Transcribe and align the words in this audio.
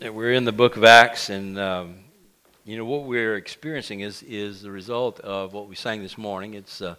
we're 0.00 0.32
in 0.32 0.44
the 0.44 0.52
book 0.52 0.76
of 0.76 0.84
Acts, 0.84 1.28
and 1.28 1.58
um, 1.58 1.96
you 2.64 2.76
know 2.76 2.84
what 2.84 3.02
we're 3.02 3.34
experiencing 3.34 4.00
is 4.00 4.22
is 4.22 4.62
the 4.62 4.70
result 4.70 5.18
of 5.20 5.52
what 5.52 5.68
we 5.68 5.74
sang 5.74 6.02
this 6.02 6.16
morning. 6.16 6.54
It's 6.54 6.80
uh, 6.80 6.94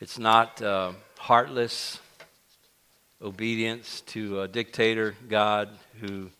it's 0.00 0.16
not 0.16 0.62
uh, 0.62 0.92
heartless 1.18 1.98
obedience 3.20 4.02
to 4.02 4.42
a 4.42 4.48
dictator 4.48 5.16
God 5.28 5.70
who 6.00 6.30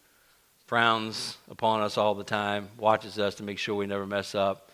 frowns 0.66 1.38
upon 1.50 1.80
us 1.80 1.98
all 1.98 2.14
the 2.14 2.24
time, 2.24 2.68
watches 2.78 3.18
us 3.18 3.34
to 3.36 3.42
make 3.42 3.58
sure 3.58 3.74
we 3.74 3.86
never 3.86 4.06
mess 4.06 4.36
up, 4.36 4.70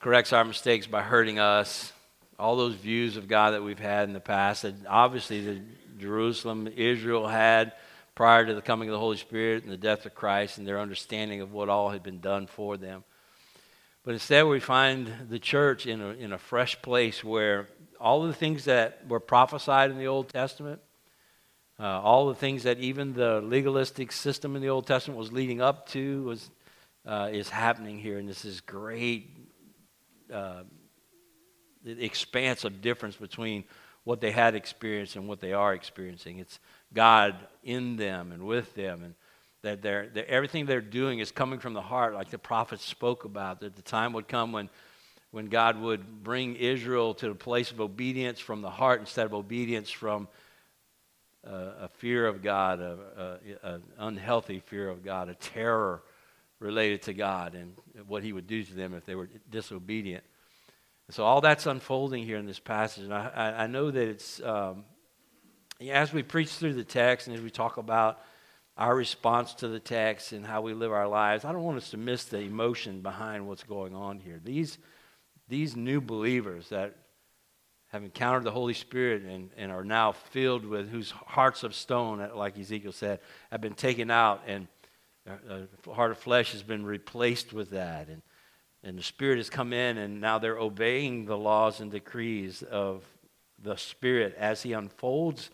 corrects 0.00 0.32
our 0.32 0.46
mistakes 0.46 0.86
by 0.86 1.02
hurting 1.02 1.38
us. 1.38 1.92
All 2.38 2.56
those 2.56 2.74
views 2.74 3.18
of 3.18 3.28
God 3.28 3.50
that 3.50 3.62
we've 3.62 3.78
had 3.78 4.08
in 4.08 4.14
the 4.14 4.20
past, 4.20 4.62
that 4.62 4.74
obviously 4.88 5.44
the 5.44 5.60
Jerusalem, 5.98 6.68
Israel 6.74 7.28
had 7.28 7.74
prior 8.20 8.44
to 8.44 8.52
the 8.52 8.60
coming 8.60 8.86
of 8.86 8.92
the 8.92 8.98
Holy 8.98 9.16
Spirit 9.16 9.62
and 9.62 9.72
the 9.72 9.78
death 9.78 10.04
of 10.04 10.14
Christ 10.14 10.58
and 10.58 10.66
their 10.66 10.78
understanding 10.78 11.40
of 11.40 11.54
what 11.54 11.70
all 11.70 11.88
had 11.88 12.02
been 12.02 12.20
done 12.20 12.46
for 12.46 12.76
them. 12.76 13.02
But 14.04 14.12
instead, 14.12 14.42
we 14.42 14.60
find 14.60 15.10
the 15.30 15.38
church 15.38 15.86
in 15.86 16.02
a, 16.02 16.08
in 16.08 16.34
a 16.34 16.36
fresh 16.36 16.82
place 16.82 17.24
where 17.24 17.70
all 17.98 18.24
the 18.24 18.34
things 18.34 18.66
that 18.66 19.08
were 19.08 19.20
prophesied 19.20 19.90
in 19.90 19.96
the 19.96 20.06
Old 20.06 20.28
Testament, 20.28 20.82
uh, 21.78 21.84
all 22.02 22.28
the 22.28 22.34
things 22.34 22.64
that 22.64 22.78
even 22.78 23.14
the 23.14 23.40
legalistic 23.40 24.12
system 24.12 24.54
in 24.54 24.60
the 24.60 24.68
Old 24.68 24.86
Testament 24.86 25.18
was 25.18 25.32
leading 25.32 25.62
up 25.62 25.88
to, 25.88 26.22
was, 26.24 26.50
uh, 27.06 27.30
is 27.32 27.48
happening 27.48 27.98
here. 27.98 28.18
And 28.18 28.28
this 28.28 28.44
is 28.44 28.60
great 28.60 29.30
uh, 30.30 30.64
expanse 31.86 32.64
of 32.64 32.82
difference 32.82 33.16
between 33.16 33.64
what 34.04 34.20
they 34.20 34.30
had 34.30 34.54
experienced 34.54 35.16
and 35.16 35.26
what 35.26 35.40
they 35.40 35.54
are 35.54 35.72
experiencing. 35.72 36.38
It's 36.38 36.58
God 36.92 37.36
in 37.62 37.96
them 37.96 38.32
and 38.32 38.44
with 38.44 38.74
them, 38.74 39.02
and 39.02 39.14
that 39.62 39.82
they're, 39.82 40.08
everything 40.28 40.66
they're 40.66 40.80
doing 40.80 41.18
is 41.18 41.30
coming 41.30 41.58
from 41.58 41.74
the 41.74 41.82
heart, 41.82 42.14
like 42.14 42.30
the 42.30 42.38
prophets 42.38 42.84
spoke 42.84 43.24
about. 43.24 43.60
That 43.60 43.76
the 43.76 43.82
time 43.82 44.12
would 44.14 44.26
come 44.26 44.52
when, 44.52 44.70
when 45.30 45.46
God 45.46 45.80
would 45.80 46.22
bring 46.24 46.56
Israel 46.56 47.14
to 47.14 47.30
a 47.30 47.34
place 47.34 47.70
of 47.70 47.80
obedience 47.80 48.40
from 48.40 48.62
the 48.62 48.70
heart 48.70 49.00
instead 49.00 49.26
of 49.26 49.34
obedience 49.34 49.90
from 49.90 50.28
uh, 51.46 51.72
a 51.82 51.88
fear 51.88 52.26
of 52.26 52.42
God, 52.42 52.80
an 53.62 53.82
unhealthy 53.98 54.60
fear 54.60 54.88
of 54.88 55.04
God, 55.04 55.28
a 55.28 55.34
terror 55.34 56.02
related 56.58 57.02
to 57.02 57.14
God 57.14 57.54
and 57.54 57.74
what 58.06 58.22
He 58.22 58.32
would 58.32 58.46
do 58.46 58.62
to 58.62 58.74
them 58.74 58.94
if 58.94 59.04
they 59.06 59.14
were 59.14 59.28
disobedient. 59.50 60.22
so 61.10 61.24
all 61.24 61.40
that's 61.40 61.66
unfolding 61.66 62.24
here 62.24 62.36
in 62.36 62.46
this 62.46 62.58
passage, 62.58 63.04
and 63.04 63.14
I, 63.14 63.54
I 63.60 63.66
know 63.66 63.90
that 63.90 64.08
it's 64.08 64.40
um, 64.42 64.84
as 65.88 66.12
we 66.12 66.22
preach 66.22 66.50
through 66.50 66.74
the 66.74 66.84
text 66.84 67.26
and 67.26 67.36
as 67.36 67.42
we 67.42 67.50
talk 67.50 67.78
about 67.78 68.20
our 68.76 68.94
response 68.94 69.54
to 69.54 69.68
the 69.68 69.80
text 69.80 70.32
and 70.32 70.44
how 70.44 70.60
we 70.60 70.74
live 70.74 70.92
our 70.92 71.08
lives, 71.08 71.44
I 71.44 71.52
don't 71.52 71.62
want 71.62 71.78
us 71.78 71.90
to 71.90 71.96
miss 71.96 72.24
the 72.24 72.40
emotion 72.40 73.00
behind 73.00 73.46
what's 73.46 73.62
going 73.62 73.94
on 73.94 74.20
here. 74.20 74.40
These, 74.42 74.78
these 75.48 75.76
new 75.76 76.00
believers 76.00 76.68
that 76.68 76.96
have 77.88 78.04
encountered 78.04 78.44
the 78.44 78.50
Holy 78.50 78.74
Spirit 78.74 79.22
and, 79.22 79.50
and 79.56 79.72
are 79.72 79.84
now 79.84 80.12
filled 80.12 80.64
with, 80.64 80.88
whose 80.90 81.10
hearts 81.10 81.62
of 81.62 81.74
stone, 81.74 82.26
like 82.34 82.58
Ezekiel 82.58 82.92
said, 82.92 83.20
have 83.50 83.60
been 83.60 83.74
taken 83.74 84.10
out, 84.10 84.42
and 84.46 84.68
uh, 85.28 85.66
a 85.88 85.92
heart 85.92 86.12
of 86.12 86.18
flesh 86.18 86.52
has 86.52 86.62
been 86.62 86.84
replaced 86.84 87.52
with 87.52 87.70
that. 87.70 88.08
And, 88.08 88.22
and 88.84 88.96
the 88.96 89.02
Spirit 89.02 89.38
has 89.38 89.50
come 89.50 89.72
in, 89.72 89.98
and 89.98 90.20
now 90.20 90.38
they're 90.38 90.58
obeying 90.58 91.24
the 91.24 91.36
laws 91.36 91.80
and 91.80 91.90
decrees 91.90 92.62
of 92.62 93.02
the 93.62 93.76
Spirit 93.76 94.36
as 94.38 94.62
He 94.62 94.72
unfolds 94.72 95.50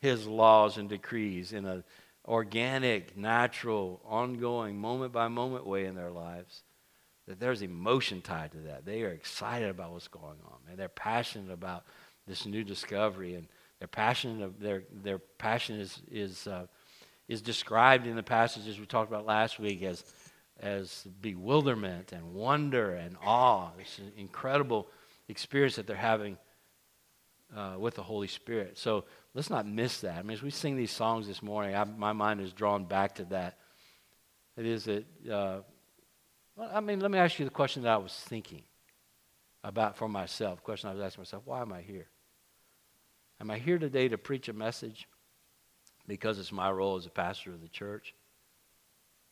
his 0.00 0.26
laws 0.26 0.78
and 0.78 0.88
decrees 0.88 1.52
in 1.52 1.66
an 1.66 1.84
organic, 2.26 3.16
natural, 3.16 4.00
ongoing, 4.04 4.78
moment 4.78 5.12
by 5.12 5.28
moment 5.28 5.66
way 5.66 5.84
in 5.84 5.94
their 5.94 6.10
lives. 6.10 6.62
That 7.26 7.38
there's 7.38 7.62
emotion 7.62 8.22
tied 8.22 8.52
to 8.52 8.58
that. 8.58 8.84
They 8.84 9.02
are 9.02 9.10
excited 9.10 9.68
about 9.68 9.92
what's 9.92 10.08
going 10.08 10.38
on, 10.46 10.58
and 10.68 10.78
they're 10.78 10.88
passionate 10.88 11.52
about 11.52 11.84
this 12.26 12.44
new 12.44 12.64
discovery, 12.64 13.34
and 13.34 13.46
their 13.78 13.88
passion 13.88 14.42
of 14.42 14.58
their 14.58 14.82
their 15.02 15.18
passion 15.18 15.78
is 15.78 16.00
is 16.10 16.46
uh, 16.46 16.66
is 17.28 17.40
described 17.40 18.06
in 18.06 18.16
the 18.16 18.22
passages 18.22 18.80
we 18.80 18.86
talked 18.86 19.10
about 19.10 19.26
last 19.26 19.60
week 19.60 19.82
as 19.82 20.04
as 20.60 21.06
bewilderment 21.20 22.12
and 22.12 22.34
wonder 22.34 22.94
and 22.94 23.16
awe. 23.22 23.70
It's 23.78 23.98
an 23.98 24.12
incredible 24.16 24.88
experience 25.28 25.76
that 25.76 25.86
they're 25.86 25.96
having 25.96 26.36
uh, 27.56 27.76
with 27.78 27.94
the 27.94 28.02
Holy 28.02 28.28
Spirit. 28.28 28.76
So 28.76 29.04
let's 29.34 29.50
not 29.50 29.66
miss 29.66 30.00
that. 30.00 30.18
I 30.18 30.22
mean, 30.22 30.36
as 30.36 30.42
we 30.42 30.50
sing 30.50 30.76
these 30.76 30.90
songs 30.90 31.26
this 31.26 31.42
morning, 31.42 31.74
I, 31.74 31.84
my 31.84 32.12
mind 32.12 32.40
is 32.40 32.52
drawn 32.52 32.84
back 32.84 33.16
to 33.16 33.24
that. 33.26 33.58
It 34.56 34.66
is 34.66 34.84
that, 34.84 35.04
uh, 35.30 35.60
I 36.72 36.80
mean, 36.80 37.00
let 37.00 37.10
me 37.10 37.18
ask 37.18 37.38
you 37.38 37.44
the 37.44 37.50
question 37.50 37.82
that 37.84 37.92
I 37.92 37.96
was 37.96 38.12
thinking 38.12 38.62
about 39.62 39.96
for 39.96 40.08
myself. 40.08 40.56
The 40.56 40.64
question 40.64 40.90
I 40.90 40.94
was 40.94 41.02
asking 41.02 41.22
myself 41.22 41.42
why 41.46 41.62
am 41.62 41.72
I 41.72 41.80
here? 41.80 42.08
Am 43.40 43.50
I 43.50 43.58
here 43.58 43.78
today 43.78 44.08
to 44.08 44.18
preach 44.18 44.48
a 44.48 44.52
message 44.52 45.08
because 46.06 46.38
it's 46.38 46.52
my 46.52 46.70
role 46.70 46.96
as 46.96 47.06
a 47.06 47.10
pastor 47.10 47.52
of 47.52 47.62
the 47.62 47.68
church? 47.68 48.14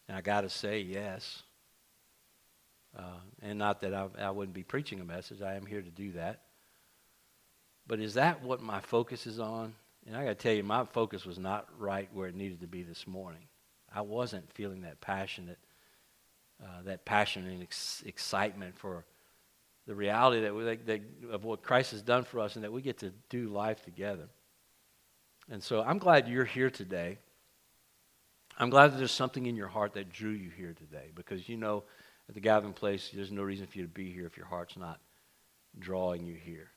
And 0.08 0.16
I 0.16 0.22
got 0.22 0.42
to 0.42 0.48
say, 0.48 0.80
yes. 0.80 1.42
Uh, 2.96 3.20
and 3.42 3.58
not 3.58 3.82
that 3.82 3.92
I, 3.92 4.08
I 4.18 4.30
wouldn't 4.30 4.54
be 4.54 4.62
preaching 4.62 5.00
a 5.00 5.04
message, 5.04 5.42
I 5.42 5.56
am 5.56 5.66
here 5.66 5.82
to 5.82 5.90
do 5.90 6.12
that. 6.12 6.44
But 7.86 8.00
is 8.00 8.14
that 8.14 8.42
what 8.42 8.62
my 8.62 8.80
focus 8.80 9.26
is 9.26 9.38
on? 9.38 9.74
And 10.08 10.16
I 10.16 10.24
got 10.24 10.30
to 10.30 10.34
tell 10.36 10.54
you, 10.54 10.62
my 10.62 10.86
focus 10.86 11.26
was 11.26 11.38
not 11.38 11.68
right 11.78 12.08
where 12.14 12.28
it 12.28 12.34
needed 12.34 12.62
to 12.62 12.66
be 12.66 12.82
this 12.82 13.06
morning. 13.06 13.42
I 13.94 14.00
wasn't 14.00 14.50
feeling 14.54 14.80
that 14.80 15.02
passionate, 15.02 15.58
uh, 16.62 16.82
that 16.86 17.04
passion 17.04 17.46
and 17.46 17.62
ex- 17.62 18.02
excitement 18.06 18.78
for 18.78 19.04
the 19.86 19.94
reality 19.94 20.40
that, 20.40 20.54
we, 20.54 20.64
that, 20.64 20.86
that 20.86 21.00
of 21.30 21.44
what 21.44 21.62
Christ 21.62 21.90
has 21.90 22.00
done 22.00 22.24
for 22.24 22.40
us 22.40 22.56
and 22.56 22.64
that 22.64 22.72
we 22.72 22.80
get 22.80 22.98
to 23.00 23.12
do 23.28 23.48
life 23.48 23.84
together. 23.84 24.30
And 25.50 25.62
so 25.62 25.82
I'm 25.82 25.98
glad 25.98 26.26
you're 26.26 26.44
here 26.46 26.70
today. 26.70 27.18
I'm 28.58 28.70
glad 28.70 28.92
that 28.92 28.96
there's 28.96 29.12
something 29.12 29.44
in 29.44 29.56
your 29.56 29.68
heart 29.68 29.92
that 29.92 30.10
drew 30.10 30.30
you 30.30 30.48
here 30.48 30.72
today 30.72 31.10
because 31.14 31.50
you 31.50 31.58
know 31.58 31.84
at 32.30 32.34
the 32.34 32.40
gathering 32.40 32.72
place, 32.72 33.10
there's 33.12 33.30
no 33.30 33.42
reason 33.42 33.66
for 33.66 33.76
you 33.76 33.84
to 33.84 33.90
be 33.92 34.10
here 34.10 34.24
if 34.24 34.38
your 34.38 34.46
heart's 34.46 34.76
not 34.78 35.00
drawing 35.78 36.24
you 36.24 36.34
here. 36.34 36.70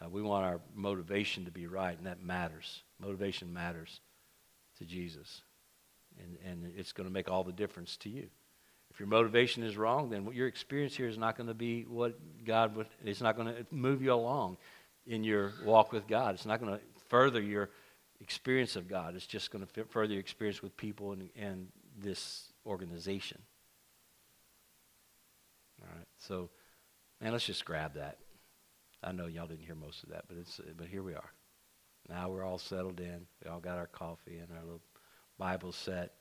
Uh, 0.00 0.08
we 0.08 0.22
want 0.22 0.44
our 0.44 0.60
motivation 0.74 1.44
to 1.44 1.50
be 1.50 1.66
right, 1.66 1.96
and 1.96 2.06
that 2.06 2.22
matters. 2.22 2.82
Motivation 3.00 3.52
matters 3.52 4.00
to 4.78 4.84
Jesus. 4.84 5.42
And, 6.18 6.36
and 6.44 6.72
it's 6.76 6.92
going 6.92 7.08
to 7.08 7.12
make 7.12 7.30
all 7.30 7.44
the 7.44 7.52
difference 7.52 7.96
to 7.98 8.08
you. 8.08 8.28
If 8.90 9.00
your 9.00 9.08
motivation 9.08 9.62
is 9.62 9.76
wrong, 9.76 10.10
then 10.10 10.24
what 10.24 10.34
your 10.34 10.46
experience 10.46 10.94
here 10.94 11.08
is 11.08 11.18
not 11.18 11.36
going 11.36 11.48
to 11.48 11.54
be 11.54 11.82
what 11.82 12.16
God 12.44 12.76
would, 12.76 12.86
it's 13.04 13.20
not 13.20 13.36
going 13.36 13.48
to 13.48 13.66
move 13.70 14.02
you 14.02 14.12
along 14.12 14.56
in 15.06 15.24
your 15.24 15.52
walk 15.64 15.92
with 15.92 16.06
God. 16.06 16.34
It's 16.34 16.46
not 16.46 16.60
going 16.60 16.72
to 16.72 16.80
further 17.08 17.40
your 17.40 17.70
experience 18.20 18.76
of 18.76 18.88
God. 18.88 19.16
It's 19.16 19.26
just 19.26 19.50
going 19.50 19.66
to 19.66 19.84
further 19.84 20.12
your 20.12 20.20
experience 20.20 20.62
with 20.62 20.76
people 20.76 21.12
and, 21.12 21.28
and 21.36 21.68
this 21.98 22.52
organization. 22.64 23.40
All 25.82 25.88
right, 25.96 26.06
so, 26.18 26.50
man, 27.20 27.32
let's 27.32 27.46
just 27.46 27.64
grab 27.64 27.94
that. 27.94 28.18
I 29.04 29.12
know 29.12 29.26
y'all 29.26 29.46
didn't 29.46 29.64
hear 29.64 29.74
most 29.74 30.02
of 30.02 30.10
that, 30.10 30.24
but 30.28 30.38
it's 30.38 30.60
but 30.76 30.86
here 30.86 31.02
we 31.02 31.14
are. 31.14 31.30
Now 32.08 32.28
we're 32.30 32.44
all 32.44 32.58
settled 32.58 33.00
in. 33.00 33.26
We 33.42 33.50
all 33.50 33.60
got 33.60 33.78
our 33.78 33.86
coffee 33.86 34.38
and 34.38 34.48
our 34.50 34.62
little 34.62 34.82
Bible 35.38 35.72
set. 35.72 36.12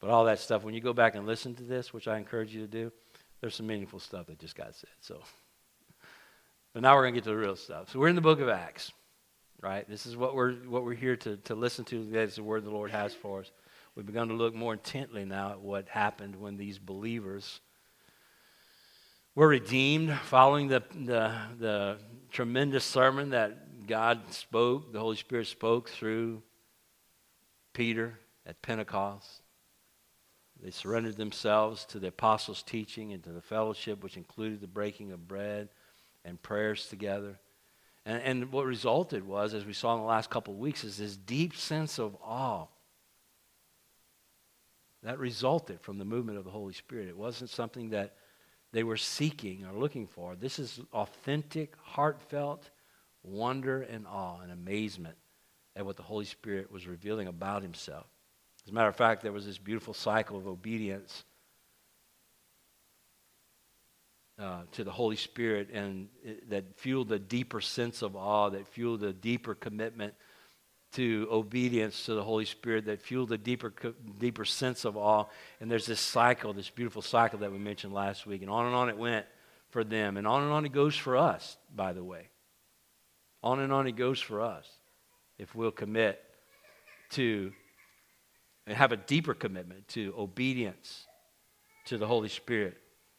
But 0.00 0.10
all 0.10 0.24
that 0.26 0.38
stuff, 0.38 0.62
when 0.62 0.74
you 0.74 0.80
go 0.80 0.92
back 0.92 1.14
and 1.14 1.26
listen 1.26 1.54
to 1.54 1.62
this, 1.62 1.92
which 1.92 2.06
I 2.06 2.18
encourage 2.18 2.54
you 2.54 2.60
to 2.60 2.66
do, 2.66 2.92
there's 3.40 3.54
some 3.54 3.66
meaningful 3.66 3.98
stuff 3.98 4.26
that 4.26 4.38
just 4.38 4.54
got 4.54 4.74
said. 4.74 4.90
So, 5.00 5.22
but 6.74 6.82
now 6.82 6.94
we're 6.94 7.02
going 7.02 7.14
to 7.14 7.20
get 7.20 7.24
to 7.24 7.30
the 7.30 7.36
real 7.36 7.56
stuff. 7.56 7.90
So 7.90 7.98
we're 7.98 8.08
in 8.08 8.14
the 8.14 8.20
book 8.20 8.40
of 8.40 8.48
Acts, 8.48 8.92
right? 9.62 9.88
This 9.88 10.06
is 10.06 10.16
what 10.16 10.34
we're 10.34 10.54
what 10.54 10.84
we're 10.84 10.94
here 10.94 11.16
to 11.16 11.36
to 11.36 11.54
listen 11.54 11.84
to. 11.86 12.04
That 12.10 12.22
is 12.22 12.36
the 12.36 12.42
word 12.42 12.64
the 12.64 12.70
Lord 12.70 12.90
has 12.90 13.14
for 13.14 13.40
us. 13.40 13.50
We've 13.94 14.06
begun 14.06 14.28
to 14.28 14.34
look 14.34 14.54
more 14.54 14.74
intently 14.74 15.24
now 15.24 15.52
at 15.52 15.60
what 15.60 15.88
happened 15.88 16.36
when 16.36 16.58
these 16.58 16.78
believers 16.78 17.60
we're 19.36 19.48
redeemed 19.48 20.18
following 20.24 20.66
the, 20.66 20.82
the, 20.94 21.30
the 21.58 21.98
tremendous 22.30 22.84
sermon 22.84 23.30
that 23.30 23.86
God 23.86 24.32
spoke, 24.32 24.94
the 24.94 24.98
Holy 24.98 25.16
Spirit 25.16 25.46
spoke 25.46 25.90
through 25.90 26.42
Peter 27.74 28.18
at 28.46 28.62
Pentecost. 28.62 29.42
They 30.62 30.70
surrendered 30.70 31.18
themselves 31.18 31.84
to 31.86 31.98
the 31.98 32.08
apostles' 32.08 32.62
teaching 32.62 33.12
and 33.12 33.22
to 33.24 33.30
the 33.30 33.42
fellowship, 33.42 34.02
which 34.02 34.16
included 34.16 34.62
the 34.62 34.66
breaking 34.66 35.12
of 35.12 35.28
bread 35.28 35.68
and 36.24 36.42
prayers 36.42 36.86
together. 36.86 37.38
And, 38.06 38.22
and 38.22 38.52
what 38.52 38.64
resulted 38.64 39.26
was, 39.26 39.52
as 39.52 39.66
we 39.66 39.74
saw 39.74 39.92
in 39.92 40.00
the 40.00 40.06
last 40.06 40.30
couple 40.30 40.54
of 40.54 40.60
weeks, 40.60 40.82
is 40.82 40.96
this 40.96 41.14
deep 41.14 41.54
sense 41.54 41.98
of 41.98 42.16
awe 42.24 42.68
that 45.02 45.18
resulted 45.18 45.82
from 45.82 45.98
the 45.98 46.06
movement 46.06 46.38
of 46.38 46.44
the 46.44 46.50
Holy 46.50 46.72
Spirit. 46.72 47.06
It 47.08 47.18
wasn't 47.18 47.50
something 47.50 47.90
that 47.90 48.14
they 48.72 48.82
were 48.82 48.96
seeking 48.96 49.64
or 49.64 49.72
looking 49.72 50.06
for. 50.06 50.36
This 50.36 50.58
is 50.58 50.80
authentic, 50.92 51.74
heartfelt 51.82 52.70
wonder 53.22 53.82
and 53.82 54.06
awe 54.06 54.40
and 54.40 54.52
amazement 54.52 55.16
at 55.74 55.84
what 55.84 55.96
the 55.96 56.02
Holy 56.02 56.24
Spirit 56.24 56.70
was 56.70 56.86
revealing 56.86 57.28
about 57.28 57.62
himself. 57.62 58.06
As 58.64 58.70
a 58.70 58.74
matter 58.74 58.88
of 58.88 58.96
fact, 58.96 59.22
there 59.22 59.32
was 59.32 59.46
this 59.46 59.58
beautiful 59.58 59.94
cycle 59.94 60.36
of 60.36 60.46
obedience 60.46 61.24
uh, 64.38 64.62
to 64.72 64.84
the 64.84 64.90
Holy 64.90 65.16
Spirit 65.16 65.70
and 65.72 66.08
it, 66.22 66.50
that 66.50 66.76
fueled 66.76 67.10
a 67.12 67.18
deeper 67.18 67.60
sense 67.60 68.02
of 68.02 68.16
awe, 68.16 68.50
that 68.50 68.66
fueled 68.68 69.02
a 69.02 69.12
deeper 69.12 69.54
commitment 69.54 70.14
to 70.96 71.28
obedience 71.30 72.06
to 72.06 72.14
the 72.14 72.22
Holy 72.22 72.44
Spirit, 72.44 72.86
that 72.86 73.00
fueled 73.00 73.30
a 73.32 73.38
deeper, 73.38 73.72
deeper 74.18 74.44
sense 74.44 74.84
of 74.84 74.96
awe. 74.96 75.26
And 75.60 75.70
there's 75.70 75.86
this 75.86 76.00
cycle, 76.00 76.52
this 76.52 76.70
beautiful 76.70 77.02
cycle 77.02 77.38
that 77.40 77.52
we 77.52 77.58
mentioned 77.58 77.92
last 77.92 78.26
week. 78.26 78.42
And 78.42 78.50
on 78.50 78.66
and 78.66 78.74
on 78.74 78.88
it 78.88 78.96
went 78.96 79.26
for 79.70 79.84
them. 79.84 80.16
And 80.16 80.26
on 80.26 80.42
and 80.42 80.52
on 80.52 80.64
it 80.64 80.72
goes 80.72 80.96
for 80.96 81.16
us, 81.16 81.56
by 81.74 81.92
the 81.92 82.02
way. 82.02 82.28
On 83.42 83.60
and 83.60 83.72
on 83.72 83.86
it 83.86 83.96
goes 83.96 84.20
for 84.20 84.40
us 84.40 84.66
if 85.38 85.54
we'll 85.54 85.70
commit 85.70 86.22
to 87.10 87.52
and 88.66 88.76
have 88.76 88.92
a 88.92 88.96
deeper 88.96 89.34
commitment 89.34 89.86
to 89.88 90.12
obedience 90.18 91.06
to 91.84 91.98
the 91.98 92.06
Holy 92.06 92.28
Spirit. 92.28 92.76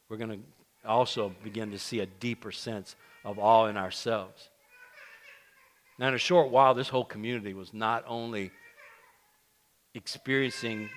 We're 0.10 0.18
going 0.18 0.32
to 0.32 0.90
also 0.90 1.34
begin 1.44 1.72
to 1.72 1.80
see 1.80 2.00
a 2.00 2.06
deeper 2.06 2.52
sense 2.52 2.96
of 3.24 3.40
awe 3.40 3.68
in 3.68 3.78
ourselves. 3.78 4.50
Now, 6.00 6.10
in 6.10 6.14
a 6.14 6.20
short 6.20 6.52
while, 6.52 6.74
this 6.74 6.90
whole 6.90 7.06
community 7.06 7.54
was 7.54 7.74
not 7.74 8.04
only 8.08 8.52
experiencing 9.96 10.90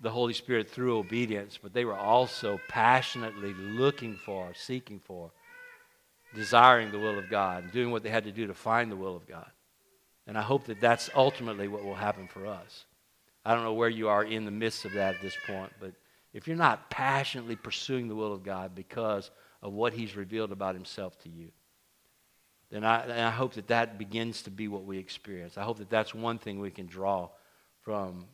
the 0.00 0.10
Holy 0.10 0.34
Spirit 0.34 0.68
through 0.70 0.98
obedience, 0.98 1.58
but 1.60 1.72
they 1.72 1.86
were 1.86 1.96
also 1.96 2.60
passionately 2.68 3.54
looking 3.54 4.16
for, 4.16 4.52
seeking 4.54 5.00
for, 5.00 5.30
desiring 6.34 6.90
the 6.90 6.98
will 6.98 7.18
of 7.18 7.30
God, 7.30 7.64
and 7.64 7.72
doing 7.72 7.90
what 7.90 8.02
they 8.02 8.10
had 8.10 8.24
to 8.24 8.32
do 8.32 8.46
to 8.46 8.54
find 8.54 8.92
the 8.92 8.96
will 8.96 9.16
of 9.16 9.26
God. 9.26 9.50
And 10.26 10.36
I 10.36 10.42
hope 10.42 10.64
that 10.66 10.80
that's 10.80 11.08
ultimately 11.14 11.68
what 11.68 11.84
will 11.84 11.94
happen 11.94 12.28
for 12.28 12.46
us. 12.46 12.84
I 13.44 13.54
don't 13.54 13.64
know 13.64 13.74
where 13.74 13.88
you 13.88 14.08
are 14.08 14.24
in 14.24 14.44
the 14.44 14.50
midst 14.50 14.84
of 14.84 14.92
that 14.92 15.16
at 15.16 15.22
this 15.22 15.36
point, 15.46 15.72
but 15.80 15.92
if 16.32 16.46
you're 16.48 16.56
not 16.56 16.90
passionately 16.90 17.56
pursuing 17.56 18.08
the 18.08 18.16
will 18.16 18.32
of 18.32 18.42
God 18.42 18.74
because 18.74 19.30
of 19.62 19.72
what 19.72 19.94
He's 19.94 20.16
revealed 20.16 20.52
about 20.52 20.74
Himself 20.74 21.18
to 21.22 21.28
you, 21.28 21.50
then 22.74 22.82
I, 22.82 23.02
and 23.02 23.12
I 23.12 23.30
hope 23.30 23.54
that 23.54 23.68
that 23.68 23.98
begins 23.98 24.42
to 24.42 24.50
be 24.50 24.66
what 24.66 24.84
we 24.84 24.98
experience. 24.98 25.56
I 25.56 25.62
hope 25.62 25.78
that 25.78 25.88
that's 25.88 26.12
one 26.12 26.40
thing 26.40 26.58
we 26.58 26.72
can 26.72 26.86
draw 26.86 27.28
from 27.82 28.26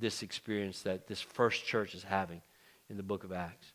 this 0.00 0.22
experience 0.22 0.80
that 0.84 1.06
this 1.06 1.20
first 1.20 1.66
church 1.66 1.94
is 1.94 2.02
having 2.02 2.40
in 2.88 2.96
the 2.96 3.02
book 3.02 3.22
of 3.22 3.32
Acts. 3.32 3.66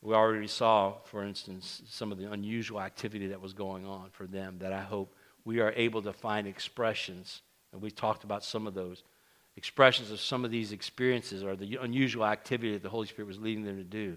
We 0.00 0.14
already 0.14 0.46
saw, 0.46 0.98
for 1.06 1.24
instance, 1.24 1.82
some 1.88 2.12
of 2.12 2.18
the 2.18 2.30
unusual 2.30 2.80
activity 2.80 3.26
that 3.26 3.40
was 3.40 3.54
going 3.54 3.84
on 3.84 4.10
for 4.12 4.28
them 4.28 4.58
that 4.60 4.72
I 4.72 4.82
hope 4.82 5.16
we 5.44 5.58
are 5.58 5.72
able 5.74 6.02
to 6.02 6.12
find 6.12 6.46
expressions, 6.46 7.42
and 7.72 7.82
we 7.82 7.90
talked 7.90 8.22
about 8.22 8.44
some 8.44 8.68
of 8.68 8.74
those 8.74 9.02
expressions 9.56 10.12
of 10.12 10.20
some 10.20 10.44
of 10.44 10.52
these 10.52 10.70
experiences 10.70 11.42
or 11.42 11.56
the 11.56 11.76
unusual 11.82 12.24
activity 12.24 12.74
that 12.74 12.84
the 12.84 12.88
Holy 12.88 13.08
Spirit 13.08 13.26
was 13.26 13.40
leading 13.40 13.64
them 13.64 13.78
to 13.78 13.82
do. 13.82 14.16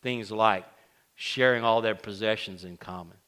Things 0.00 0.32
like 0.32 0.64
sharing 1.16 1.64
all 1.64 1.82
their 1.82 1.94
possessions 1.94 2.64
in 2.64 2.78
common. 2.78 3.18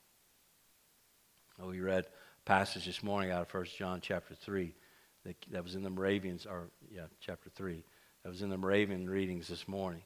Oh, 1.62 1.68
we 1.68 1.80
read 1.80 2.06
passage 2.46 2.86
this 2.86 3.02
morning 3.02 3.30
out 3.30 3.42
of 3.42 3.52
1 3.52 3.66
John 3.76 4.00
chapter 4.00 4.34
3 4.34 4.74
that, 5.26 5.36
that 5.50 5.62
was 5.62 5.74
in 5.74 5.82
the 5.82 5.90
Moravians, 5.90 6.46
or 6.46 6.70
yeah, 6.90 7.02
chapter 7.20 7.50
3, 7.50 7.84
that 8.22 8.30
was 8.30 8.40
in 8.40 8.48
the 8.48 8.56
Moravian 8.56 9.08
readings 9.10 9.46
this 9.46 9.68
morning. 9.68 10.00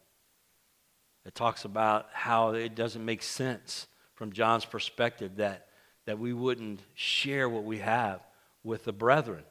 It 1.25 1.35
talks 1.35 1.65
about 1.65 2.09
how 2.13 2.51
it 2.51 2.75
doesn't 2.75 3.05
make 3.05 3.23
sense 3.23 3.87
from 4.15 4.33
John's 4.33 4.65
perspective 4.65 5.37
that, 5.37 5.69
that 6.07 6.19
we 6.19 6.33
wouldn't 6.33 6.81
share 6.95 7.49
what 7.49 7.63
we 7.63 7.79
have 7.79 8.21
with 8.65 8.85
the 8.85 8.93
brethren. 8.93 9.45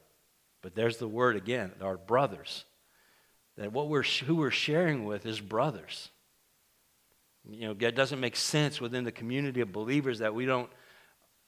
But 0.60 0.74
there's 0.74 0.98
the 0.98 1.08
word 1.08 1.36
again, 1.36 1.72
our 1.80 1.96
brothers. 1.96 2.64
That 3.56 3.72
what 3.72 3.88
we're 3.88 4.02
who 4.02 4.36
we're 4.36 4.50
sharing 4.50 5.06
with 5.06 5.24
is 5.24 5.40
brothers. 5.40 6.10
You 7.48 7.68
know, 7.68 7.76
it 7.78 7.94
doesn't 7.94 8.20
make 8.20 8.36
sense 8.36 8.80
within 8.80 9.04
the 9.04 9.12
community 9.12 9.60
of 9.60 9.72
believers 9.72 10.18
that 10.18 10.34
we 10.34 10.44
don't 10.44 10.70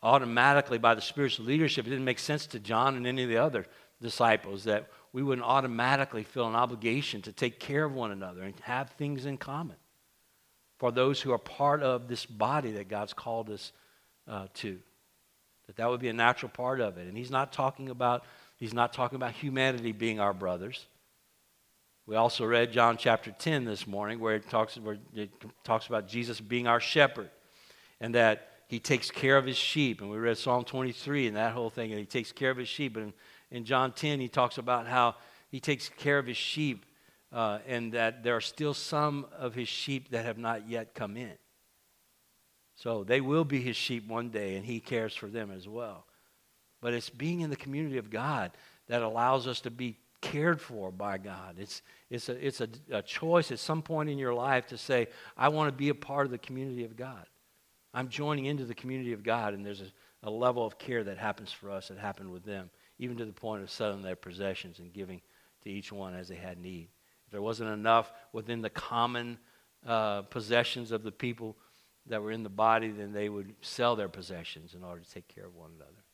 automatically, 0.07 0.79
by 0.79 0.95
the 0.95 1.01
spiritual 1.01 1.47
leadership, 1.47 1.87
it 1.87 1.91
didn't 1.91 2.05
make 2.05 2.19
sense 2.19 2.47
to 2.49 2.59
John 2.59 2.97
and 2.97 3.07
any 3.07 3.25
of 3.25 3.29
the 3.29 3.39
other 3.39 3.67
disciples 4.01 4.65
that 4.65 4.89
we 5.13 5.23
wouldn't 5.23 5.47
automatically 5.47 6.23
feel 6.23 6.47
an 6.47 6.55
obligation 6.55 7.23
to 7.23 7.33
take 7.33 7.59
care 7.59 7.85
of 7.85 7.93
one 7.93 8.11
another 8.11 8.43
and 8.43 8.55
have 8.61 8.91
things 8.91 9.27
in 9.27 9.39
common 9.39 9.77
for 10.79 10.93
those 10.93 11.21
who 11.21 11.33
are 11.33 11.39
part 11.39 11.83
of 11.83 12.09
this 12.09 12.27
body 12.27 12.73
that 12.73 12.89
God's 12.89 13.15
called 13.15 13.51
us 13.51 13.73
uh, 14.29 14.47
to. 14.55 14.79
That 15.67 15.77
that 15.77 15.91
would 15.91 16.01
be 16.01 16.09
a 16.09 16.13
natural 16.13 16.51
part 16.51 16.81
of 16.81 16.99
it. 16.99 17.09
And 17.09 17.17
he's 17.17 17.31
not 17.31 17.53
talking 17.53 17.89
about 17.89 18.25
He's 18.57 18.75
not 18.75 18.93
talking 18.93 19.17
about 19.17 19.33
humanity 19.33 19.93
being 19.93 20.19
our 20.19 20.33
brothers. 20.33 20.87
We 22.07 22.17
also 22.17 22.47
read 22.47 22.73
John 22.73 22.97
chapter 22.97 23.31
10 23.31 23.65
this 23.65 23.87
morning 23.87 24.19
where 24.19 24.37
it 24.37 24.49
talks, 24.49 24.77
where 24.77 24.99
it 25.15 25.31
talks 25.65 25.87
about 25.87 26.09
Jesus 26.09 26.41
being 26.41 26.67
our 26.67 26.81
shepherd 26.81 27.31
and 28.01 28.15
that 28.15 28.53
he 28.67 28.79
takes 28.79 29.11
care 29.11 29.37
of 29.37 29.47
his 29.47 29.57
sheep. 29.57 30.01
And 30.01 30.11
we 30.11 30.19
read 30.19 30.39
Psalm 30.39 30.65
23 30.65 31.29
and 31.29 31.37
that 31.37 31.53
whole 31.53 31.71
thing, 31.71 31.91
and 31.91 32.01
he 32.01 32.07
takes 32.07 32.33
care 32.33 32.51
of 32.51 32.57
his 32.57 32.69
sheep. 32.69 32.97
And 32.97 33.13
in 33.51 33.65
John 33.65 33.93
10, 33.93 34.21
he 34.21 34.29
talks 34.29 34.59
about 34.59 34.87
how 34.87 35.15
he 35.49 35.61
takes 35.61 35.89
care 35.89 36.19
of 36.19 36.27
his 36.27 36.37
sheep 36.37 36.85
uh, 37.33 37.59
and 37.67 37.93
that 37.93 38.23
there 38.23 38.37
are 38.37 38.41
still 38.41 38.75
some 38.75 39.27
of 39.39 39.55
his 39.55 39.69
sheep 39.69 40.11
that 40.11 40.25
have 40.25 40.39
not 40.39 40.69
yet 40.69 40.95
come 40.95 41.17
in. 41.17 41.33
So 42.75 43.05
they 43.05 43.21
will 43.21 43.45
be 43.45 43.61
his 43.61 43.77
sheep 43.77 44.07
one 44.07 44.31
day, 44.31 44.57
and 44.57 44.65
he 44.67 44.81
cares 44.81 45.15
for 45.15 45.29
them 45.29 45.51
as 45.51 45.69
well 45.69 46.07
but 46.81 46.95
it's 46.95 47.11
being 47.11 47.41
in 47.41 47.51
the 47.51 47.57
community 47.57 47.99
of 47.99 48.11
God 48.11 48.53
that 48.89 49.03
allows 49.03 49.47
us 49.47 49.61
to 49.63 49.71
be 49.71 49.97
cared 50.21 50.61
for 50.61 50.91
by 50.91 51.19
God. 51.19 51.57
It's, 51.59 51.83
it's, 52.11 52.29
a, 52.29 52.47
it's 52.47 52.61
a, 52.61 52.69
a 52.91 53.03
choice 53.03 53.51
at 53.51 53.59
some 53.59 53.83
point 53.83 54.09
in 54.09 54.19
your 54.19 54.35
life 54.35 54.67
to 54.69 54.79
say, 54.79 55.09
I 55.37 55.49
want 55.49 55.69
to 55.69 55.77
be 55.77 55.89
a 55.89 55.95
part 55.95 56.27
of 56.27 56.33
the 56.33 56.39
community 56.39 56.85
of 56.85 56.97
God. 56.97 57.27
I'm 57.97 58.11
joining 58.11 58.45
into 58.45 58.67
the 58.67 58.75
community 58.75 59.15
of 59.15 59.23
God, 59.23 59.55
and 59.55 59.65
there's 59.65 59.81
a, 59.81 59.91
a 60.23 60.31
level 60.31 60.67
of 60.67 60.79
care 60.79 61.03
that 61.03 61.17
happens 61.17 61.51
for 61.51 61.71
us 61.71 61.89
that 61.89 61.97
happened 61.97 62.31
with 62.31 62.45
them, 62.45 62.69
even 62.99 63.17
to 63.17 63.25
the 63.25 63.33
point 63.33 63.63
of 63.63 63.71
selling 63.71 64.03
their 64.03 64.15
possessions 64.15 64.81
and 64.81 64.93
giving 64.93 65.23
to 65.63 65.71
each 65.71 65.91
one 65.91 66.15
as 66.15 66.29
they 66.29 66.35
had 66.35 66.59
need. 66.59 66.89
If 67.25 67.33
there 67.33 67.41
wasn't 67.41 67.71
enough 67.71 68.13
within 68.35 68.61
the 68.61 68.69
common 68.69 69.39
uh, 69.87 70.23
possessions 70.23 70.93
of 70.93 71.05
the 71.05 71.11
people 71.11 71.57
that 72.05 72.23
were 72.23 72.33
in 72.33 72.43
the 72.43 72.51
body, 72.51 72.91
then 72.91 73.15
they 73.15 73.31
would 73.31 73.55
sell 73.63 73.97
their 73.97 74.11
possessions 74.11 74.75
in 74.75 74.85
order 74.85 75.01
to 75.01 75.11
take 75.11 75.27
care 75.29 75.47
of 75.47 75.57
one 75.57 75.71
another. 75.75 76.05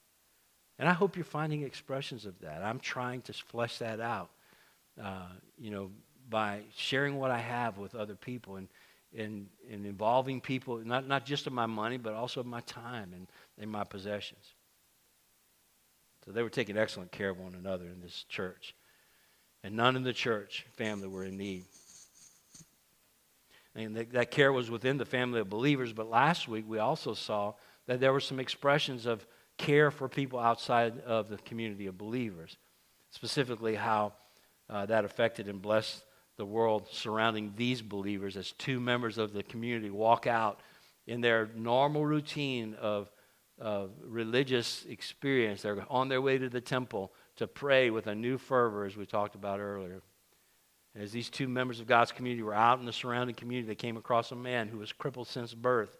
And 0.79 0.89
I 0.89 0.93
hope 0.93 1.17
you're 1.17 1.25
finding 1.25 1.63
expressions 1.63 2.27
of 2.27 2.39
that. 2.43 2.63
I'm 2.63 2.79
trying 2.79 3.23
to 3.23 3.33
flesh 3.33 3.79
that 3.79 3.99
out, 3.99 4.31
uh, 5.03 5.27
you 5.59 5.73
know, 5.73 5.91
by 6.31 6.61
sharing 6.77 7.19
what 7.19 7.33
I 7.33 7.39
have 7.39 7.77
with 7.77 7.97
other 7.97 8.15
people 8.15 8.55
and, 8.55 8.69
and 9.17 9.49
involving 9.69 10.41
people, 10.41 10.79
not, 10.79 11.07
not 11.07 11.27
just 11.27 11.47
of 11.47 11.53
my 11.53 11.67
money, 11.67 11.99
but 11.99 12.15
also 12.15 12.41
of 12.41 12.47
my 12.47 12.61
time 12.61 13.13
and, 13.15 13.27
and 13.59 13.71
my 13.71 13.85
possessions. 13.85 14.55
So 16.25 16.33
they 16.33 16.43
were 16.43 16.51
taking 16.51 16.77
excellent 16.77 17.13
care 17.13 17.31
of 17.31 17.39
one 17.39 17.55
another 17.55 17.87
in 17.87 18.01
this 18.01 18.25
church. 18.29 18.75
And 19.65 19.77
none 19.77 19.97
in 19.97 20.03
the 20.03 20.13
church 20.13 20.67
family 20.77 21.09
were 21.09 21.25
in 21.25 21.37
need. 21.37 21.65
And 23.75 23.97
that 23.97 24.31
care 24.31 24.53
was 24.53 24.71
within 24.71 24.99
the 24.99 25.05
family 25.05 25.41
of 25.41 25.49
believers, 25.49 25.93
but 25.93 26.11
last 26.11 26.47
week 26.47 26.65
we 26.69 26.79
also 26.79 27.15
saw 27.15 27.55
that 27.87 28.01
there 28.01 28.13
were 28.13 28.21
some 28.21 28.39
expressions 28.39 29.07
of 29.07 29.27
care 29.57 29.91
for 29.91 30.09
people 30.09 30.39
outside 30.39 31.01
of 31.01 31.29
the 31.29 31.39
community 31.39 31.87
of 31.87 31.97
believers. 31.97 32.57
Specifically, 33.11 33.75
how 33.75 34.13
uh, 34.69 34.87
that 34.87 35.05
affected 35.05 35.49
and 35.49 35.61
blessed 35.61 36.05
the 36.37 36.47
world 36.47 36.89
surrounding 36.91 37.53
these 37.57 37.83
believers 37.83 38.37
as 38.37 38.53
two 38.53 38.81
members 38.81 39.19
of 39.19 39.33
the 39.33 39.43
community 39.43 39.91
walk 39.91 40.27
out 40.27 40.61
in 41.07 41.21
their 41.21 41.51
normal 41.55 42.05
routine 42.05 42.75
of, 42.81 43.11
of 43.59 43.91
religious 44.05 44.85
experience. 44.89 45.63
They're 45.63 45.85
on 45.91 46.09
their 46.09 46.23
way 46.23 46.39
to 46.39 46.49
the 46.49 46.61
temple 46.61 47.13
to 47.37 47.47
pray 47.47 47.91
with 47.91 48.07
a 48.07 48.15
new 48.15 48.39
fervor, 48.39 48.85
as 48.85 48.97
we 48.97 49.07
talked 49.07 49.35
about 49.35 49.61
earlier. 49.61 50.03
As 50.95 51.13
these 51.13 51.31
two 51.31 51.49
members 51.49 51.81
of 51.81 51.87
God's 51.87 52.13
community 52.13 52.43
were 52.43 52.55
out 52.55 52.79
in 52.79 52.87
the 52.87 52.93
surrounding 52.93 53.35
community, 53.35 53.69
they 53.69 53.75
came 53.75 53.97
across 53.97 54.31
a 54.31 54.37
man 54.37 54.69
who 54.69 54.79
was 54.79 54.93
crippled 54.93 55.29
since 55.29 55.55
birth 55.55 55.97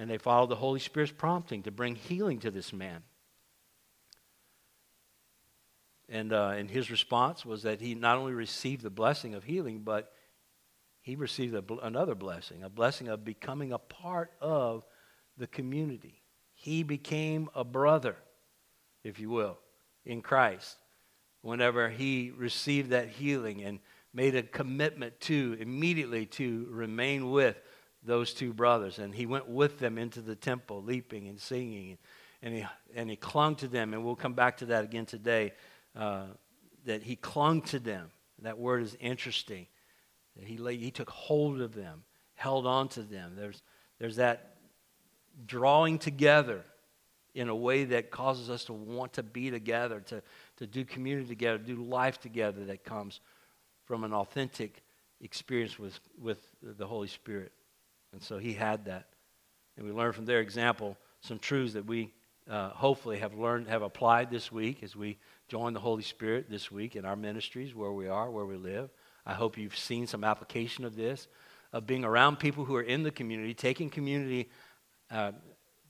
and 0.00 0.08
they 0.08 0.16
followed 0.16 0.48
the 0.48 0.56
Holy 0.56 0.80
Spirit's 0.80 1.12
prompting 1.12 1.62
to 1.62 1.70
bring 1.70 1.94
healing 1.94 2.38
to 2.38 2.50
this 2.50 2.72
man. 2.72 3.02
And, 6.10 6.32
uh, 6.32 6.54
and 6.56 6.68
his 6.68 6.90
response 6.90 7.46
was 7.46 7.62
that 7.62 7.80
he 7.80 7.94
not 7.94 8.18
only 8.18 8.32
received 8.32 8.82
the 8.82 8.90
blessing 8.90 9.34
of 9.34 9.44
healing, 9.44 9.82
but 9.84 10.12
he 11.00 11.14
received 11.14 11.54
a, 11.54 11.64
another 11.82 12.14
blessing, 12.14 12.62
a 12.62 12.68
blessing 12.68 13.08
of 13.08 13.24
becoming 13.24 13.72
a 13.72 13.78
part 13.78 14.32
of 14.40 14.84
the 15.38 15.46
community. 15.46 16.22
He 16.54 16.82
became 16.82 17.48
a 17.54 17.64
brother, 17.64 18.16
if 19.04 19.20
you 19.20 19.30
will, 19.30 19.58
in 20.04 20.20
Christ 20.20 20.76
whenever 21.42 21.88
he 21.88 22.32
received 22.36 22.90
that 22.90 23.08
healing 23.08 23.62
and 23.62 23.78
made 24.12 24.34
a 24.34 24.42
commitment 24.42 25.18
to 25.20 25.56
immediately 25.60 26.26
to 26.26 26.66
remain 26.70 27.30
with 27.30 27.60
those 28.02 28.34
two 28.34 28.52
brothers. 28.52 28.98
And 28.98 29.14
he 29.14 29.26
went 29.26 29.48
with 29.48 29.78
them 29.78 29.98
into 29.98 30.20
the 30.20 30.34
temple, 30.34 30.82
leaping 30.82 31.28
and 31.28 31.40
singing. 31.40 31.98
And 32.42 32.54
he, 32.54 32.66
and 32.94 33.08
he 33.08 33.16
clung 33.16 33.56
to 33.56 33.68
them. 33.68 33.94
And 33.94 34.04
we'll 34.04 34.16
come 34.16 34.32
back 34.32 34.58
to 34.58 34.66
that 34.66 34.84
again 34.84 35.06
today. 35.06 35.52
Uh, 35.96 36.26
that 36.84 37.02
he 37.02 37.16
clung 37.16 37.62
to 37.62 37.78
them. 37.78 38.10
That 38.42 38.58
word 38.58 38.82
is 38.82 38.96
interesting. 39.00 39.66
That 40.36 40.46
he, 40.46 40.56
he 40.76 40.90
took 40.90 41.10
hold 41.10 41.60
of 41.60 41.74
them, 41.74 42.04
held 42.34 42.66
on 42.66 42.88
to 42.88 43.02
them. 43.02 43.32
There's, 43.36 43.62
there's 43.98 44.16
that 44.16 44.56
drawing 45.46 45.98
together 45.98 46.64
in 47.34 47.48
a 47.48 47.54
way 47.54 47.84
that 47.84 48.10
causes 48.10 48.50
us 48.50 48.64
to 48.64 48.72
want 48.72 49.12
to 49.14 49.22
be 49.22 49.50
together, 49.50 50.00
to, 50.00 50.22
to 50.56 50.66
do 50.66 50.84
community 50.84 51.28
together, 51.28 51.58
do 51.58 51.76
life 51.76 52.18
together 52.18 52.64
that 52.64 52.84
comes 52.84 53.20
from 53.84 54.04
an 54.04 54.12
authentic 54.12 54.82
experience 55.20 55.78
with, 55.78 56.00
with 56.20 56.38
the 56.62 56.86
Holy 56.86 57.08
Spirit. 57.08 57.52
And 58.12 58.22
so 58.22 58.38
he 58.38 58.52
had 58.52 58.86
that. 58.86 59.06
And 59.76 59.86
we 59.86 59.92
learned 59.92 60.14
from 60.14 60.26
their 60.26 60.40
example 60.40 60.96
some 61.20 61.38
truths 61.38 61.74
that 61.74 61.86
we 61.86 62.12
uh, 62.48 62.70
hopefully 62.70 63.18
have 63.18 63.34
learned, 63.34 63.68
have 63.68 63.82
applied 63.82 64.30
this 64.30 64.50
week 64.50 64.82
as 64.82 64.96
we 64.96 65.18
join 65.50 65.72
the 65.72 65.80
Holy 65.80 66.04
Spirit 66.04 66.48
this 66.48 66.70
week 66.70 66.94
in 66.94 67.04
our 67.04 67.16
ministries, 67.16 67.74
where 67.74 67.90
we 67.90 68.06
are, 68.06 68.30
where 68.30 68.46
we 68.46 68.56
live. 68.56 68.88
I 69.26 69.34
hope 69.34 69.58
you've 69.58 69.76
seen 69.76 70.06
some 70.06 70.22
application 70.22 70.84
of 70.84 70.94
this, 70.94 71.26
of 71.72 71.88
being 71.88 72.04
around 72.04 72.38
people 72.38 72.64
who 72.64 72.76
are 72.76 72.82
in 72.82 73.02
the 73.02 73.10
community, 73.10 73.52
taking 73.52 73.90
community, 73.90 74.48
uh, 75.10 75.32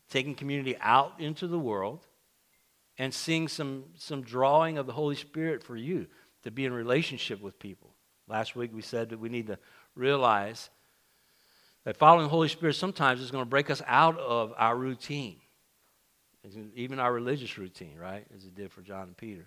taking 0.08 0.34
community 0.34 0.78
out 0.80 1.20
into 1.20 1.46
the 1.46 1.58
world, 1.58 2.06
and 2.96 3.12
seeing 3.12 3.48
some, 3.48 3.84
some 3.96 4.22
drawing 4.22 4.78
of 4.78 4.86
the 4.86 4.94
Holy 4.94 5.14
Spirit 5.14 5.62
for 5.62 5.76
you 5.76 6.06
to 6.42 6.50
be 6.50 6.64
in 6.64 6.72
relationship 6.72 7.42
with 7.42 7.58
people. 7.58 7.94
Last 8.26 8.56
week 8.56 8.70
we 8.72 8.80
said 8.80 9.10
that 9.10 9.20
we 9.20 9.28
need 9.28 9.48
to 9.48 9.58
realize 9.94 10.70
that 11.84 11.98
following 11.98 12.24
the 12.24 12.30
Holy 12.30 12.48
Spirit 12.48 12.76
sometimes 12.76 13.20
is 13.20 13.30
going 13.30 13.44
to 13.44 13.48
break 13.48 13.68
us 13.68 13.82
out 13.86 14.18
of 14.18 14.54
our 14.56 14.74
routine, 14.74 15.36
even 16.74 16.98
our 16.98 17.12
religious 17.12 17.58
routine, 17.58 17.96
right? 17.98 18.26
As 18.34 18.44
it 18.44 18.54
did 18.54 18.72
for 18.72 18.82
John 18.82 19.02
and 19.02 19.16
Peter. 19.16 19.46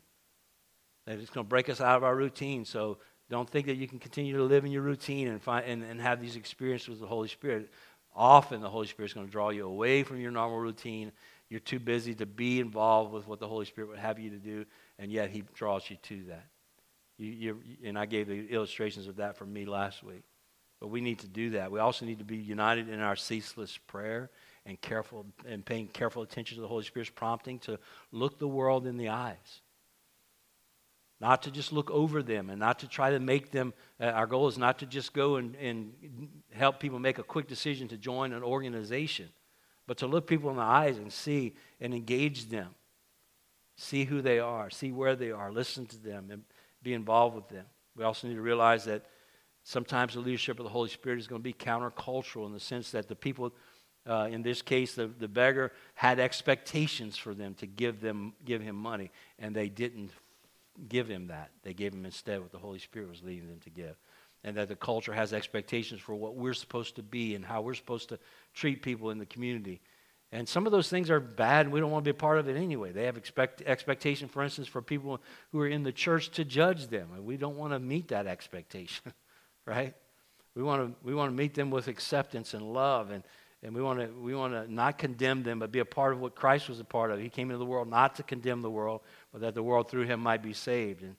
That 1.06 1.20
it's 1.20 1.30
going 1.30 1.46
to 1.46 1.50
break 1.50 1.70
us 1.70 1.82
out 1.82 1.98
of 1.98 2.04
our 2.04 2.16
routine. 2.16 2.66
So 2.66 2.98
don't 3.30 3.50
think 3.50 3.66
that 3.68 3.76
you 3.76 3.88
can 3.88 4.00
continue 4.00 4.38
to 4.38 4.44
live 4.44 4.66
in 4.66 4.72
your 4.72 4.84
routine 4.84 5.28
and, 5.28 5.42
find, 5.42 5.66
and, 5.66 5.84
and 5.84 6.00
have 6.00 6.22
these 6.22 6.36
experiences 6.36 6.90
with 6.90 7.00
the 7.00 7.08
Holy 7.08 7.28
Spirit. 7.28 7.72
Often 8.16 8.62
the 8.62 8.70
Holy 8.70 8.88
Spirit 8.88 9.10
is 9.10 9.14
going 9.14 9.26
to 9.26 9.32
draw 9.32 9.50
you 9.50 9.66
away 9.66 10.04
from 10.04 10.20
your 10.20 10.32
normal 10.32 10.60
routine. 10.60 11.12
You're 11.50 11.60
too 11.60 11.80
busy 11.80 12.14
to 12.16 12.26
be 12.26 12.60
involved 12.60 13.12
with 13.12 13.28
what 13.28 13.40
the 13.40 13.48
Holy 13.48 13.66
Spirit 13.66 13.90
would 13.90 14.00
have 14.00 14.20
you 14.20 14.30
to 14.32 14.38
do, 14.38 14.66
and 15.00 15.12
yet 15.12 15.30
He 15.30 15.44
draws 15.54 15.90
you 15.90 15.98
to 16.04 16.24
that. 16.26 16.46
You, 17.18 17.32
you, 17.32 17.60
and 17.86 17.98
I 17.98 18.06
gave 18.06 18.28
the 18.28 18.48
illustrations 18.50 19.08
of 19.08 19.18
that 19.18 19.38
for 19.38 19.46
me 19.46 19.66
last 19.66 20.04
week. 20.04 20.24
But 20.80 20.88
we 20.88 21.02
need 21.02 21.20
to 21.20 21.28
do 21.28 21.52
that. 21.52 21.72
We 21.72 21.80
also 21.80 22.06
need 22.06 22.20
to 22.20 22.26
be 22.26 22.38
united 22.38 22.90
in 22.90 23.00
our 23.00 23.16
ceaseless 23.16 23.78
prayer 23.88 24.30
and 24.66 24.80
careful 24.80 25.26
and 25.46 25.66
paying 25.66 25.88
careful 25.88 26.22
attention 26.22 26.56
to 26.56 26.62
the 26.62 26.68
Holy 26.68 26.84
Spirit's 26.84 27.12
prompting 27.12 27.60
to 27.60 27.80
look 28.12 28.40
the 28.40 28.48
world 28.48 28.88
in 28.88 28.98
the 28.98 29.10
eyes. 29.10 29.62
Not 31.20 31.44
to 31.44 31.52
just 31.52 31.72
look 31.72 31.90
over 31.92 32.22
them 32.22 32.50
and 32.50 32.60
not 32.60 32.80
to 32.80 32.88
try 32.88 33.12
to 33.12 33.20
make 33.20 33.52
them. 33.52 33.74
Uh, 34.00 34.06
our 34.06 34.28
goal 34.28 34.48
is 34.48 34.58
not 34.58 34.80
to 34.80 34.86
just 34.86 35.14
go 35.14 35.38
and, 35.38 35.56
and 35.56 35.94
help 36.52 36.80
people 36.80 37.00
make 37.00 37.18
a 37.18 37.24
quick 37.24 37.48
decision 37.48 37.88
to 37.90 37.98
join 37.98 38.34
an 38.34 38.44
organization, 38.44 39.30
but 39.88 39.98
to 39.98 40.08
look 40.08 40.28
people 40.28 40.50
in 40.50 40.58
the 40.58 40.62
eyes 40.62 40.98
and 40.98 41.12
see 41.12 41.56
and 41.80 41.94
engage 41.94 42.50
them. 42.50 42.76
See 43.78 44.04
who 44.04 44.22
they 44.22 44.40
are, 44.40 44.70
see 44.70 44.92
where 44.92 45.16
they 45.16 45.32
are, 45.32 45.52
listen 45.52 45.86
to 45.88 45.98
them, 45.98 46.30
and 46.30 46.44
be 46.82 46.94
involved 46.94 47.36
with 47.36 47.48
them. 47.48 47.66
We 47.96 48.04
also 48.04 48.28
need 48.28 48.36
to 48.36 48.42
realize 48.42 48.86
that 48.86 49.06
Sometimes 49.64 50.14
the 50.14 50.20
leadership 50.20 50.60
of 50.60 50.66
the 50.66 50.70
Holy 50.70 50.90
Spirit 50.90 51.20
is 51.20 51.28
going 51.28 51.40
to 51.40 51.44
be 51.44 51.54
countercultural 51.54 52.46
in 52.46 52.52
the 52.52 52.60
sense 52.60 52.92
that 52.92 53.08
the 53.08 53.16
people, 53.16 53.54
uh, 54.08 54.28
in 54.30 54.42
this 54.42 54.62
case, 54.62 54.96
the, 54.96 55.08
the 55.08 55.28
beggar 55.28 55.72
had 55.94 56.20
expectations 56.20 57.18
for 57.18 57.34
them 57.34 57.54
to 57.56 57.66
give 57.66 58.02
them 58.02 58.34
give 58.44 58.62
him 58.62 58.76
money, 58.76 59.12
and 59.40 59.56
they 59.56 59.70
didn't 59.70 60.12
give 60.90 61.08
him 61.08 61.28
that. 61.28 61.52
They 61.64 61.74
gave 61.74 61.94
him 61.94 62.06
instead 62.06 62.42
what 62.42 62.52
the 62.52 62.58
Holy 62.58 62.80
Spirit 62.80 63.10
was 63.10 63.24
leading 63.24 63.48
them 63.48 63.60
to 63.62 63.70
give. 63.70 63.96
And 64.44 64.58
that 64.58 64.68
the 64.68 64.76
culture 64.76 65.14
has 65.14 65.32
expectations 65.32 66.02
for 66.02 66.16
what 66.16 66.36
we're 66.36 66.54
supposed 66.54 66.98
to 66.98 67.04
be 67.04 67.36
and 67.36 67.46
how 67.46 67.62
we're 67.62 67.76
supposed 67.76 68.10
to 68.10 68.20
treat 68.54 68.82
people 68.82 69.10
in 69.10 69.18
the 69.18 69.26
community. 69.26 69.80
And 70.34 70.50
some 70.50 70.66
of 70.66 70.72
those 70.72 70.90
things 70.90 71.10
are 71.10 71.20
bad, 71.20 71.68
and 71.68 71.74
we 71.74 71.80
don't 71.80 71.92
want 71.92 72.04
to 72.04 72.12
be 72.12 72.18
a 72.18 72.20
part 72.20 72.40
of 72.40 72.50
it 72.50 72.58
anyway. 72.58 72.92
They 72.92 73.06
have 73.06 73.18
expect, 73.18 73.62
expectation, 73.62 74.28
for 74.28 74.44
instance, 74.44 74.68
for 74.68 74.82
people 74.82 75.22
who 75.52 75.62
are 75.62 75.68
in 75.68 75.84
the 75.84 75.92
church 75.92 76.30
to 76.32 76.44
judge 76.44 76.88
them, 76.88 77.10
and 77.14 77.24
we 77.24 77.38
don't 77.38 77.56
want 77.56 77.72
to 77.72 77.80
meet 77.80 78.10
that 78.10 78.26
expectation. 78.28 79.14
right? 79.66 79.94
We 80.56 80.64
want 80.64 80.82
to 80.82 81.06
we 81.06 81.14
want 81.14 81.32
to 81.32 81.36
meet 81.36 81.54
them 81.54 81.70
with 81.70 81.88
acceptance 81.88 82.54
and 82.54 82.74
love, 82.74 83.12
and, 83.12 83.24
and 83.64 83.74
we 83.74 83.82
want 83.82 84.00
to 84.00 84.08
we 84.22 84.36
want 84.36 84.54
to 84.54 84.72
not 84.72 84.98
condemn 84.98 85.42
them, 85.42 85.60
but 85.60 85.72
be 85.72 85.80
a 85.80 85.86
part 85.86 86.14
of 86.14 86.20
what 86.20 86.36
Christ 86.36 86.68
was 86.68 86.80
a 86.80 86.84
part 86.84 87.12
of. 87.12 87.20
He 87.20 87.30
came 87.30 87.50
into 87.50 87.58
the 87.58 87.66
world 87.66 87.90
not 87.90 88.16
to 88.16 88.24
condemn 88.24 88.62
the 88.62 88.70
world, 88.70 89.02
but 89.32 89.42
that 89.42 89.56
the 89.56 89.64
world 89.64 89.90
through 89.90 90.06
him 90.06 90.20
might 90.20 90.44
be 90.44 90.54
saved. 90.54 91.02
And, 91.02 91.16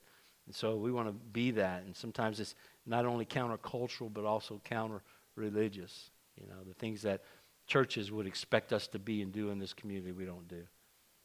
and 0.47 0.55
so 0.55 0.77
we 0.77 0.93
want 0.93 1.09
to 1.09 1.15
be 1.33 1.53
that. 1.53 1.83
And 1.85 1.97
sometimes 1.97 2.39
it's 2.39 2.55
not 2.87 3.07
only 3.07 3.25
countercultural, 3.25 4.13
but 4.13 4.27
also 4.27 4.61
counter 4.63 5.03
religious. 5.37 6.11
You 6.39 6.47
know, 6.49 6.63
the 6.67 6.75
things 6.75 7.01
that 7.03 7.23
churches 7.67 8.13
would 8.13 8.27
expect 8.27 8.73
us 8.73 8.87
to 8.89 8.99
be 8.99 9.23
and 9.23 9.33
do 9.33 9.51
in 9.51 9.59
this 9.59 9.73
community, 9.73 10.13
we 10.13 10.27
don't 10.27 10.47
do 10.47 10.63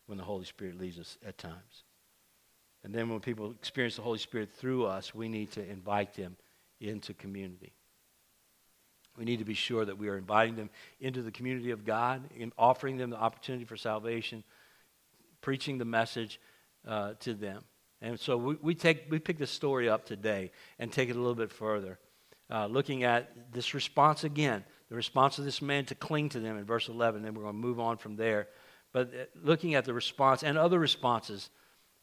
when 0.05 0.17
the 0.17 0.23
Holy 0.23 0.45
Spirit 0.45 0.79
leads 0.79 0.97
us 0.97 1.17
at 1.25 1.37
times. 1.37 1.83
And 2.83 2.95
then 2.95 3.09
when 3.09 3.19
people 3.19 3.51
experience 3.51 3.97
the 3.97 4.03
Holy 4.03 4.19
Spirit 4.19 4.49
through 4.53 4.85
us, 4.85 5.13
we 5.13 5.27
need 5.27 5.51
to 5.51 5.69
invite 5.69 6.13
them 6.13 6.37
into 6.79 7.13
community. 7.13 7.73
We 9.17 9.25
need 9.25 9.39
to 9.39 9.45
be 9.45 9.53
sure 9.53 9.83
that 9.83 9.97
we 9.97 10.07
are 10.09 10.17
inviting 10.17 10.55
them 10.55 10.69
into 10.99 11.21
the 11.21 11.31
community 11.31 11.71
of 11.71 11.85
God, 11.85 12.21
in 12.35 12.53
offering 12.57 12.97
them 12.97 13.09
the 13.09 13.17
opportunity 13.17 13.65
for 13.65 13.75
salvation, 13.75 14.43
preaching 15.41 15.77
the 15.77 15.85
message 15.85 16.39
uh, 16.87 17.13
to 17.19 17.33
them. 17.33 17.63
And 18.01 18.19
so 18.19 18.37
we, 18.37 18.55
we, 18.61 18.75
take, 18.75 19.05
we 19.09 19.19
pick 19.19 19.37
this 19.37 19.51
story 19.51 19.89
up 19.89 20.05
today 20.05 20.51
and 20.77 20.91
take 20.91 21.09
it 21.09 21.15
a 21.15 21.19
little 21.19 21.35
bit 21.35 21.51
further, 21.51 21.99
uh, 22.49 22.67
looking 22.67 23.03
at 23.03 23.51
this 23.51 23.73
response 23.73 24.23
again, 24.23 24.63
the 24.89 24.95
response 24.95 25.37
of 25.37 25.45
this 25.45 25.61
man 25.61 25.85
to 25.85 25.95
cling 25.95 26.29
to 26.29 26.39
them 26.39 26.57
in 26.57 26.63
verse 26.63 26.87
11. 26.87 27.21
Then 27.21 27.33
we're 27.33 27.43
going 27.43 27.55
to 27.55 27.59
move 27.59 27.79
on 27.79 27.97
from 27.97 28.15
there. 28.15 28.47
But 28.91 29.07
uh, 29.13 29.25
looking 29.43 29.75
at 29.75 29.85
the 29.85 29.93
response 29.93 30.43
and 30.43 30.57
other 30.57 30.79
responses 30.79 31.49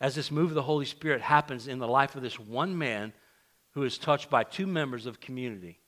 as 0.01 0.15
this 0.15 0.31
move 0.31 0.51
of 0.51 0.55
the 0.55 0.63
Holy 0.63 0.85
Spirit 0.85 1.23
happens 1.23 1.67
in 1.67 1.79
the 1.79 1.89
life 1.89 2.15
of 2.15 2.23
this 2.23 2.39
one 2.39 2.77
man 2.77 3.13
who 3.71 3.83
is 3.83 3.99
touched 3.99 4.31
by 4.31 4.45
two 4.45 4.67
members 4.67 5.07
of 5.07 5.21
community 5.21 5.81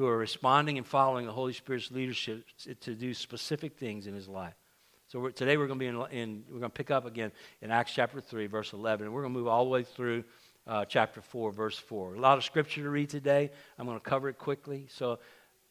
who 0.00 0.06
are 0.06 0.16
responding 0.16 0.78
and 0.78 0.86
following 0.86 1.26
the 1.26 1.32
Holy 1.32 1.52
Spirit's 1.52 1.90
leadership 1.90 2.46
to 2.80 2.94
do 2.94 3.12
specific 3.12 3.76
things 3.76 4.06
in 4.06 4.14
his 4.14 4.28
life. 4.28 4.54
So 5.08 5.20
we're, 5.20 5.30
today 5.30 5.58
we're 5.58 5.66
going 5.66 5.78
to 5.78 5.84
be 5.84 5.88
in, 5.88 6.18
in, 6.18 6.44
we're 6.48 6.60
going 6.60 6.70
to 6.70 6.74
pick 6.74 6.90
up 6.90 7.04
again 7.04 7.30
in 7.60 7.70
Acts 7.70 7.92
chapter 7.92 8.18
3, 8.18 8.46
verse 8.46 8.72
11, 8.72 9.04
and 9.04 9.14
we're 9.14 9.20
going 9.20 9.34
to 9.34 9.38
move 9.38 9.46
all 9.46 9.64
the 9.64 9.70
way 9.70 9.82
through 9.82 10.24
uh, 10.66 10.86
chapter 10.86 11.20
4, 11.20 11.52
verse 11.52 11.76
4. 11.76 12.14
A 12.14 12.18
lot 12.18 12.38
of 12.38 12.44
scripture 12.44 12.82
to 12.82 12.88
read 12.88 13.10
today. 13.10 13.50
I'm 13.78 13.84
going 13.84 13.98
to 13.98 14.02
cover 14.02 14.30
it 14.30 14.38
quickly. 14.38 14.86
So 14.88 15.18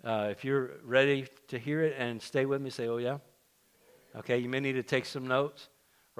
uh, 0.04 0.28
if 0.30 0.46
you're 0.46 0.74
ready 0.84 1.26
to 1.48 1.58
hear 1.58 1.82
it 1.82 1.96
and 1.98 2.22
stay 2.22 2.46
with 2.46 2.62
me, 2.62 2.70
say, 2.70 2.88
oh, 2.88 2.98
yeah. 2.98 3.18
Okay, 4.16 4.38
you 4.38 4.48
may 4.48 4.60
need 4.60 4.74
to 4.74 4.84
take 4.84 5.08
some 5.08 5.26
notes 5.26 5.70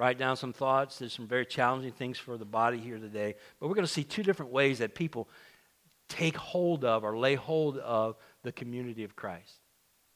write 0.00 0.16
down 0.16 0.34
some 0.34 0.54
thoughts. 0.54 0.98
There's 0.98 1.12
some 1.12 1.26
very 1.26 1.44
challenging 1.44 1.92
things 1.92 2.16
for 2.16 2.38
the 2.38 2.44
body 2.46 2.78
here 2.78 2.98
today. 2.98 3.34
But 3.60 3.68
we're 3.68 3.74
going 3.74 3.86
to 3.86 3.92
see 3.92 4.02
two 4.02 4.22
different 4.22 4.50
ways 4.50 4.78
that 4.78 4.94
people 4.94 5.28
take 6.10 6.36
hold 6.36 6.84
of 6.84 7.04
or 7.04 7.16
lay 7.16 7.34
hold 7.34 7.78
of 7.78 8.16
the 8.42 8.52
community 8.52 9.04
of 9.04 9.16
Christ. 9.16 9.60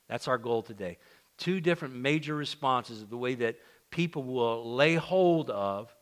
That's 0.08 0.28
our 0.28 0.36
goal 0.36 0.62
today. 0.62 0.98
Two 1.38 1.60
different 1.60 1.94
major 1.94 2.34
responses 2.34 3.00
of 3.00 3.08
the 3.08 3.16
way 3.16 3.34
that 3.36 3.56
people 3.90 4.22
will 4.22 4.74
lay 4.74 4.96
hold 4.96 5.48
of 5.48 5.94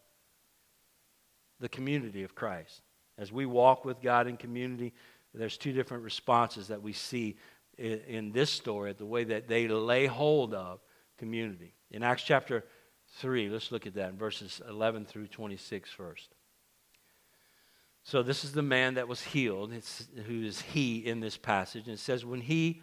the 1.60 1.68
community 1.68 2.24
of 2.24 2.34
Christ. 2.34 2.82
As 3.16 3.30
we 3.30 3.46
walk 3.46 3.84
with 3.84 4.02
God 4.02 4.26
in 4.26 4.36
community, 4.36 4.92
there's 5.32 5.56
two 5.56 5.72
different 5.72 6.02
responses 6.02 6.68
that 6.68 6.82
we 6.82 6.92
see 6.92 7.36
in, 7.78 8.00
in 8.08 8.32
this 8.32 8.50
story, 8.50 8.92
the 8.92 9.06
way 9.06 9.24
that 9.24 9.46
they 9.46 9.68
lay 9.68 10.06
hold 10.06 10.54
of 10.54 10.80
community. 11.18 11.74
In 11.90 12.02
Acts 12.02 12.24
chapter 12.24 12.64
3. 13.18 13.48
Let's 13.48 13.70
look 13.70 13.86
at 13.86 13.94
that 13.94 14.10
in 14.10 14.16
verses 14.16 14.60
11 14.68 15.04
through 15.04 15.28
26 15.28 15.90
first. 15.90 16.34
So 18.04 18.22
this 18.22 18.44
is 18.44 18.52
the 18.52 18.62
man 18.62 18.94
that 18.94 19.08
was 19.08 19.22
healed. 19.22 19.72
It's, 19.72 20.06
who 20.26 20.42
is 20.42 20.60
he 20.60 20.98
in 20.98 21.20
this 21.20 21.36
passage? 21.36 21.86
And 21.86 21.94
it 21.94 22.00
says, 22.00 22.24
when 22.24 22.40
he, 22.40 22.82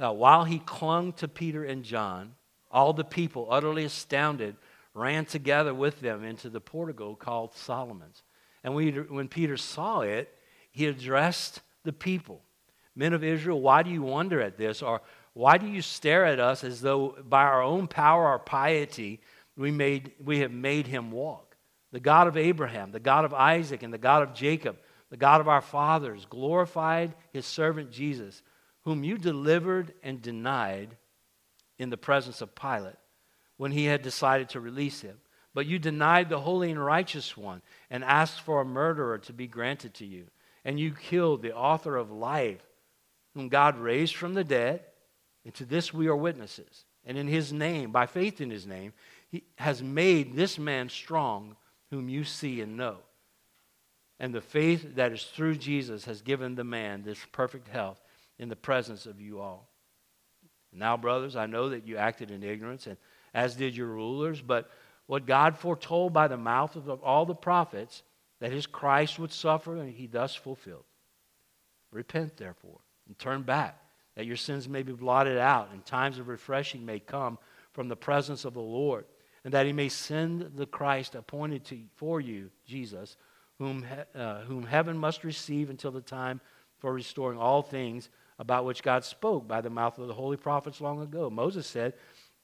uh, 0.00 0.12
while 0.12 0.44
he 0.44 0.58
clung 0.58 1.12
to 1.14 1.28
Peter 1.28 1.64
and 1.64 1.84
John, 1.84 2.34
all 2.70 2.92
the 2.92 3.04
people, 3.04 3.48
utterly 3.50 3.84
astounded, 3.84 4.56
ran 4.94 5.24
together 5.24 5.74
with 5.74 6.00
them 6.00 6.24
into 6.24 6.48
the 6.48 6.60
portico 6.60 7.14
called 7.14 7.54
Solomon's. 7.54 8.22
And 8.64 8.74
we, 8.74 8.90
when 8.90 9.28
Peter 9.28 9.56
saw 9.56 10.00
it, 10.00 10.34
he 10.70 10.86
addressed 10.86 11.60
the 11.84 11.92
people. 11.92 12.42
Men 12.94 13.12
of 13.12 13.24
Israel, 13.24 13.60
why 13.60 13.82
do 13.82 13.90
you 13.90 14.02
wonder 14.02 14.40
at 14.40 14.56
this? 14.56 14.82
Or 14.82 15.02
why 15.32 15.58
do 15.58 15.66
you 15.66 15.82
stare 15.82 16.24
at 16.24 16.40
us 16.40 16.64
as 16.64 16.80
though 16.80 17.16
by 17.28 17.42
our 17.42 17.62
own 17.62 17.86
power 17.86 18.28
or 18.28 18.38
piety 18.38 19.20
we, 19.56 19.70
made, 19.70 20.12
we 20.22 20.40
have 20.40 20.52
made 20.52 20.86
him 20.86 21.10
walk? 21.10 21.49
The 21.92 22.00
God 22.00 22.28
of 22.28 22.36
Abraham, 22.36 22.92
the 22.92 23.00
God 23.00 23.24
of 23.24 23.34
Isaac, 23.34 23.82
and 23.82 23.92
the 23.92 23.98
God 23.98 24.22
of 24.22 24.34
Jacob, 24.34 24.76
the 25.10 25.16
God 25.16 25.40
of 25.40 25.48
our 25.48 25.60
fathers, 25.60 26.26
glorified 26.28 27.14
his 27.32 27.46
servant 27.46 27.90
Jesus, 27.90 28.42
whom 28.82 29.04
you 29.04 29.18
delivered 29.18 29.92
and 30.02 30.22
denied 30.22 30.96
in 31.78 31.90
the 31.90 31.96
presence 31.96 32.40
of 32.40 32.54
Pilate 32.54 32.96
when 33.56 33.72
he 33.72 33.86
had 33.86 34.02
decided 34.02 34.50
to 34.50 34.60
release 34.60 35.00
him. 35.00 35.18
But 35.52 35.66
you 35.66 35.78
denied 35.78 36.28
the 36.28 36.40
holy 36.40 36.70
and 36.70 36.82
righteous 36.82 37.36
one 37.36 37.62
and 37.90 38.04
asked 38.04 38.40
for 38.40 38.60
a 38.60 38.64
murderer 38.64 39.18
to 39.18 39.32
be 39.32 39.46
granted 39.46 39.94
to 39.94 40.06
you. 40.06 40.26
And 40.64 40.78
you 40.78 40.92
killed 40.92 41.42
the 41.42 41.54
author 41.54 41.96
of 41.96 42.10
life, 42.10 42.62
whom 43.34 43.48
God 43.48 43.78
raised 43.78 44.14
from 44.14 44.34
the 44.34 44.44
dead. 44.44 44.82
And 45.44 45.52
to 45.54 45.64
this 45.64 45.92
we 45.92 46.06
are 46.06 46.16
witnesses. 46.16 46.84
And 47.04 47.18
in 47.18 47.26
his 47.26 47.52
name, 47.52 47.90
by 47.90 48.06
faith 48.06 48.40
in 48.40 48.50
his 48.50 48.66
name, 48.66 48.92
he 49.28 49.44
has 49.56 49.82
made 49.82 50.36
this 50.36 50.58
man 50.58 50.88
strong, 50.88 51.56
whom 51.90 52.08
you 52.08 52.24
see 52.24 52.60
and 52.60 52.76
know. 52.76 52.98
And 54.18 54.34
the 54.34 54.40
faith 54.40 54.96
that 54.96 55.12
is 55.12 55.24
through 55.24 55.56
Jesus 55.56 56.04
has 56.04 56.22
given 56.22 56.54
the 56.54 56.64
man 56.64 57.02
this 57.02 57.18
perfect 57.32 57.68
health 57.68 58.00
in 58.38 58.48
the 58.48 58.56
presence 58.56 59.06
of 59.06 59.20
you 59.20 59.40
all. 59.40 59.68
Now, 60.72 60.96
brothers, 60.96 61.36
I 61.36 61.46
know 61.46 61.70
that 61.70 61.86
you 61.86 61.96
acted 61.96 62.30
in 62.30 62.42
ignorance, 62.42 62.86
and 62.86 62.96
as 63.34 63.56
did 63.56 63.76
your 63.76 63.88
rulers, 63.88 64.40
but 64.40 64.70
what 65.06 65.26
God 65.26 65.58
foretold 65.58 66.12
by 66.12 66.28
the 66.28 66.36
mouth 66.36 66.76
of 66.76 67.02
all 67.02 67.26
the 67.26 67.34
prophets 67.34 68.02
that 68.40 68.52
his 68.52 68.66
Christ 68.66 69.18
would 69.18 69.32
suffer, 69.32 69.76
and 69.76 69.92
he 69.92 70.06
thus 70.06 70.34
fulfilled. 70.34 70.84
Repent, 71.90 72.36
therefore, 72.36 72.80
and 73.06 73.18
turn 73.18 73.42
back, 73.42 73.82
that 74.14 74.26
your 74.26 74.36
sins 74.36 74.68
may 74.68 74.82
be 74.82 74.92
blotted 74.92 75.38
out, 75.38 75.70
and 75.72 75.84
times 75.84 76.18
of 76.18 76.28
refreshing 76.28 76.86
may 76.86 77.00
come 77.00 77.38
from 77.72 77.88
the 77.88 77.96
presence 77.96 78.44
of 78.44 78.54
the 78.54 78.60
Lord, 78.60 79.04
and 79.44 79.54
that 79.54 79.66
he 79.66 79.72
may 79.72 79.88
send 79.88 80.52
the 80.56 80.66
Christ 80.66 81.14
appointed 81.14 81.64
to, 81.66 81.78
for 81.96 82.20
you, 82.20 82.50
Jesus, 82.66 83.16
whom, 83.58 83.86
uh, 84.14 84.40
whom 84.40 84.64
heaven 84.64 84.98
must 84.98 85.24
receive 85.24 85.70
until 85.70 85.90
the 85.90 86.00
time 86.00 86.40
for 86.78 86.92
restoring 86.92 87.38
all 87.38 87.62
things 87.62 88.08
about 88.38 88.64
which 88.64 88.82
God 88.82 89.04
spoke 89.04 89.46
by 89.46 89.60
the 89.60 89.70
mouth 89.70 89.98
of 89.98 90.08
the 90.08 90.14
holy 90.14 90.36
prophets 90.36 90.80
long 90.80 91.02
ago. 91.02 91.28
Moses 91.28 91.66
said, 91.66 91.94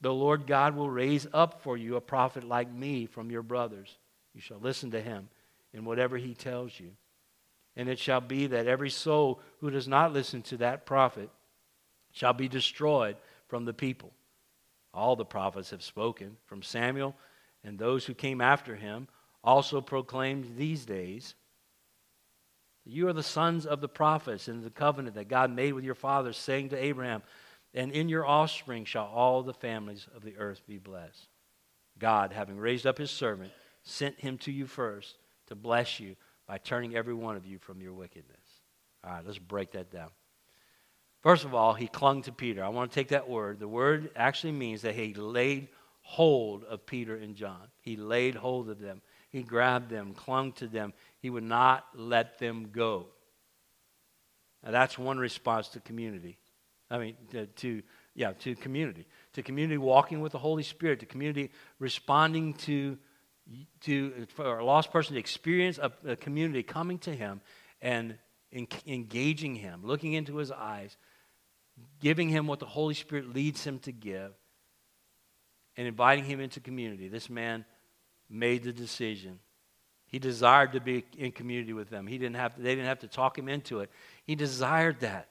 The 0.01 0.13
Lord 0.13 0.45
God 0.45 0.75
will 0.75 0.89
raise 0.89 1.27
up 1.33 1.61
for 1.61 1.75
you 1.75 1.95
a 1.95 2.01
prophet 2.01 2.43
like 2.43 2.71
me 2.71 3.05
from 3.07 3.31
your 3.31 3.41
brothers. 3.41 3.97
You 4.33 4.41
shall 4.41 4.59
listen 4.59 4.91
to 4.91 5.01
him 5.01 5.29
in 5.73 5.85
whatever 5.85 6.17
he 6.17 6.35
tells 6.35 6.79
you. 6.79 6.91
And 7.75 7.89
it 7.89 7.99
shall 7.99 8.21
be 8.21 8.47
that 8.47 8.67
every 8.67 8.89
soul 8.89 9.39
who 9.59 9.69
does 9.69 9.87
not 9.87 10.13
listen 10.13 10.41
to 10.43 10.57
that 10.57 10.85
prophet 10.85 11.29
shall 12.11 12.33
be 12.33 12.47
destroyed 12.47 13.17
from 13.47 13.65
the 13.65 13.73
people. 13.73 14.11
All 14.97 15.15
the 15.15 15.25
prophets 15.25 15.69
have 15.69 15.83
spoken, 15.83 16.37
from 16.47 16.63
Samuel 16.63 17.15
and 17.63 17.77
those 17.77 18.05
who 18.05 18.13
came 18.13 18.41
after 18.41 18.75
him 18.75 19.07
also 19.43 19.81
proclaimed 19.81 20.55
these 20.55 20.85
days. 20.85 21.35
You 22.85 23.07
are 23.07 23.13
the 23.13 23.21
sons 23.21 23.65
of 23.65 23.81
the 23.81 23.89
prophets 23.89 24.47
in 24.47 24.61
the 24.61 24.69
covenant 24.69 25.15
that 25.15 25.27
God 25.27 25.51
made 25.51 25.73
with 25.73 25.83
your 25.83 25.95
fathers, 25.95 26.37
saying 26.37 26.69
to 26.69 26.81
Abraham, 26.81 27.21
And 27.73 27.91
in 27.91 28.09
your 28.09 28.25
offspring 28.25 28.85
shall 28.85 29.05
all 29.05 29.43
the 29.43 29.53
families 29.53 30.07
of 30.15 30.23
the 30.23 30.37
earth 30.37 30.65
be 30.65 30.77
blessed. 30.77 31.27
God, 31.99 32.31
having 32.31 32.57
raised 32.57 32.87
up 32.87 32.97
his 32.97 33.11
servant, 33.11 33.51
sent 33.83 34.19
him 34.19 34.37
to 34.39 34.51
you 34.51 34.65
first 34.65 35.17
to 35.47 35.55
bless 35.55 35.99
you 35.99 36.15
by 36.47 36.57
turning 36.57 36.95
every 36.95 37.13
one 37.13 37.35
of 37.35 37.45
you 37.45 37.59
from 37.59 37.81
your 37.81 37.93
wickedness. 37.93 38.37
All 39.03 39.11
right, 39.11 39.25
let's 39.25 39.37
break 39.37 39.71
that 39.71 39.91
down. 39.91 40.09
First 41.27 41.43
of 41.43 41.53
all, 41.53 41.73
he 41.73 41.87
clung 41.87 42.21
to 42.21 42.31
Peter. 42.31 42.63
I 42.63 42.69
want 42.69 42.89
to 42.89 42.95
take 42.95 43.09
that 43.09 43.27
word. 43.27 43.59
The 43.59 43.67
word 43.67 44.11
actually 44.15 44.53
means 44.53 44.83
that 44.83 44.95
he 44.95 45.13
laid 45.13 45.67
hold 45.99 46.63
of 46.63 46.85
Peter 46.85 47.17
and 47.17 47.35
John. 47.35 47.67
He 47.81 47.97
laid 47.97 48.33
hold 48.33 48.69
of 48.69 48.79
them. 48.79 49.01
He 49.27 49.43
grabbed 49.43 49.89
them, 49.89 50.13
clung 50.13 50.53
to 50.53 50.67
them. 50.67 50.93
He 51.19 51.29
would 51.29 51.43
not 51.43 51.85
let 51.93 52.39
them 52.39 52.69
go. 52.71 53.07
Now, 54.63 54.71
that's 54.71 54.97
one 54.97 55.17
response 55.17 55.67
to 55.67 55.81
community. 55.81 56.37
I 56.89 56.97
mean, 56.97 57.17
to, 57.31 57.45
to, 57.45 57.83
yeah, 58.15 58.31
to 58.31 58.55
community. 58.55 59.05
To 59.33 59.43
community 59.43 59.77
walking 59.77 60.21
with 60.21 60.31
the 60.31 60.39
Holy 60.39 60.63
Spirit, 60.63 61.01
to 61.01 61.05
community 61.05 61.51
responding 61.77 62.53
to, 62.53 62.97
to 63.81 64.27
for 64.33 64.59
a 64.59 64.63
lost 64.63 64.93
person 64.93 65.15
to 65.15 65.19
experience 65.19 65.77
a, 65.77 65.91
a 66.05 66.15
community 66.15 66.63
coming 66.63 66.99
to 66.99 67.13
him 67.13 67.41
and 67.81 68.17
in, 68.53 68.65
engaging 68.85 69.55
him, 69.55 69.81
looking 69.83 70.13
into 70.13 70.37
his 70.37 70.53
eyes, 70.53 70.95
giving 71.99 72.29
him 72.29 72.47
what 72.47 72.59
the 72.59 72.65
Holy 72.65 72.93
Spirit 72.93 73.33
leads 73.33 73.63
him 73.63 73.79
to 73.79 73.91
give, 73.91 74.31
and 75.75 75.87
inviting 75.87 76.25
him 76.25 76.39
into 76.39 76.59
community. 76.59 77.07
This 77.07 77.29
man 77.29 77.65
made 78.29 78.63
the 78.63 78.73
decision. 78.73 79.39
He 80.07 80.19
desired 80.19 80.73
to 80.73 80.79
be 80.79 81.05
in 81.17 81.31
community 81.31 81.73
with 81.73 81.89
them. 81.89 82.07
He 82.07 82.17
didn't 82.17 82.37
have 82.37 82.55
to, 82.55 82.61
they 82.61 82.75
didn't 82.75 82.87
have 82.87 82.99
to 82.99 83.07
talk 83.07 83.37
him 83.37 83.49
into 83.49 83.81
it. 83.81 83.91
He 84.23 84.35
desired 84.35 85.01
that. 85.01 85.27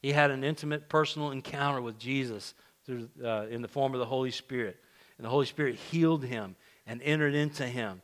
He 0.00 0.12
had 0.12 0.30
an 0.30 0.44
intimate 0.44 0.88
personal 0.88 1.30
encounter 1.30 1.80
with 1.80 1.98
Jesus 1.98 2.54
through, 2.84 3.08
uh, 3.22 3.46
in 3.50 3.62
the 3.62 3.68
form 3.68 3.94
of 3.94 4.00
the 4.00 4.06
Holy 4.06 4.30
Spirit. 4.30 4.76
And 5.18 5.24
the 5.24 5.30
Holy 5.30 5.46
Spirit 5.46 5.76
healed 5.76 6.24
him 6.24 6.56
and 6.86 7.02
entered 7.02 7.34
into 7.34 7.66
him. 7.66 8.02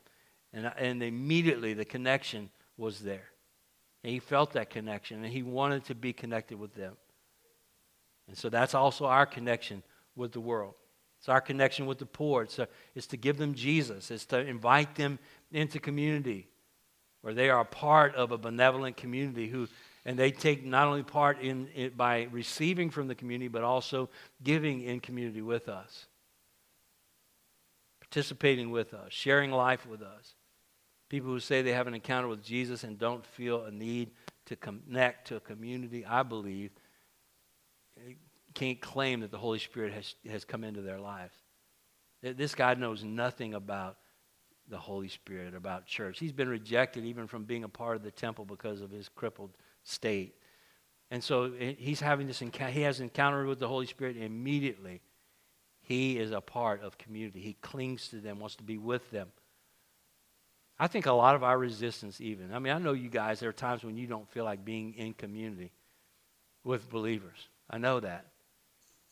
And, 0.52 0.72
and 0.76 1.02
immediately 1.02 1.74
the 1.74 1.84
connection 1.84 2.50
was 2.76 3.00
there. 3.00 3.28
And 4.02 4.12
he 4.12 4.18
felt 4.18 4.52
that 4.52 4.70
connection 4.70 5.22
and 5.22 5.32
he 5.32 5.42
wanted 5.42 5.84
to 5.86 5.94
be 5.94 6.12
connected 6.12 6.58
with 6.58 6.74
them. 6.74 6.96
And 8.30 8.38
so 8.38 8.48
that's 8.48 8.76
also 8.76 9.06
our 9.06 9.26
connection 9.26 9.82
with 10.14 10.30
the 10.30 10.40
world. 10.40 10.74
It's 11.18 11.28
our 11.28 11.40
connection 11.40 11.86
with 11.86 11.98
the 11.98 12.06
poor. 12.06 12.44
It's, 12.44 12.60
a, 12.60 12.68
it's 12.94 13.08
to 13.08 13.16
give 13.16 13.38
them 13.38 13.54
Jesus. 13.54 14.12
It's 14.12 14.24
to 14.26 14.38
invite 14.38 14.94
them 14.94 15.18
into 15.50 15.80
community 15.80 16.46
where 17.22 17.34
they 17.34 17.50
are 17.50 17.64
part 17.64 18.14
of 18.14 18.30
a 18.30 18.38
benevolent 18.38 18.96
community 18.96 19.48
who 19.48 19.66
and 20.06 20.16
they 20.16 20.30
take 20.30 20.64
not 20.64 20.86
only 20.86 21.02
part 21.02 21.40
in 21.40 21.68
it 21.74 21.96
by 21.96 22.28
receiving 22.30 22.88
from 22.88 23.08
the 23.08 23.16
community 23.16 23.48
but 23.48 23.64
also 23.64 24.08
giving 24.44 24.82
in 24.82 25.00
community 25.00 25.42
with 25.42 25.68
us 25.68 26.06
participating 28.00 28.70
with 28.70 28.94
us 28.94 29.12
sharing 29.12 29.50
life 29.50 29.86
with 29.86 30.00
us 30.00 30.34
people 31.10 31.28
who 31.28 31.40
say 31.40 31.60
they 31.60 31.72
have 31.72 31.86
an 31.86 31.94
encounter 31.94 32.28
with 32.28 32.42
jesus 32.42 32.84
and 32.84 32.98
don't 32.98 33.26
feel 33.26 33.64
a 33.64 33.70
need 33.70 34.10
to 34.46 34.56
connect 34.56 35.26
to 35.26 35.36
a 35.36 35.40
community 35.40 36.06
i 36.06 36.22
believe 36.22 36.70
can't 38.54 38.80
claim 38.80 39.20
that 39.20 39.30
the 39.30 39.38
Holy 39.38 39.58
Spirit 39.58 39.92
has, 39.92 40.14
has 40.28 40.44
come 40.44 40.64
into 40.64 40.82
their 40.82 40.98
lives. 40.98 41.34
This 42.22 42.54
guy 42.54 42.74
knows 42.74 43.02
nothing 43.02 43.54
about 43.54 43.96
the 44.68 44.78
Holy 44.78 45.08
Spirit, 45.08 45.54
about 45.54 45.86
church. 45.86 46.18
He's 46.18 46.32
been 46.32 46.48
rejected 46.48 47.04
even 47.04 47.26
from 47.26 47.44
being 47.44 47.64
a 47.64 47.68
part 47.68 47.96
of 47.96 48.02
the 48.02 48.10
temple 48.10 48.44
because 48.44 48.80
of 48.80 48.90
his 48.90 49.08
crippled 49.08 49.50
state. 49.82 50.34
And 51.10 51.22
so 51.22 51.52
eh, 51.58 51.74
he's 51.76 52.00
having 52.00 52.26
this 52.26 52.42
encounter, 52.42 52.72
he 52.72 52.82
has 52.82 53.00
encounter 53.00 53.46
with 53.46 53.58
the 53.58 53.68
Holy 53.68 53.86
Spirit 53.86 54.16
immediately. 54.16 55.00
He 55.82 56.18
is 56.18 56.30
a 56.30 56.40
part 56.40 56.82
of 56.82 56.98
community. 56.98 57.40
He 57.40 57.54
clings 57.54 58.08
to 58.08 58.20
them, 58.20 58.38
wants 58.38 58.56
to 58.56 58.62
be 58.62 58.78
with 58.78 59.10
them. 59.10 59.28
I 60.78 60.86
think 60.86 61.06
a 61.06 61.12
lot 61.12 61.34
of 61.34 61.42
our 61.42 61.58
resistance, 61.58 62.20
even, 62.20 62.54
I 62.54 62.58
mean, 62.58 62.72
I 62.72 62.78
know 62.78 62.92
you 62.92 63.10
guys, 63.10 63.40
there 63.40 63.50
are 63.50 63.54
times 63.54 63.84
when 63.84 63.96
you 63.96 64.06
don't 64.06 64.28
feel 64.30 64.44
like 64.44 64.64
being 64.64 64.94
in 64.94 65.12
community 65.14 65.72
with 66.64 66.88
believers. 66.88 67.48
I 67.70 67.78
know 67.78 68.00
that. 68.00 68.26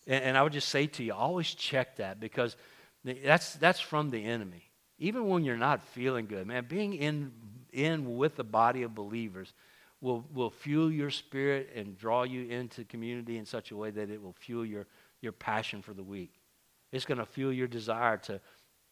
And, 0.06 0.24
and 0.24 0.36
I 0.36 0.42
would 0.42 0.52
just 0.52 0.68
say 0.68 0.86
to 0.86 1.04
you, 1.04 1.14
always 1.14 1.54
check 1.54 1.96
that 1.96 2.20
because 2.20 2.56
that's, 3.04 3.54
that's 3.54 3.80
from 3.80 4.10
the 4.10 4.24
enemy. 4.24 4.64
Even 4.98 5.28
when 5.28 5.44
you're 5.44 5.56
not 5.56 5.82
feeling 5.82 6.26
good, 6.26 6.46
man, 6.46 6.66
being 6.68 6.94
in, 6.94 7.32
in 7.72 8.16
with 8.16 8.34
the 8.34 8.44
body 8.44 8.82
of 8.82 8.94
believers 8.94 9.54
will, 10.00 10.24
will 10.32 10.50
fuel 10.50 10.90
your 10.90 11.10
spirit 11.10 11.70
and 11.74 11.96
draw 11.96 12.24
you 12.24 12.48
into 12.48 12.84
community 12.84 13.38
in 13.38 13.46
such 13.46 13.70
a 13.70 13.76
way 13.76 13.90
that 13.90 14.10
it 14.10 14.20
will 14.20 14.32
fuel 14.32 14.64
your, 14.64 14.86
your 15.20 15.32
passion 15.32 15.82
for 15.82 15.94
the 15.94 16.02
week. 16.02 16.32
It's 16.90 17.04
going 17.04 17.18
to 17.18 17.26
fuel 17.26 17.52
your 17.52 17.68
desire 17.68 18.16
to, 18.18 18.40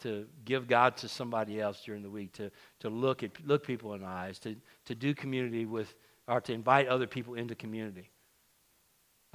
to 0.01 0.27
give 0.45 0.69
God 0.69 0.97
to 0.99 1.09
somebody 1.09 1.61
else 1.61 1.83
during 1.85 2.03
the 2.03 2.11
week, 2.11 2.33
to, 2.35 2.51
to 2.81 2.89
look 2.89 3.23
at 3.23 3.31
look 3.45 3.67
people 3.67 3.95
in 3.95 4.03
the 4.03 4.07
eyes, 4.07 4.39
to, 4.41 4.55
to 4.85 4.95
do 4.95 5.15
community 5.15 5.65
with, 5.65 5.95
or 6.29 6.41
to 6.43 6.53
invite 6.53 6.87
other 6.89 7.07
people 7.07 7.35
into 7.35 7.55
community. 7.55 8.11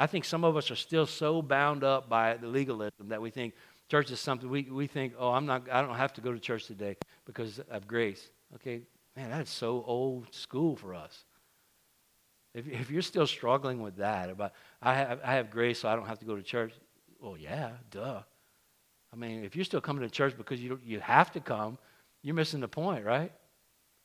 I 0.01 0.07
think 0.07 0.25
some 0.25 0.43
of 0.43 0.57
us 0.57 0.71
are 0.71 0.75
still 0.75 1.05
so 1.05 1.43
bound 1.43 1.83
up 1.83 2.09
by 2.09 2.33
the 2.33 2.47
legalism 2.47 3.09
that 3.09 3.21
we 3.21 3.29
think 3.29 3.53
church 3.87 4.09
is 4.09 4.19
something 4.19 4.49
we, 4.49 4.63
we 4.63 4.87
think, 4.87 5.13
oh, 5.15 5.29
I'm 5.29 5.45
not, 5.45 5.69
I 5.71 5.83
don't 5.83 5.95
have 5.95 6.11
to 6.13 6.21
go 6.21 6.33
to 6.33 6.39
church 6.39 6.65
today 6.65 6.97
because 7.23 7.59
of 7.69 7.85
grace. 7.85 8.31
Okay, 8.55 8.81
man, 9.15 9.29
that's 9.29 9.51
so 9.51 9.83
old 9.85 10.33
school 10.33 10.75
for 10.75 10.95
us. 10.95 11.25
If, 12.55 12.67
if 12.67 12.89
you're 12.89 13.03
still 13.03 13.27
struggling 13.27 13.79
with 13.79 13.97
that, 13.97 14.31
about 14.31 14.53
I 14.81 14.95
have, 14.95 15.19
I 15.23 15.33
have 15.33 15.51
grace, 15.51 15.81
so 15.81 15.87
I 15.87 15.95
don't 15.95 16.07
have 16.07 16.17
to 16.17 16.25
go 16.25 16.35
to 16.35 16.41
church. 16.41 16.73
Well, 17.19 17.37
yeah, 17.37 17.69
duh. 17.91 18.21
I 19.13 19.15
mean, 19.15 19.43
if 19.43 19.55
you're 19.55 19.65
still 19.65 19.81
coming 19.81 20.01
to 20.01 20.09
church 20.09 20.35
because 20.35 20.59
you 20.59 20.79
you 20.83 20.99
have 20.99 21.31
to 21.33 21.39
come, 21.39 21.77
you're 22.23 22.33
missing 22.33 22.59
the 22.59 22.67
point, 22.67 23.05
right? 23.05 23.31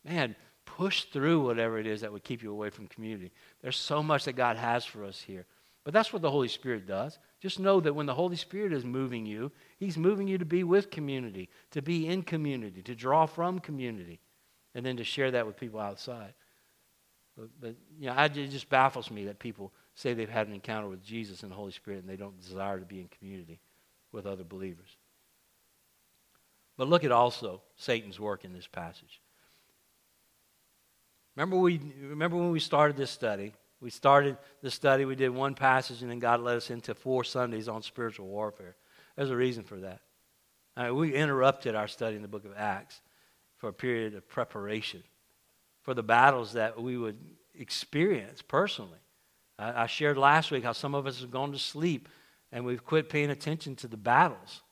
Man, 0.05 0.37
push 0.67 1.05
through 1.05 1.41
whatever 1.41 1.79
it 1.79 1.87
is 1.87 2.03
that 2.03 2.13
would 2.13 2.23
keep 2.23 2.43
you 2.43 2.53
away 2.53 2.69
from 2.69 2.87
community. 2.87 3.33
There's 3.63 3.79
so 3.79 4.03
much 4.03 4.27
that 4.27 4.35
God 4.35 4.59
has 4.59 4.85
for 4.85 5.03
us 5.03 5.23
here. 5.23 5.47
But 5.87 5.93
that's 5.93 6.13
what 6.13 6.21
the 6.21 6.33
Holy 6.33 6.49
Spirit 6.49 6.85
does. 6.85 7.17
Just 7.41 7.61
know 7.61 7.79
that 7.79 7.95
when 7.95 8.07
the 8.07 8.15
Holy 8.15 8.35
Spirit 8.35 8.73
is 8.73 8.85
moving 8.85 9.25
you, 9.25 9.53
He's 9.79 9.97
moving 9.97 10.27
you 10.27 10.37
to 10.37 10.45
be 10.45 10.65
with 10.65 10.91
community, 10.91 11.49
to 11.71 11.81
be 11.81 12.09
in 12.09 12.23
community, 12.23 12.83
to 12.83 12.97
draw 12.97 13.25
from 13.25 13.61
community, 13.61 14.19
and 14.75 14.85
then 14.85 14.97
to 14.97 15.05
share 15.05 15.31
that 15.31 15.47
with 15.47 15.57
people 15.57 15.79
outside. 15.79 16.35
But, 17.39 17.51
but 17.61 17.77
you 18.01 18.07
know, 18.09 18.15
I, 18.15 18.25
it 18.25 18.51
just 18.51 18.69
baffles 18.69 19.13
me 19.13 19.27
that 19.27 19.39
people 19.39 19.73
say 19.95 20.13
they've 20.13 20.29
had 20.29 20.49
an 20.49 20.55
encounter 20.55 20.89
with 20.89 21.05
Jesus 21.05 21.45
and 21.45 21.53
the 21.53 21.57
Holy 21.57 21.71
Spirit 21.71 22.01
and 22.01 22.09
they 22.09 22.17
don't 22.17 22.41
desire 22.41 22.81
to 22.81 22.85
be 22.85 22.99
in 22.99 23.07
community 23.07 23.61
with 24.11 24.27
other 24.27 24.43
believers. 24.43 24.97
But 26.77 26.89
look 26.89 27.05
at 27.05 27.13
also 27.13 27.63
Satan's 27.77 28.19
work 28.19 28.45
in 28.45 28.53
this 28.53 28.67
passage. 28.67 29.21
Remember, 31.37 31.57
we, 31.59 31.81
remember 32.03 32.39
when 32.39 32.51
we 32.51 32.59
started 32.59 32.97
this 32.97 33.13
study? 33.13 33.53
We 33.81 33.91
started 33.91 34.39
the 34.63 34.71
study, 34.71 35.05
we 35.05 35.17
did 35.17 35.31
one 35.31 35.55
passage, 35.55 36.03
and 36.03 36.11
then 36.11 36.19
God 36.19 36.41
led 36.41 36.57
us 36.57 36.71
into 36.71 36.95
four 36.95 37.25
Sundays 37.25 37.69
on 37.69 37.83
spiritual 37.83 38.27
warfare. 38.27 38.77
There's 39.17 39.31
a 39.31 39.37
reason 39.37 39.65
for 39.65 39.77
that. 39.81 40.01
I 40.77 40.85
mean, 40.85 40.97
we 40.97 41.15
interrupted 41.15 41.75
our 41.75 41.89
study 41.89 42.17
in 42.17 42.23
the 42.23 42.29
book 42.29 42.45
of 42.45 42.53
Acts 42.57 43.01
for 43.57 43.69
a 43.69 43.73
period 43.73 44.15
of 44.15 44.29
preparation 44.29 45.03
for 45.83 45.95
the 45.95 46.03
battles 46.03 46.55
that 46.55 46.81
we 46.81 46.97
would 46.97 47.19
experience 47.55 48.43
personally. 48.43 48.99
I, 49.59 49.85
I 49.85 49.87
shared 49.87 50.19
last 50.19 50.51
week 50.51 50.65
how 50.65 50.73
some 50.73 50.95
of 50.95 51.07
us 51.07 51.21
have 51.21 51.31
gone 51.31 51.53
to 51.53 51.59
sleep 51.59 52.09
and 52.53 52.65
we've 52.65 52.85
quit 52.85 53.09
paying 53.09 53.31
attention 53.31 53.77
to 53.77 53.89
the 53.89 53.97
battles. 53.97 54.63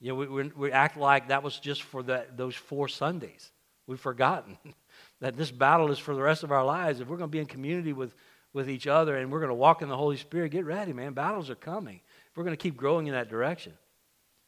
You 0.00 0.08
know, 0.08 0.14
we, 0.16 0.26
we, 0.26 0.42
we 0.56 0.72
act 0.72 0.96
like 0.96 1.28
that 1.28 1.42
was 1.42 1.58
just 1.58 1.82
for 1.82 2.02
the, 2.02 2.26
those 2.34 2.54
four 2.54 2.88
Sundays. 2.88 3.50
We've 3.86 4.00
forgotten 4.00 4.58
that 5.20 5.36
this 5.36 5.50
battle 5.50 5.90
is 5.90 5.98
for 5.98 6.14
the 6.14 6.22
rest 6.22 6.42
of 6.42 6.52
our 6.52 6.64
lives. 6.64 7.00
If 7.00 7.08
we're 7.08 7.16
going 7.16 7.30
to 7.30 7.32
be 7.32 7.40
in 7.40 7.46
community 7.46 7.92
with, 7.92 8.14
with 8.52 8.68
each 8.68 8.86
other 8.86 9.16
and 9.16 9.30
we're 9.30 9.40
going 9.40 9.48
to 9.48 9.54
walk 9.54 9.82
in 9.82 9.88
the 9.88 9.96
Holy 9.96 10.16
Spirit, 10.16 10.50
get 10.50 10.64
ready, 10.64 10.92
man. 10.92 11.12
Battles 11.12 11.50
are 11.50 11.54
coming. 11.54 12.00
If 12.30 12.36
we're 12.36 12.44
going 12.44 12.56
to 12.56 12.62
keep 12.62 12.76
growing 12.76 13.06
in 13.06 13.14
that 13.14 13.28
direction. 13.28 13.72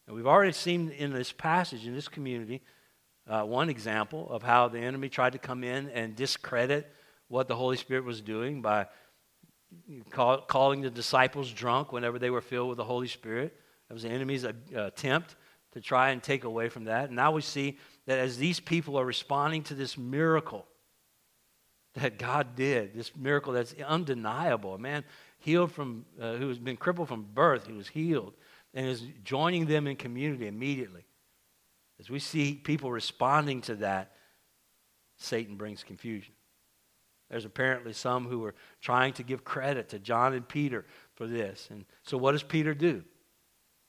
And 0.06 0.16
we've 0.16 0.26
already 0.26 0.52
seen 0.52 0.90
in 0.90 1.12
this 1.12 1.32
passage, 1.32 1.86
in 1.86 1.94
this 1.94 2.08
community, 2.08 2.62
uh, 3.28 3.42
one 3.42 3.68
example 3.68 4.28
of 4.30 4.42
how 4.42 4.68
the 4.68 4.78
enemy 4.78 5.08
tried 5.08 5.32
to 5.32 5.38
come 5.38 5.62
in 5.62 5.90
and 5.90 6.16
discredit 6.16 6.90
what 7.28 7.46
the 7.46 7.56
Holy 7.56 7.76
Spirit 7.76 8.04
was 8.04 8.20
doing 8.20 8.62
by 8.62 8.86
call, 10.10 10.40
calling 10.42 10.80
the 10.80 10.90
disciples 10.90 11.52
drunk 11.52 11.92
whenever 11.92 12.18
they 12.18 12.30
were 12.30 12.40
filled 12.40 12.68
with 12.68 12.78
the 12.78 12.84
Holy 12.84 13.08
Spirit. 13.08 13.54
That 13.88 13.94
was 13.94 14.02
the 14.02 14.08
enemy's 14.08 14.44
uh, 14.44 14.52
attempt 14.74 15.36
to 15.78 15.84
try 15.84 16.10
and 16.10 16.20
take 16.20 16.42
away 16.42 16.68
from 16.68 16.84
that. 16.84 17.04
And 17.04 17.14
now 17.14 17.30
we 17.30 17.40
see 17.40 17.78
that 18.06 18.18
as 18.18 18.36
these 18.36 18.58
people 18.58 18.98
are 18.98 19.04
responding 19.04 19.62
to 19.64 19.74
this 19.74 19.96
miracle 19.96 20.66
that 21.94 22.18
God 22.18 22.56
did, 22.56 22.94
this 22.94 23.14
miracle 23.16 23.52
that's 23.52 23.74
undeniable, 23.86 24.74
a 24.74 24.78
man 24.78 25.04
healed 25.38 25.70
from, 25.70 26.04
uh, 26.20 26.34
who 26.34 26.48
has 26.48 26.58
been 26.58 26.76
crippled 26.76 27.06
from 27.06 27.26
birth, 27.32 27.68
he 27.68 27.72
was 27.72 27.86
healed, 27.86 28.34
and 28.74 28.86
is 28.86 29.04
joining 29.22 29.66
them 29.66 29.86
in 29.86 29.94
community 29.94 30.48
immediately. 30.48 31.06
As 32.00 32.10
we 32.10 32.18
see 32.18 32.54
people 32.54 32.90
responding 32.90 33.60
to 33.62 33.76
that, 33.76 34.16
Satan 35.16 35.54
brings 35.54 35.84
confusion. 35.84 36.34
There's 37.30 37.44
apparently 37.44 37.92
some 37.92 38.26
who 38.26 38.44
are 38.46 38.54
trying 38.80 39.12
to 39.14 39.22
give 39.22 39.44
credit 39.44 39.90
to 39.90 40.00
John 40.00 40.34
and 40.34 40.48
Peter 40.48 40.86
for 41.14 41.28
this. 41.28 41.68
And 41.70 41.84
so, 42.02 42.18
what 42.18 42.32
does 42.32 42.42
Peter 42.42 42.74
do? 42.74 43.04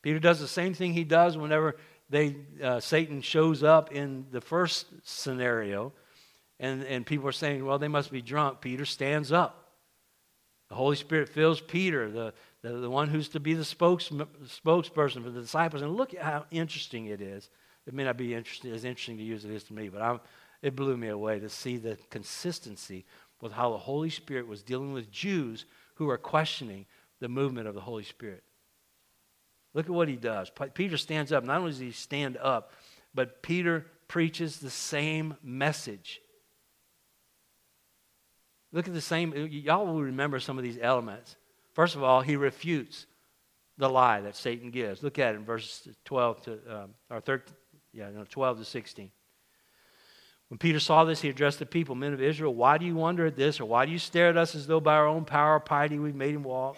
Peter 0.02 0.20
does 0.20 0.40
the 0.40 0.48
same 0.48 0.74
thing 0.74 0.94
he 0.94 1.04
does 1.04 1.38
whenever 1.38 1.76
they, 2.10 2.36
uh, 2.64 2.80
Satan 2.80 3.22
shows 3.22 3.64
up 3.64 3.92
in 3.92 4.26
the 4.32 4.42
first 4.42 4.88
scenario, 5.04 5.94
and, 6.60 6.84
and 6.84 7.06
people 7.06 7.28
are 7.28 7.34
saying, 7.34 7.66
well, 7.66 7.80
they 7.80 7.88
must 7.88 8.12
be 8.12 8.22
drunk. 8.22 8.62
Peter 8.62 8.86
stands 8.86 9.32
up. 9.32 9.70
The 10.70 10.76
Holy 10.76 10.96
Spirit 10.96 11.30
fills 11.30 11.62
Peter, 11.62 12.12
the, 12.12 12.34
the, 12.62 12.74
the 12.74 12.90
one 12.90 13.08
who's 13.08 13.30
to 13.30 13.40
be 13.40 13.54
the 13.54 13.66
spokes, 13.66 14.10
spokesperson 14.10 15.24
for 15.24 15.30
the 15.30 15.42
disciples. 15.42 15.82
And 15.82 15.96
look 15.96 16.14
at 16.14 16.22
how 16.22 16.46
interesting 16.52 17.08
it 17.08 17.22
is. 17.22 17.50
It 17.88 17.94
may 17.94 18.04
not 18.04 18.18
be 18.18 18.34
interesting, 18.36 18.72
as 18.72 18.86
interesting 18.86 19.18
to 19.18 19.24
you 19.24 19.36
as 19.36 19.46
it 19.46 19.52
is 19.52 19.64
to 19.66 19.74
me, 19.74 19.90
but 19.90 20.02
I'm, 20.02 20.20
it 20.62 20.76
blew 20.76 20.98
me 20.98 21.08
away 21.08 21.40
to 21.40 21.50
see 21.50 21.78
the 21.78 21.98
consistency 22.10 23.06
with 23.42 23.52
how 23.52 23.72
the 23.72 23.78
Holy 23.78 24.10
Spirit 24.10 24.48
was 24.48 24.62
dealing 24.62 24.94
with 24.94 25.10
Jews 25.10 25.66
who 25.96 26.10
are 26.10 26.18
questioning 26.18 26.86
the 27.20 27.30
movement 27.30 27.68
of 27.68 27.74
the 27.74 27.82
Holy 27.82 28.04
Spirit. 28.04 28.44
Look 29.74 29.86
at 29.86 29.92
what 29.92 30.08
he 30.08 30.16
does. 30.16 30.52
Peter 30.74 30.98
stands 30.98 31.32
up. 31.32 31.44
Not 31.44 31.60
only 31.60 31.72
does 31.72 31.80
he 31.80 31.92
stand 31.92 32.38
up, 32.38 32.72
but 33.14 33.42
Peter 33.42 33.86
preaches 34.08 34.58
the 34.58 34.70
same 34.70 35.36
message. 35.44 36.22
Look 38.72 38.88
at 38.88 38.94
the 38.94 39.02
same, 39.02 39.34
y'all 39.52 39.86
will 39.86 40.02
remember 40.02 40.40
some 40.40 40.58
of 40.58 40.64
these 40.64 40.78
elements. 40.82 41.36
First 41.74 41.96
of 41.96 42.04
all, 42.04 42.22
he 42.22 42.36
refutes 42.36 43.06
the 43.78 43.90
lie 43.90 44.22
that 44.22 44.36
Satan 44.36 44.70
gives. 44.70 45.02
Look 45.02 45.18
at 45.18 45.34
it 45.34 45.38
in 45.38 45.46
verses 45.46 45.96
12 46.06 46.42
to, 46.44 46.52
um, 46.70 46.90
or 47.10 47.22
13, 47.22 47.56
yeah, 47.94 48.10
no, 48.10 48.26
12 48.30 48.60
to 48.60 48.66
16. 48.66 49.12
When 50.50 50.58
Peter 50.58 50.80
saw 50.80 51.04
this, 51.04 51.22
he 51.22 51.30
addressed 51.30 51.60
the 51.60 51.66
people, 51.66 51.96
men 51.96 52.14
of 52.14 52.22
Israel, 52.22 52.54
why 52.54 52.78
do 52.78 52.86
you 52.86 52.96
wonder 52.96 53.26
at 53.28 53.36
this, 53.36 53.60
or 53.60 53.66
why 53.66 53.86
do 53.86 53.92
you 53.92 54.00
stare 54.00 54.30
at 54.30 54.38
us 54.38 54.56
as 54.56 54.68
though 54.68 54.80
by 54.80 54.96
our 54.96 55.08
own 55.08 55.26
power 55.26 55.56
or 55.56 55.60
piety 55.60 56.00
we've 56.00 56.16
made 56.16 56.36
him 56.36 56.44
walk? 56.44 56.78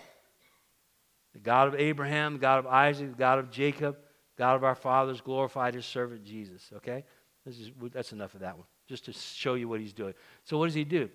The 1.34 1.39
God 1.39 1.67
of 1.67 1.76
Abraham, 1.76 2.34
the 2.34 2.39
God 2.39 2.60
of 2.60 2.67
Isaac, 2.67 3.12
the 3.12 3.17
God 3.17 3.39
of 3.39 3.52
Jacob, 3.52 3.98
God 4.38 4.56
of 4.56 4.63
our 4.63 4.76
fathers 4.76 5.22
glorified 5.22 5.76
his 5.76 5.86
servant 5.86 6.24
Jesus. 6.24 6.70
Okay? 6.78 7.04
Is, 7.46 7.72
that's 7.94 8.12
enough 8.12 8.34
of 8.34 8.41
that 8.41 8.58
one, 8.58 8.67
just 8.88 9.06
to 9.06 9.13
show 9.13 9.56
you 9.56 9.67
what 9.67 9.80
he's 9.80 9.94
doing. 9.94 10.13
So, 10.44 10.58
what 10.58 10.65
does 10.65 10.76
he 10.76 10.84
do? 10.84 11.10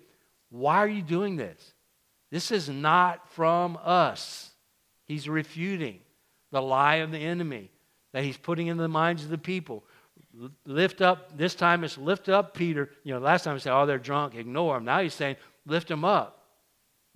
Why 0.49 0.77
are 0.77 0.87
you 0.87 1.01
doing 1.01 1.35
this? 1.35 1.73
This 2.31 2.51
is 2.51 2.69
not 2.69 3.29
from 3.31 3.77
us. 3.83 4.51
He's 5.05 5.29
refuting 5.29 5.99
the 6.51 6.61
lie 6.61 6.95
of 6.95 7.11
the 7.11 7.17
enemy 7.17 7.71
that 8.13 8.23
he's 8.23 8.37
putting 8.37 8.67
into 8.67 8.81
the 8.81 8.89
minds 8.89 9.23
of 9.23 9.29
the 9.29 9.37
people. 9.37 9.83
Lift 10.65 11.01
up, 11.01 11.37
this 11.37 11.55
time 11.55 11.83
it's 11.83 11.97
lift 11.97 12.29
up 12.29 12.53
Peter. 12.53 12.89
You 13.03 13.13
know, 13.13 13.19
last 13.19 13.43
time 13.43 13.55
he 13.55 13.61
said, 13.61 13.73
oh, 13.73 13.85
they're 13.85 13.97
drunk, 13.97 14.35
ignore 14.35 14.75
them. 14.75 14.85
Now 14.85 15.01
he's 15.01 15.13
saying, 15.13 15.37
lift 15.65 15.87
them 15.87 16.03
up. 16.03 16.36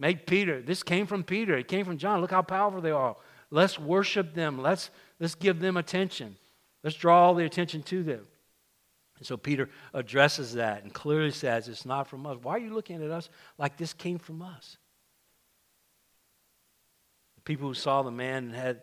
Make 0.01 0.25
Peter. 0.25 0.63
This 0.63 0.81
came 0.81 1.05
from 1.05 1.23
Peter. 1.23 1.55
It 1.55 1.67
came 1.67 1.85
from 1.85 1.99
John. 1.99 2.21
Look 2.21 2.31
how 2.31 2.41
powerful 2.41 2.81
they 2.81 2.89
are. 2.89 3.15
Let's 3.51 3.77
worship 3.77 4.33
them. 4.33 4.59
Let's, 4.59 4.89
let's 5.19 5.35
give 5.35 5.59
them 5.59 5.77
attention. 5.77 6.37
Let's 6.83 6.95
draw 6.95 7.27
all 7.27 7.35
the 7.35 7.45
attention 7.45 7.83
to 7.83 8.01
them. 8.01 8.25
And 9.19 9.27
so 9.27 9.37
Peter 9.37 9.69
addresses 9.93 10.55
that 10.55 10.81
and 10.81 10.91
clearly 10.91 11.29
says, 11.29 11.67
It's 11.67 11.85
not 11.85 12.07
from 12.07 12.25
us. 12.25 12.39
Why 12.41 12.53
are 12.53 12.59
you 12.59 12.73
looking 12.73 13.03
at 13.03 13.11
us 13.11 13.29
like 13.59 13.77
this 13.77 13.93
came 13.93 14.17
from 14.17 14.41
us? 14.41 14.77
The 17.35 17.41
people 17.41 17.67
who 17.67 17.75
saw 17.75 18.01
the 18.01 18.09
man 18.09 18.45
and 18.45 18.55
had 18.55 18.81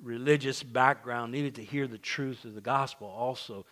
religious 0.00 0.62
background 0.62 1.32
needed 1.32 1.56
to 1.56 1.64
hear 1.64 1.88
the 1.88 1.98
truth 1.98 2.44
of 2.44 2.54
the 2.54 2.60
gospel 2.60 3.08
also 3.08 3.66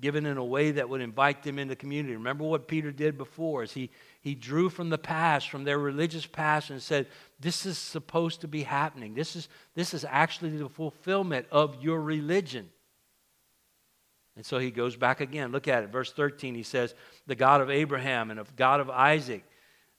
given 0.00 0.26
in 0.26 0.36
a 0.36 0.44
way 0.44 0.70
that 0.70 0.88
would 0.88 1.00
invite 1.00 1.42
them 1.42 1.58
into 1.58 1.74
community. 1.74 2.14
Remember 2.14 2.44
what 2.44 2.68
Peter 2.68 2.92
did 2.92 3.18
before 3.18 3.64
is 3.64 3.72
he, 3.72 3.90
he 4.20 4.34
drew 4.34 4.68
from 4.68 4.90
the 4.90 4.98
past, 4.98 5.48
from 5.48 5.64
their 5.64 5.78
religious 5.78 6.26
past, 6.26 6.70
and 6.70 6.82
said, 6.82 7.06
This 7.38 7.64
is 7.64 7.78
supposed 7.78 8.40
to 8.40 8.48
be 8.48 8.62
happening. 8.64 9.14
This 9.14 9.36
is, 9.36 9.48
this 9.74 9.94
is 9.94 10.04
actually 10.08 10.56
the 10.56 10.68
fulfillment 10.68 11.46
of 11.52 11.82
your 11.82 12.00
religion. 12.00 12.68
And 14.36 14.44
so 14.44 14.58
he 14.58 14.70
goes 14.70 14.96
back 14.96 15.20
again. 15.20 15.52
Look 15.52 15.68
at 15.68 15.82
it. 15.82 15.90
Verse 15.90 16.12
13, 16.12 16.54
he 16.54 16.62
says, 16.62 16.94
The 17.26 17.34
God 17.34 17.60
of 17.60 17.70
Abraham 17.70 18.30
and 18.30 18.38
of 18.38 18.54
God 18.56 18.80
of 18.80 18.90
Isaac, 18.90 19.44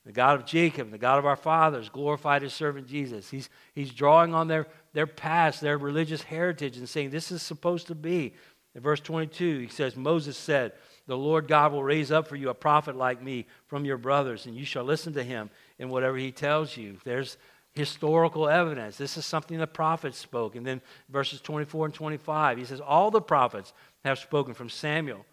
the 0.04 0.12
God 0.12 0.38
of 0.38 0.46
Jacob, 0.46 0.90
the 0.90 0.98
God 0.98 1.18
of 1.18 1.26
our 1.26 1.36
fathers, 1.36 1.88
glorified 1.88 2.42
his 2.42 2.52
servant 2.52 2.86
Jesus. 2.86 3.30
He's, 3.30 3.48
he's 3.74 3.92
drawing 3.92 4.34
on 4.34 4.48
their, 4.48 4.66
their 4.92 5.06
past, 5.06 5.60
their 5.60 5.78
religious 5.78 6.22
heritage, 6.22 6.76
and 6.76 6.88
saying, 6.88 7.10
This 7.10 7.32
is 7.32 7.42
supposed 7.42 7.86
to 7.88 7.94
be. 7.94 8.34
In 8.74 8.82
verse 8.82 9.00
22, 9.00 9.58
he 9.60 9.68
says, 9.68 9.96
Moses 9.96 10.36
said, 10.36 10.72
The 11.06 11.16
Lord 11.16 11.48
God 11.48 11.72
will 11.72 11.82
raise 11.82 12.12
up 12.12 12.28
for 12.28 12.36
you 12.36 12.50
a 12.50 12.54
prophet 12.54 12.96
like 12.96 13.22
me 13.22 13.46
from 13.66 13.84
your 13.84 13.96
brothers, 13.96 14.46
and 14.46 14.54
you 14.54 14.64
shall 14.64 14.84
listen 14.84 15.12
to 15.14 15.24
him 15.24 15.50
in 15.78 15.88
whatever 15.88 16.16
he 16.16 16.30
tells 16.30 16.76
you. 16.76 16.98
There's 17.04 17.36
historical 17.72 18.48
evidence. 18.48 18.96
This 18.96 19.16
is 19.16 19.24
something 19.24 19.58
the 19.58 19.66
prophets 19.66 20.18
spoke. 20.18 20.56
And 20.56 20.66
then 20.66 20.80
verses 21.08 21.40
24 21.40 21.86
and 21.86 21.94
25, 21.94 22.58
he 22.58 22.64
says, 22.64 22.80
All 22.80 23.10
the 23.10 23.20
prophets 23.20 23.72
have 24.04 24.18
spoken 24.18 24.54
from 24.54 24.68
Samuel 24.68 25.24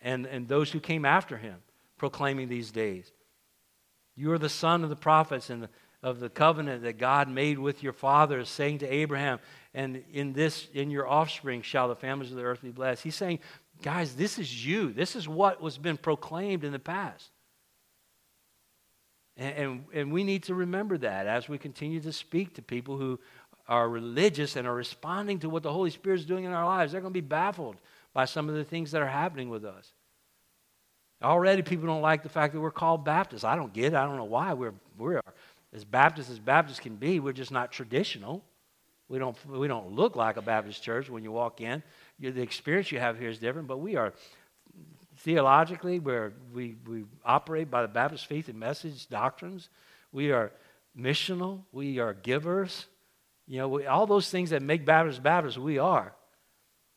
and, 0.00 0.26
and 0.26 0.46
those 0.46 0.70
who 0.70 0.80
came 0.80 1.04
after 1.04 1.36
him, 1.36 1.56
proclaiming 1.98 2.48
these 2.48 2.70
days. 2.70 3.10
You 4.16 4.32
are 4.32 4.38
the 4.38 4.48
son 4.48 4.84
of 4.84 4.90
the 4.90 4.96
prophets 4.96 5.50
and 5.50 5.64
the, 5.64 5.70
of 6.02 6.20
the 6.20 6.28
covenant 6.28 6.82
that 6.82 6.98
God 6.98 7.28
made 7.28 7.58
with 7.58 7.82
your 7.82 7.94
fathers, 7.94 8.48
saying 8.48 8.78
to 8.78 8.86
Abraham, 8.86 9.40
and 9.72 10.04
in 10.12 10.34
this, 10.34 10.68
in 10.72 10.90
your 10.90 11.08
offspring, 11.08 11.62
shall 11.62 11.88
the 11.88 11.96
families 11.96 12.30
of 12.30 12.36
the 12.36 12.44
earth 12.44 12.62
be 12.62 12.70
blessed. 12.70 13.02
He's 13.02 13.16
saying, 13.16 13.40
guys, 13.82 14.14
this 14.14 14.38
is 14.38 14.66
you. 14.66 14.92
This 14.92 15.16
is 15.16 15.28
what 15.28 15.60
was 15.60 15.78
been 15.78 15.96
proclaimed 15.96 16.64
in 16.64 16.72
the 16.72 16.78
past. 16.78 17.30
And, 19.36 19.56
and, 19.56 19.84
and 19.92 20.12
we 20.12 20.24
need 20.24 20.44
to 20.44 20.54
remember 20.54 20.96
that 20.98 21.26
as 21.26 21.48
we 21.48 21.58
continue 21.58 22.00
to 22.00 22.12
speak 22.12 22.54
to 22.54 22.62
people 22.62 22.96
who 22.96 23.18
are 23.66 23.88
religious 23.88 24.56
and 24.56 24.66
are 24.66 24.74
responding 24.74 25.38
to 25.40 25.48
what 25.48 25.62
the 25.62 25.72
Holy 25.72 25.90
Spirit 25.90 26.20
is 26.20 26.26
doing 26.26 26.44
in 26.44 26.52
our 26.52 26.66
lives. 26.66 26.92
They're 26.92 27.00
going 27.00 27.12
to 27.12 27.20
be 27.20 27.26
baffled 27.26 27.76
by 28.12 28.26
some 28.26 28.48
of 28.48 28.54
the 28.54 28.64
things 28.64 28.90
that 28.92 29.02
are 29.02 29.08
happening 29.08 29.48
with 29.48 29.64
us. 29.64 29.92
Already, 31.22 31.62
people 31.62 31.86
don't 31.86 32.02
like 32.02 32.22
the 32.22 32.28
fact 32.28 32.52
that 32.52 32.60
we're 32.60 32.70
called 32.70 33.04
Baptists. 33.04 33.44
I 33.44 33.56
don't 33.56 33.72
get 33.72 33.92
it. 33.92 33.94
I 33.94 34.04
don't 34.04 34.16
know 34.16 34.24
why. 34.24 34.52
We're, 34.52 34.74
we're 34.98 35.20
as 35.72 35.84
Baptist 35.84 36.30
as 36.30 36.38
Baptists 36.38 36.80
can 36.80 36.96
be. 36.96 37.18
We're 37.18 37.32
just 37.32 37.50
not 37.50 37.72
traditional. 37.72 38.44
We 39.08 39.18
don't, 39.18 39.36
we 39.46 39.66
don't 39.66 39.92
look 39.92 40.16
like 40.16 40.36
a 40.36 40.42
Baptist 40.42 40.82
church 40.82 41.08
when 41.08 41.24
you 41.24 41.32
walk 41.32 41.60
in. 41.60 41.82
The 42.20 42.42
experience 42.42 42.92
you 42.92 42.98
have 42.98 43.18
here 43.18 43.28
is 43.28 43.38
different, 43.38 43.68
but 43.68 43.78
we 43.78 43.96
are 43.96 44.12
theologically, 45.18 45.98
where 45.98 46.32
we, 46.52 46.76
we 46.86 47.04
operate 47.24 47.70
by 47.70 47.82
the 47.82 47.88
Baptist 47.88 48.26
faith 48.26 48.48
and 48.48 48.58
message 48.58 49.08
doctrines. 49.08 49.68
We 50.12 50.32
are 50.32 50.52
missional. 50.98 51.62
We 51.72 51.98
are 51.98 52.14
givers. 52.14 52.86
You 53.46 53.58
know, 53.58 53.68
we, 53.68 53.86
all 53.86 54.06
those 54.06 54.30
things 54.30 54.50
that 54.50 54.62
make 54.62 54.84
Baptists 54.84 55.18
Baptists, 55.18 55.58
we 55.58 55.78
are. 55.78 56.14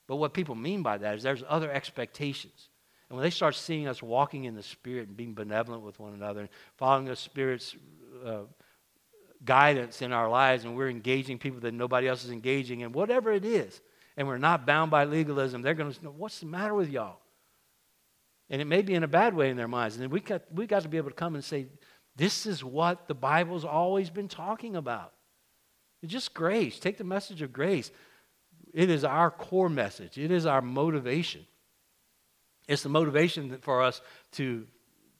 But 0.08 0.15
what 0.15 0.34
people 0.34 0.56
mean 0.56 0.84
by 0.84 0.97
that 0.97 1.15
is 1.15 1.23
there's 1.23 1.43
other 1.47 1.71
expectations. 1.71 2.69
And 3.10 3.17
when 3.17 3.23
they 3.23 3.30
start 3.30 3.56
seeing 3.56 3.88
us 3.88 4.01
walking 4.01 4.45
in 4.45 4.56
the 4.56 4.63
Spirit 4.63 5.08
and 5.08 5.17
being 5.17 5.34
benevolent 5.34 5.84
with 5.84 5.99
one 5.99 6.13
another 6.13 6.41
and 6.41 6.49
following 6.77 7.06
the 7.06 7.15
Spirit's 7.15 7.75
uh, 8.25 8.41
guidance 9.43 10.01
in 10.01 10.12
our 10.12 10.30
lives, 10.30 10.65
and 10.65 10.75
we're 10.75 10.89
engaging 10.89 11.38
people 11.38 11.60
that 11.62 11.73
nobody 11.73 12.08
else 12.08 12.23
is 12.23 12.32
engaging 12.32 12.82
in, 12.82 12.91
whatever 12.91 13.32
it 13.32 13.45
is, 13.45 13.82
and 14.17 14.27
we're 14.27 14.39
not 14.39 14.65
bound 14.65 14.89
by 14.89 15.06
legalism, 15.06 15.62
they're 15.62 15.75
going 15.75 15.93
to 15.93 16.03
know, 16.03 16.13
what's 16.17 16.39
the 16.39 16.47
matter 16.47 16.73
with 16.73 16.89
y'all? 16.89 17.19
And 18.49 18.62
it 18.62 18.65
may 18.65 18.82
be 18.82 18.95
in 18.95 19.03
a 19.03 19.08
bad 19.08 19.36
way 19.36 19.49
in 19.49 19.58
their 19.58 19.67
minds. 19.67 19.97
And 19.97 20.12
we 20.12 20.19
got, 20.19 20.41
we 20.51 20.65
got 20.65 20.82
to 20.82 20.89
be 20.89 20.97
able 20.97 21.10
to 21.10 21.15
come 21.15 21.36
and 21.36 21.43
say, 21.43 21.67
this 22.15 22.45
is 22.45 22.63
what 22.63 23.08
the 23.08 23.13
Bible's 23.13 23.63
always 23.63 24.10
been 24.10 24.27
talking 24.27 24.75
about. 24.75 25.13
It's 26.01 26.12
just 26.12 26.34
grace. 26.34 26.80
Take 26.80 26.97
the 26.97 27.03
message 27.03 27.41
of 27.41 27.53
grace. 27.53 27.91
It 28.73 28.89
is 28.89 29.03
our 29.03 29.30
core 29.30 29.69
message, 29.69 30.17
it 30.17 30.32
is 30.32 30.45
our 30.45 30.62
motivation. 30.62 31.45
It's 32.67 32.84
the 32.84 32.89
motivation 32.89 33.60
for 33.62 33.82
us 33.82 34.01
to 34.34 34.67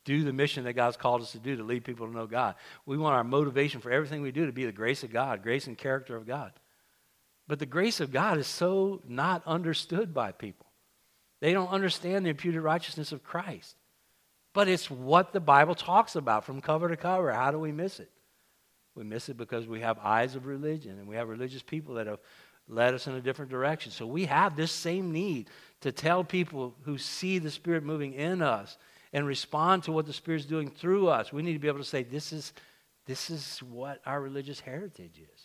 do 0.04 0.24
the 0.26 0.34
mission 0.34 0.66
that 0.66 0.74
God's 0.74 0.98
called 0.98 1.22
us 1.22 1.32
to 1.32 1.40
do, 1.40 1.56
to 1.56 1.64
lead 1.64 1.86
people 1.86 2.08
to 2.08 2.14
know 2.14 2.28
God. 2.28 2.56
We 2.86 2.98
want 2.98 3.16
our 3.16 3.24
motivation 3.24 3.80
for 3.80 3.90
everything 3.90 4.22
we 4.22 4.32
do 4.32 4.46
to 4.46 4.52
be 4.52 4.66
the 4.66 4.72
grace 4.74 5.04
of 5.04 5.14
God, 5.14 5.44
grace 5.44 5.68
and 5.68 5.78
character 5.78 6.18
of 6.18 6.28
God. 6.28 6.52
But 7.48 7.60
the 7.60 7.66
grace 7.66 8.00
of 8.00 8.12
God 8.12 8.38
is 8.38 8.48
so 8.48 9.02
not 9.08 9.42
understood 9.46 10.14
by 10.14 10.32
people. 10.32 10.66
They 11.40 11.54
don't 11.54 11.70
understand 11.70 12.26
the 12.26 12.32
imputed 12.32 12.62
righteousness 12.62 13.12
of 13.12 13.24
Christ. 13.24 13.76
But 14.54 14.68
it's 14.68 14.90
what 14.90 15.34
the 15.34 15.40
Bible 15.40 15.76
talks 15.76 16.16
about 16.16 16.44
from 16.44 16.62
cover 16.62 16.90
to 16.90 16.98
cover. 16.98 17.32
How 17.32 17.52
do 17.52 17.60
we 17.60 17.72
miss 17.72 18.00
it? 18.00 18.10
We 18.96 19.04
miss 19.04 19.30
it 19.30 19.38
because 19.38 19.68
we 19.68 19.82
have 19.82 20.00
eyes 20.00 20.36
of 20.36 20.48
religion 20.48 20.98
and 20.98 21.08
we 21.08 21.16
have 21.16 21.30
religious 21.30 21.62
people 21.62 21.96
that 21.96 22.08
have 22.08 22.20
led 22.68 22.94
us 22.94 23.08
in 23.08 23.14
a 23.14 23.22
different 23.22 23.52
direction. 23.52 23.92
So 23.92 24.08
we 24.08 24.26
have 24.26 24.56
this 24.56 24.72
same 24.72 25.12
need 25.12 25.50
to 25.82 25.92
tell 25.92 26.24
people 26.24 26.76
who 26.84 26.98
see 26.98 27.38
the 27.38 27.52
Spirit 27.52 27.84
moving 27.84 28.14
in 28.14 28.42
us 28.42 28.78
and 29.14 29.28
respond 29.28 29.84
to 29.84 29.92
what 29.92 30.06
the 30.06 30.14
Spirit's 30.14 30.46
doing 30.46 30.70
through 30.70 31.08
us. 31.08 31.32
We 31.32 31.44
need 31.44 31.54
to 31.54 31.60
be 31.60 31.68
able 31.68 31.78
to 31.78 31.86
say, 31.86 32.04
this 32.04 32.34
is, 32.34 32.54
this 33.06 33.30
is 33.30 33.60
what 33.60 34.02
our 34.06 34.20
religious 34.20 34.60
heritage 34.60 35.22
is. 35.22 35.42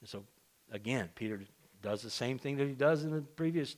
And 0.00 0.08
so, 0.08 0.24
again, 0.72 1.08
Peter 1.14 1.40
does 1.82 2.02
the 2.02 2.10
same 2.10 2.38
thing 2.38 2.56
that 2.56 2.66
he 2.66 2.74
does 2.74 3.04
in 3.04 3.10
the 3.10 3.20
previous 3.20 3.76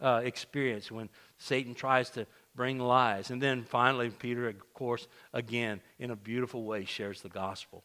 uh, 0.00 0.20
experience 0.24 0.90
when 0.90 1.08
Satan 1.38 1.74
tries 1.74 2.10
to 2.10 2.26
bring 2.54 2.78
lies. 2.78 3.30
And 3.30 3.40
then 3.40 3.64
finally, 3.64 4.10
Peter, 4.10 4.48
of 4.48 4.74
course, 4.74 5.06
again, 5.32 5.80
in 5.98 6.10
a 6.10 6.16
beautiful 6.16 6.64
way, 6.64 6.84
shares 6.84 7.22
the 7.22 7.28
gospel. 7.28 7.84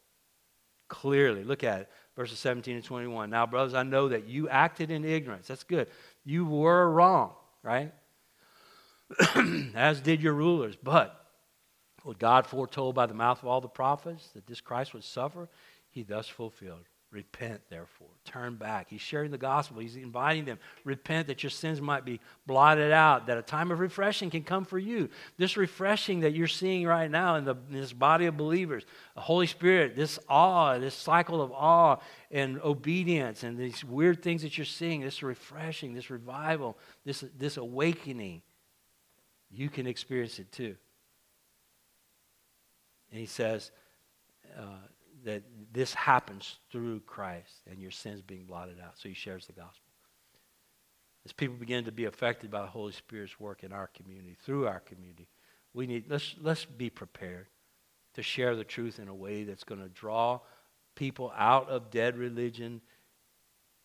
Clearly, 0.87 1.43
look 1.43 1.63
at 1.63 1.81
it, 1.81 1.89
verses 2.15 2.39
17 2.39 2.75
and 2.75 2.83
21. 2.83 3.29
Now, 3.29 3.45
brothers, 3.45 3.75
I 3.75 3.83
know 3.83 4.09
that 4.09 4.27
you 4.27 4.49
acted 4.49 4.89
in 4.89 5.05
ignorance. 5.05 5.47
That's 5.47 5.63
good. 5.63 5.87
You 6.25 6.45
were 6.45 6.89
wrong, 6.89 7.33
right? 7.61 7.93
As 9.75 10.01
did 10.01 10.21
your 10.21 10.33
rulers. 10.33 10.75
But 10.75 11.15
what 12.03 12.17
God 12.17 12.47
foretold 12.47 12.95
by 12.95 13.05
the 13.05 13.13
mouth 13.13 13.41
of 13.41 13.47
all 13.47 13.61
the 13.61 13.67
prophets 13.67 14.29
that 14.33 14.47
this 14.47 14.61
Christ 14.61 14.93
would 14.93 15.03
suffer, 15.03 15.47
he 15.89 16.01
thus 16.01 16.27
fulfilled. 16.27 16.88
Repent, 17.11 17.61
therefore. 17.69 18.07
Turn 18.23 18.55
back. 18.55 18.87
He's 18.87 19.01
sharing 19.01 19.31
the 19.31 19.37
gospel. 19.39 19.79
He's 19.79 19.95
inviting 19.95 20.45
them. 20.45 20.59
Repent 20.83 21.25
that 21.27 21.41
your 21.41 21.49
sins 21.49 21.81
might 21.81 22.05
be 22.05 22.19
blotted 22.45 22.91
out, 22.91 23.25
that 23.25 23.37
a 23.37 23.41
time 23.41 23.71
of 23.71 23.79
refreshing 23.79 24.29
can 24.29 24.43
come 24.43 24.63
for 24.63 24.77
you. 24.77 25.09
This 25.37 25.57
refreshing 25.57 26.19
that 26.19 26.35
you're 26.35 26.47
seeing 26.47 26.85
right 26.85 27.09
now 27.09 27.35
in, 27.37 27.45
the, 27.45 27.55
in 27.69 27.73
this 27.73 27.93
body 27.93 28.27
of 28.27 28.37
believers, 28.37 28.85
the 29.15 29.21
Holy 29.21 29.47
Spirit, 29.47 29.95
this 29.95 30.19
awe, 30.29 30.77
this 30.77 30.93
cycle 30.93 31.41
of 31.41 31.51
awe 31.51 31.97
and 32.29 32.61
obedience, 32.61 33.41
and 33.41 33.57
these 33.57 33.83
weird 33.83 34.21
things 34.21 34.43
that 34.43 34.55
you're 34.55 34.65
seeing, 34.65 35.01
this 35.01 35.23
refreshing, 35.23 35.95
this 35.95 36.11
revival, 36.11 36.77
this, 37.05 37.23
this 37.39 37.57
awakening, 37.57 38.43
you 39.49 39.67
can 39.67 39.87
experience 39.87 40.37
it 40.37 40.51
too. 40.51 40.75
And 43.09 43.19
he 43.19 43.25
says, 43.25 43.71
uh, 44.55 44.61
that 45.25 45.43
this 45.71 45.93
happens 45.93 46.59
through 46.71 47.01
Christ 47.01 47.61
and 47.69 47.81
your 47.81 47.91
sins 47.91 48.21
being 48.21 48.45
blotted 48.45 48.77
out. 48.83 48.97
So 48.97 49.09
he 49.09 49.15
shares 49.15 49.45
the 49.45 49.53
gospel. 49.53 49.85
As 51.25 51.33
people 51.33 51.57
begin 51.57 51.85
to 51.85 51.91
be 51.91 52.05
affected 52.05 52.49
by 52.49 52.61
the 52.61 52.67
Holy 52.67 52.93
Spirit's 52.93 53.39
work 53.39 53.63
in 53.63 53.71
our 53.71 53.87
community, 53.87 54.37
through 54.43 54.67
our 54.67 54.79
community, 54.79 55.27
we 55.73 55.85
need 55.85 56.05
let's 56.09 56.35
let's 56.41 56.65
be 56.65 56.89
prepared 56.89 57.47
to 58.15 58.23
share 58.23 58.55
the 58.55 58.63
truth 58.63 58.99
in 58.99 59.07
a 59.07 59.13
way 59.13 59.43
that's 59.43 59.63
going 59.63 59.81
to 59.81 59.89
draw 59.89 60.39
people 60.95 61.31
out 61.37 61.69
of 61.69 61.91
dead 61.91 62.17
religion 62.17 62.81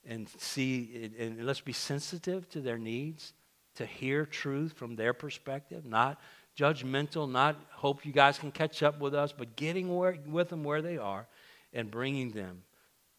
and 0.07 0.29
see 0.39 1.11
and 1.19 1.45
let's 1.45 1.61
be 1.61 1.73
sensitive 1.73 2.49
to 2.51 2.61
their 2.61 2.79
needs 2.79 3.33
to 3.77 3.85
hear 3.85 4.25
truth 4.25 4.73
from 4.73 4.97
their 4.97 5.13
perspective, 5.13 5.85
not 5.85 6.21
judgmental, 6.59 7.31
not 7.31 7.57
hope 7.71 8.07
you 8.07 8.13
guys 8.13 8.39
can 8.39 8.53
catch 8.53 8.83
up 8.83 9.01
with 9.01 9.15
us, 9.15 9.33
but 9.33 9.57
getting 9.57 9.95
where, 9.95 10.17
with 10.27 10.49
them 10.49 10.65
where 10.65 10.83
they 10.83 10.97
are 10.97 11.27
and 11.73 11.91
bringing 11.91 12.31
them 12.31 12.63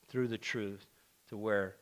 through 0.08 0.28
the 0.28 0.38
truth 0.38 0.86
to 1.30 1.38
where 1.38 1.76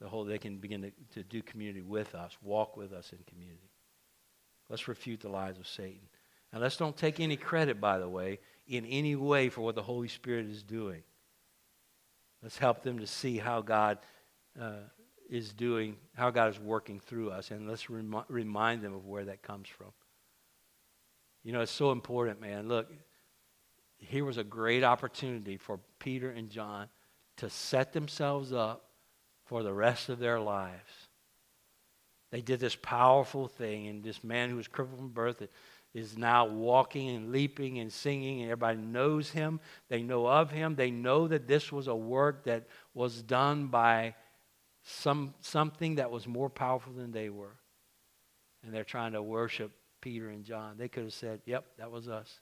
the 0.00 0.08
whole 0.08 0.24
they 0.24 0.38
can 0.38 0.58
begin 0.58 0.82
to, 0.82 0.92
to 1.14 1.22
do 1.22 1.42
community 1.42 1.80
with 1.80 2.14
us, 2.14 2.36
walk 2.42 2.76
with 2.76 2.92
us 2.92 3.12
in 3.12 3.18
community. 3.26 3.70
Let's 4.68 4.88
refute 4.88 5.20
the 5.20 5.28
lies 5.28 5.58
of 5.58 5.66
Satan. 5.66 6.08
And 6.52 6.62
let's 6.62 6.76
don't 6.76 6.96
take 6.96 7.20
any 7.20 7.36
credit, 7.36 7.80
by 7.80 7.98
the 7.98 8.08
way, 8.08 8.40
in 8.66 8.84
any 8.86 9.16
way 9.16 9.48
for 9.48 9.62
what 9.62 9.74
the 9.74 9.82
Holy 9.82 10.08
Spirit 10.08 10.46
is 10.46 10.62
doing. 10.62 11.02
Let's 12.42 12.58
help 12.58 12.82
them 12.82 12.98
to 12.98 13.06
see 13.06 13.38
how 13.38 13.62
God 13.62 13.98
uh, 14.60 14.84
is 15.28 15.52
doing, 15.52 15.96
how 16.14 16.30
God 16.30 16.50
is 16.50 16.60
working 16.60 17.00
through 17.00 17.30
us, 17.30 17.50
and 17.50 17.68
let's 17.68 17.88
rem- 17.88 18.24
remind 18.28 18.82
them 18.82 18.94
of 18.94 19.06
where 19.06 19.24
that 19.24 19.42
comes 19.42 19.68
from. 19.68 19.92
You 21.44 21.52
know, 21.52 21.60
it's 21.60 21.70
so 21.70 21.92
important, 21.92 22.40
man. 22.40 22.68
Look, 22.68 22.90
here 23.98 24.24
was 24.24 24.38
a 24.38 24.44
great 24.44 24.82
opportunity 24.82 25.58
for 25.58 25.78
Peter 25.98 26.30
and 26.30 26.48
John 26.50 26.88
to 27.36 27.50
set 27.50 27.92
themselves 27.92 28.52
up 28.52 28.90
for 29.44 29.62
the 29.62 29.72
rest 29.72 30.08
of 30.08 30.18
their 30.18 30.40
lives. 30.40 31.08
They 32.30 32.40
did 32.40 32.60
this 32.60 32.74
powerful 32.74 33.46
thing, 33.46 33.86
and 33.86 34.02
this 34.02 34.24
man 34.24 34.50
who 34.50 34.56
was 34.56 34.68
crippled 34.68 34.98
from 34.98 35.10
birth 35.10 35.46
is 35.92 36.16
now 36.16 36.46
walking 36.46 37.10
and 37.10 37.30
leaping 37.30 37.78
and 37.78 37.92
singing, 37.92 38.40
and 38.40 38.50
everybody 38.50 38.78
knows 38.78 39.30
him. 39.30 39.60
They 39.88 40.02
know 40.02 40.26
of 40.26 40.50
him. 40.50 40.74
They 40.74 40.90
know 40.90 41.28
that 41.28 41.46
this 41.46 41.70
was 41.70 41.86
a 41.86 41.94
work 41.94 42.44
that 42.44 42.66
was 42.94 43.22
done 43.22 43.66
by 43.68 44.14
some, 44.82 45.34
something 45.40 45.96
that 45.96 46.10
was 46.10 46.26
more 46.26 46.50
powerful 46.50 46.92
than 46.94 47.12
they 47.12 47.28
were. 47.28 47.54
And 48.64 48.74
they're 48.74 48.82
trying 48.82 49.12
to 49.12 49.22
worship 49.22 49.70
Peter 50.04 50.28
and 50.28 50.44
John. 50.44 50.74
They 50.76 50.88
could 50.88 51.04
have 51.04 51.14
said, 51.14 51.40
Yep, 51.46 51.64
that 51.78 51.90
was 51.90 52.08
us. 52.08 52.38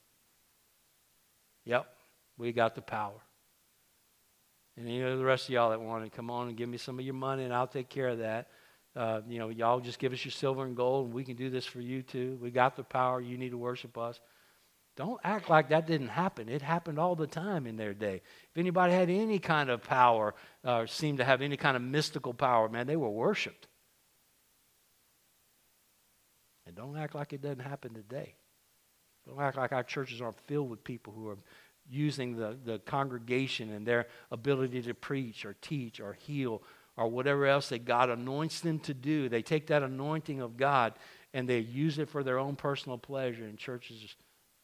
Yep, 1.65 1.87
we 2.37 2.51
got 2.51 2.75
the 2.75 2.83
power. 2.83 3.21
And 4.77 4.93
you 4.93 5.01
know, 5.01 5.17
the 5.17 5.25
rest 5.25 5.45
of 5.45 5.51
y'all 5.51 5.71
that 5.71 5.81
want 5.81 6.03
to 6.03 6.11
come 6.11 6.29
on 6.29 6.49
and 6.49 6.57
give 6.57 6.69
me 6.69 6.77
some 6.77 6.99
of 6.99 7.05
your 7.05 7.15
money, 7.15 7.45
and 7.45 7.55
I'll 7.55 7.69
take 7.69 7.89
care 7.89 8.09
of 8.09 8.19
that. 8.19 8.49
Uh, 8.97 9.21
you 9.29 9.39
know, 9.39 9.49
y'all 9.49 9.79
just 9.79 10.01
give 10.01 10.13
us 10.13 10.25
your 10.25 10.33
silver 10.33 10.65
and 10.65 10.77
gold, 10.77 11.07
and 11.07 11.15
we 11.15 11.23
can 11.23 11.37
do 11.37 11.51
this 11.51 11.65
for 11.65 11.81
you 11.81 12.03
too. 12.03 12.37
We 12.43 12.51
got 12.51 12.75
the 12.75 12.83
power. 12.83 13.21
You 13.21 13.39
need 13.39 13.51
to 13.51 13.59
worship 13.59 13.97
us. 13.97 14.19
Don't 14.97 15.21
act 15.23 15.49
like 15.49 15.69
that 15.69 15.87
didn't 15.87 16.09
happen. 16.09 16.49
It 16.49 16.63
happened 16.63 16.99
all 16.99 17.15
the 17.15 17.29
time 17.29 17.69
in 17.69 17.77
their 17.77 17.95
day. 17.95 18.23
If 18.51 18.59
anybody 18.59 18.93
had 18.93 19.09
any 19.09 19.39
kind 19.39 19.71
of 19.71 19.85
power, 19.85 20.35
or 20.65 20.83
uh, 20.83 20.87
seemed 20.87 21.19
to 21.19 21.25
have 21.25 21.43
any 21.43 21.57
kind 21.57 21.77
of 21.77 21.83
mystical 21.83 22.35
power, 22.35 22.69
man, 22.69 22.89
they 22.89 22.97
were 22.97 23.09
worshiped. 23.09 23.69
And 26.73 26.77
don't 26.79 26.97
act 26.97 27.15
like 27.15 27.35
it 27.35 27.43
doesn't 27.43 27.61
happen 27.61 27.93
today. 27.93 28.35
Don't 29.29 29.39
act 29.39 29.59
like 29.59 29.73
our 29.73 29.83
churches 29.83 30.23
aren't 30.23 30.41
filled 30.47 30.71
with 30.71 30.83
people 30.83 31.13
who 31.13 31.29
are 31.29 31.37
using 31.91 32.35
the, 32.35 32.57
the 32.65 32.79
congregation 32.79 33.71
and 33.73 33.85
their 33.85 34.07
ability 34.31 34.81
to 34.81 34.95
preach 34.95 35.45
or 35.45 35.55
teach 35.61 36.01
or 36.01 36.15
heal 36.15 36.63
or 36.97 37.09
whatever 37.09 37.45
else 37.45 37.69
that 37.69 37.85
God 37.85 38.09
anoints 38.09 38.61
them 38.61 38.79
to 38.81 38.95
do. 38.95 39.29
They 39.29 39.43
take 39.43 39.67
that 39.67 39.83
anointing 39.83 40.41
of 40.41 40.57
God 40.57 40.95
and 41.35 41.47
they 41.47 41.59
use 41.59 41.99
it 41.99 42.09
for 42.09 42.23
their 42.23 42.39
own 42.39 42.57
personal 42.57 42.97
pleasure, 42.97 43.45
and 43.45 43.59
churches 43.59 44.17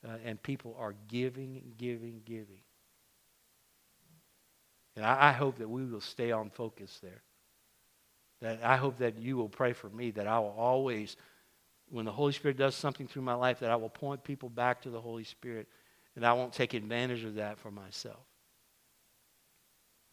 uh, 0.06 0.12
and 0.24 0.42
people 0.42 0.76
are 0.78 0.94
giving, 1.08 1.62
giving, 1.76 2.22
giving. 2.24 2.60
And 4.96 5.04
I, 5.04 5.28
I 5.28 5.32
hope 5.32 5.58
that 5.58 5.68
we 5.68 5.84
will 5.84 6.00
stay 6.00 6.32
on 6.32 6.48
focus 6.48 7.00
there. 7.02 7.22
That 8.40 8.62
I 8.62 8.76
hope 8.76 8.98
that 8.98 9.18
you 9.18 9.36
will 9.36 9.48
pray 9.48 9.72
for 9.72 9.88
me, 9.88 10.10
that 10.12 10.26
I 10.26 10.38
will 10.38 10.54
always 10.56 11.16
when 11.90 12.04
the 12.04 12.12
Holy 12.12 12.32
Spirit 12.32 12.56
does 12.56 12.74
something 12.74 13.06
through 13.06 13.22
my 13.22 13.34
life, 13.34 13.60
that 13.60 13.70
I 13.70 13.76
will 13.76 13.88
point 13.88 14.24
people 14.24 14.48
back 14.48 14.82
to 14.82 14.90
the 14.90 15.00
Holy 15.00 15.24
Spirit 15.24 15.68
and 16.16 16.26
I 16.26 16.32
won't 16.32 16.52
take 16.52 16.74
advantage 16.74 17.22
of 17.24 17.36
that 17.36 17.58
for 17.58 17.70
myself. 17.70 18.24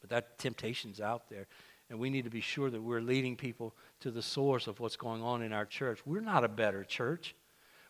But 0.02 0.12
that 0.12 0.38
temptation's 0.38 1.02
out 1.02 1.30
there. 1.30 1.48
And 1.90 1.98
we 1.98 2.12
need 2.12 2.26
to 2.26 2.30
be 2.30 2.42
sure 2.42 2.70
that 2.70 2.80
we're 2.80 3.02
leading 3.02 3.36
people 3.36 3.74
to 4.02 4.12
the 4.12 4.22
source 4.22 4.68
of 4.68 4.80
what's 4.80 4.96
going 4.96 5.24
on 5.24 5.42
in 5.42 5.52
our 5.52 5.66
church. 5.66 6.00
We're 6.06 6.22
not 6.22 6.44
a 6.44 6.48
better 6.48 6.84
church. 6.84 7.36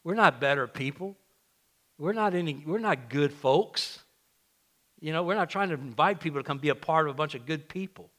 We're 0.06 0.15
not 0.15 0.39
better 0.39 0.65
people. 0.65 1.17
We're 1.98 2.13
not 2.13 2.34
any 2.34 2.63
we're 2.65 2.80
not 2.80 3.10
good 3.10 3.34
folks. 3.34 4.00
You 5.02 5.12
know, 5.12 5.24
we're 5.24 5.36
not 5.36 5.50
trying 5.50 5.69
to 5.69 5.76
invite 5.76 6.21
people 6.21 6.39
to 6.39 6.43
come 6.45 6.58
be 6.58 6.69
a 6.69 6.76
part 6.76 7.08
of 7.08 7.12
a 7.12 7.17
bunch 7.17 7.36
of 7.36 7.45
good 7.45 7.67
people. 7.67 8.10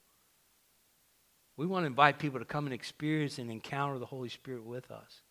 We 1.57 1.67
want 1.67 1.85
to 1.85 1.87
invite 1.87 2.19
people 2.19 2.39
to 2.39 2.45
come 2.45 2.67
and 2.67 2.75
experience 2.75 3.39
and 3.39 3.51
encounter 3.51 3.99
the 3.99 4.05
Holy 4.05 4.29
Spirit 4.29 4.65
with 4.65 4.91
us. 4.91 5.23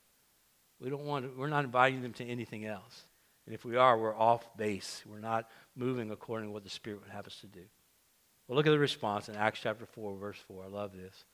We 0.79 0.89
don't 0.89 1.05
want 1.05 1.25
to, 1.25 1.39
we're 1.39 1.47
not 1.47 1.65
inviting 1.65 2.01
them 2.01 2.13
to 2.13 2.25
anything 2.25 2.65
else. 2.65 3.03
And 3.45 3.53
if 3.53 3.63
we 3.63 3.75
are, 3.75 3.97
we're 3.97 4.17
off 4.17 4.57
base. 4.57 5.03
We're 5.05 5.19
not 5.19 5.49
moving 5.75 6.11
according 6.11 6.49
to 6.49 6.53
what 6.53 6.63
the 6.63 6.69
Spirit 6.69 7.01
would 7.01 7.11
have 7.11 7.27
us 7.27 7.39
to 7.41 7.47
do. 7.47 7.61
Well, 8.47 8.57
look 8.57 8.67
at 8.67 8.71
the 8.71 8.79
response 8.79 9.29
in 9.29 9.35
Acts 9.35 9.59
chapter 9.61 9.85
4, 9.85 10.15
verse 10.15 10.37
4. 10.47 10.63
I 10.65 10.67
love 10.67 10.91
this. 10.95 11.25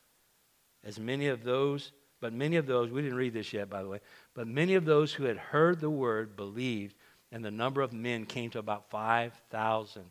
As 0.83 0.99
many 0.99 1.27
of 1.27 1.43
those, 1.43 1.91
but 2.19 2.33
many 2.33 2.55
of 2.55 2.67
those, 2.67 2.89
we 2.89 3.01
didn't 3.01 3.17
read 3.17 3.33
this 3.33 3.53
yet, 3.53 3.69
by 3.69 3.83
the 3.83 3.89
way, 3.89 3.99
but 4.33 4.47
many 4.47 4.75
of 4.75 4.85
those 4.85 5.13
who 5.13 5.25
had 5.25 5.37
heard 5.37 5.79
the 5.79 5.89
word 5.89 6.35
believed, 6.35 6.95
and 7.31 7.43
the 7.43 7.51
number 7.51 7.81
of 7.81 7.93
men 7.93 8.25
came 8.25 8.49
to 8.51 8.59
about 8.59 8.89
5,000. 8.89 10.03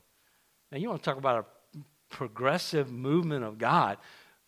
Now, 0.73 0.79
you 0.79 0.89
want 0.89 1.03
to 1.03 1.11
talk 1.11 1.19
about 1.19 1.45
a 1.75 1.79
progressive 2.09 2.91
movement 2.91 3.45
of 3.45 3.59
God. 3.59 3.99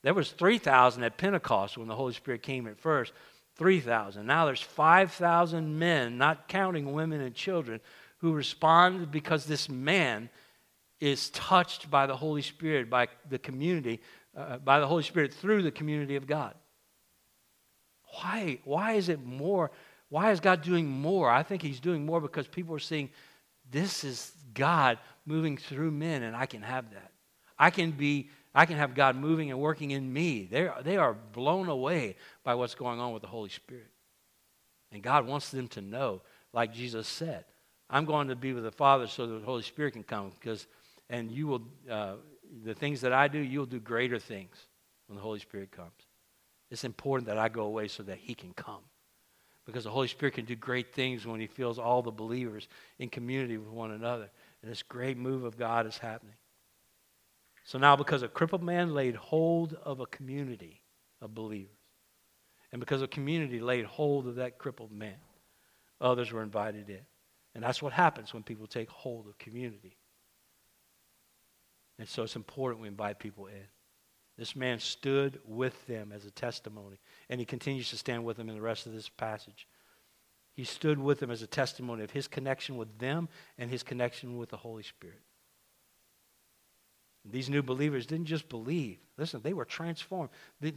There 0.03 0.15
was 0.15 0.31
3,000 0.33 1.03
at 1.05 1.17
Pentecost 1.17 1.79
when 1.79 1.89
the 1.89 1.97
Holy 1.97 2.13
Spirit 2.13 2.43
came 2.43 2.67
at 2.67 2.79
first. 2.79 3.13
3,000. 3.57 4.27
Now 4.27 4.47
there's 4.47 4.63
5,000 4.63 5.79
men, 5.79 6.19
not 6.19 6.49
counting 6.49 6.93
women 6.93 7.21
and 7.21 7.35
children, 7.35 7.81
who 8.19 8.33
respond 8.33 9.11
because 9.11 9.45
this 9.45 9.69
man 9.69 10.31
is 11.01 11.31
touched 11.31 11.91
by 11.91 12.07
the 12.07 12.17
Holy 12.17 12.43
Spirit, 12.43 12.89
by 12.89 13.09
the 13.29 13.39
community, 13.39 14.01
uh, 14.37 14.59
by 14.59 14.79
the 14.79 14.87
Holy 14.87 15.03
Spirit 15.03 15.35
through 15.35 15.63
the 15.63 15.71
community 15.71 16.17
of 16.17 16.27
God. 16.27 16.55
Why? 18.21 18.61
Why 18.65 18.93
is 18.93 19.09
it 19.09 19.25
more? 19.25 19.71
Why 20.09 20.31
is 20.31 20.41
God 20.41 20.63
doing 20.63 20.87
more? 20.87 21.29
I 21.31 21.43
think 21.43 21.63
He's 21.63 21.81
doing 21.81 22.07
more 22.07 22.21
because 22.21 22.47
people 22.47 22.75
are 22.75 22.81
seeing 22.81 23.11
this 23.71 24.05
is 24.05 24.33
God 24.55 24.99
moving 25.27 25.57
through 25.57 25.91
men, 25.91 26.23
and 26.23 26.37
I 26.37 26.47
can 26.47 26.63
have 26.63 26.91
that. 26.93 27.11
I 27.59 27.71
can 27.71 27.91
be 27.91 28.31
I 28.55 28.67
can 28.67 28.77
have 28.77 28.95
God 28.95 29.17
moving 29.17 29.51
and 29.51 29.59
working 29.59 29.93
in 29.93 30.13
me. 30.13 30.47
They 30.51 30.69
are, 30.69 30.83
they 30.83 30.97
are 30.97 31.15
blown 31.15 31.69
away 31.69 32.17
by 32.45 32.55
what's 32.55 32.75
going 32.75 33.01
on 33.01 33.13
with 33.13 33.23
the 33.23 33.29
Holy 33.29 33.49
Spirit. 33.49 33.91
And 34.91 35.03
God 35.03 35.27
wants 35.27 35.51
them 35.51 35.69
to 35.69 35.81
know, 35.81 36.21
like 36.53 36.75
Jesus 36.75 37.09
said, 37.09 37.45
I'm 37.89 38.05
going 38.05 38.29
to 38.29 38.37
be 38.37 38.53
with 38.53 38.65
the 38.65 38.71
Father 38.71 39.07
so 39.07 39.27
that 39.27 39.39
the 39.39 39.45
Holy 39.45 39.63
Spirit 39.63 39.93
can 39.93 40.03
come 40.03 40.33
because, 40.39 40.67
and 41.09 41.31
you 41.31 41.47
will, 41.47 41.63
uh, 41.91 42.15
the 42.65 42.75
things 42.75 43.01
that 43.01 43.13
I 43.13 43.29
do, 43.29 43.39
you'll 43.39 43.67
do 43.67 43.81
greater 43.81 44.19
things 44.19 44.57
when 45.07 45.17
the 45.17 45.23
Holy 45.23 45.39
Spirit 45.39 45.71
comes. 45.71 45.91
It's 46.71 46.85
important 46.85 47.29
that 47.29 47.39
I 47.39 47.49
go 47.49 47.65
away 47.65 47.89
so 47.89 48.03
that 48.05 48.19
He 48.19 48.35
can 48.35 48.53
come. 48.55 48.81
Because 49.65 49.85
the 49.85 49.91
Holy 49.91 50.09
Spirit 50.09 50.35
can 50.35 50.45
do 50.45 50.57
great 50.57 50.93
things 50.93 51.27
when 51.27 51.41
He 51.41 51.47
fills 51.47 51.79
all 51.79 52.03
the 52.03 52.11
believers 52.11 52.69
in 52.99 53.09
community 53.09 53.57
with 53.59 53.69
one 53.69 53.93
another. 53.93 54.29
And 54.63 54.71
this 54.71 54.83
great 54.83 55.17
move 55.17 55.45
of 55.45 55.57
God 55.59 55.87
is 55.87 55.99
happening. 55.99 56.35
So 57.65 57.79
now, 57.79 57.97
because 57.97 58.23
a 58.23 58.29
crippled 58.29 58.63
man 58.63 58.95
laid 58.95 59.15
hold 59.15 59.75
of 59.85 60.01
a 60.01 60.07
community 60.07 60.83
of 61.21 61.35
believers, 61.35 61.77
and 62.73 62.81
because 62.81 63.03
a 63.03 63.09
community 63.09 63.61
laid 63.61 63.85
hold 63.85 64.27
of 64.27 64.37
that 64.37 64.59
crippled 64.59 64.93
man, 64.93 65.17
others 66.01 66.33
were 66.33 66.43
invited 66.43 66.89
in. 66.89 67.01
And 67.55 67.63
that's 67.63 67.83
what 67.83 67.93
happens 67.93 68.33
when 68.33 68.43
people 68.43 68.67
take 68.67 68.89
hold 68.89 69.27
of 69.27 69.39
community. 69.39 69.99
And 71.99 72.09
so 72.09 72.23
it's 72.23 72.37
important 72.37 72.81
we 72.81 72.89
invite 72.89 73.19
people 73.19 73.47
in. 73.47 73.67
This 74.39 74.57
man 74.57 74.79
stood 74.79 75.39
with 75.45 75.87
them 75.87 76.11
as 76.13 76.25
a 76.25 76.31
testimony, 76.31 76.99
and 77.29 77.39
he 77.39 77.45
continues 77.45 77.91
to 77.91 77.97
stand 77.97 78.25
with 78.25 78.39
them 78.39 78.49
in 78.49 78.55
the 78.55 78.63
rest 78.63 78.87
of 78.87 78.93
this 78.93 79.09
passage. 79.09 79.69
He 80.55 80.65
stood 80.65 80.99
with 80.99 81.21
them 81.21 81.31
as 81.31 81.43
a 81.43 81.47
testimony 81.47 82.03
of 82.03 82.11
his 82.11 82.29
connection 82.29 82.77
with 82.77 82.99
them 82.99 83.29
and 83.59 83.71
his 83.71 83.83
connection 83.83 84.39
with 84.39 84.49
the 84.49 84.57
Holy 84.57 84.83
Spirit. 84.83 85.21
These 87.31 87.49
new 87.49 87.63
believers 87.63 88.07
didn't 88.07 88.27
just 88.27 88.49
believe. 88.49 88.99
Listen, 89.17 89.41
they 89.43 89.53
were 89.53 89.65
transformed. 89.65 90.31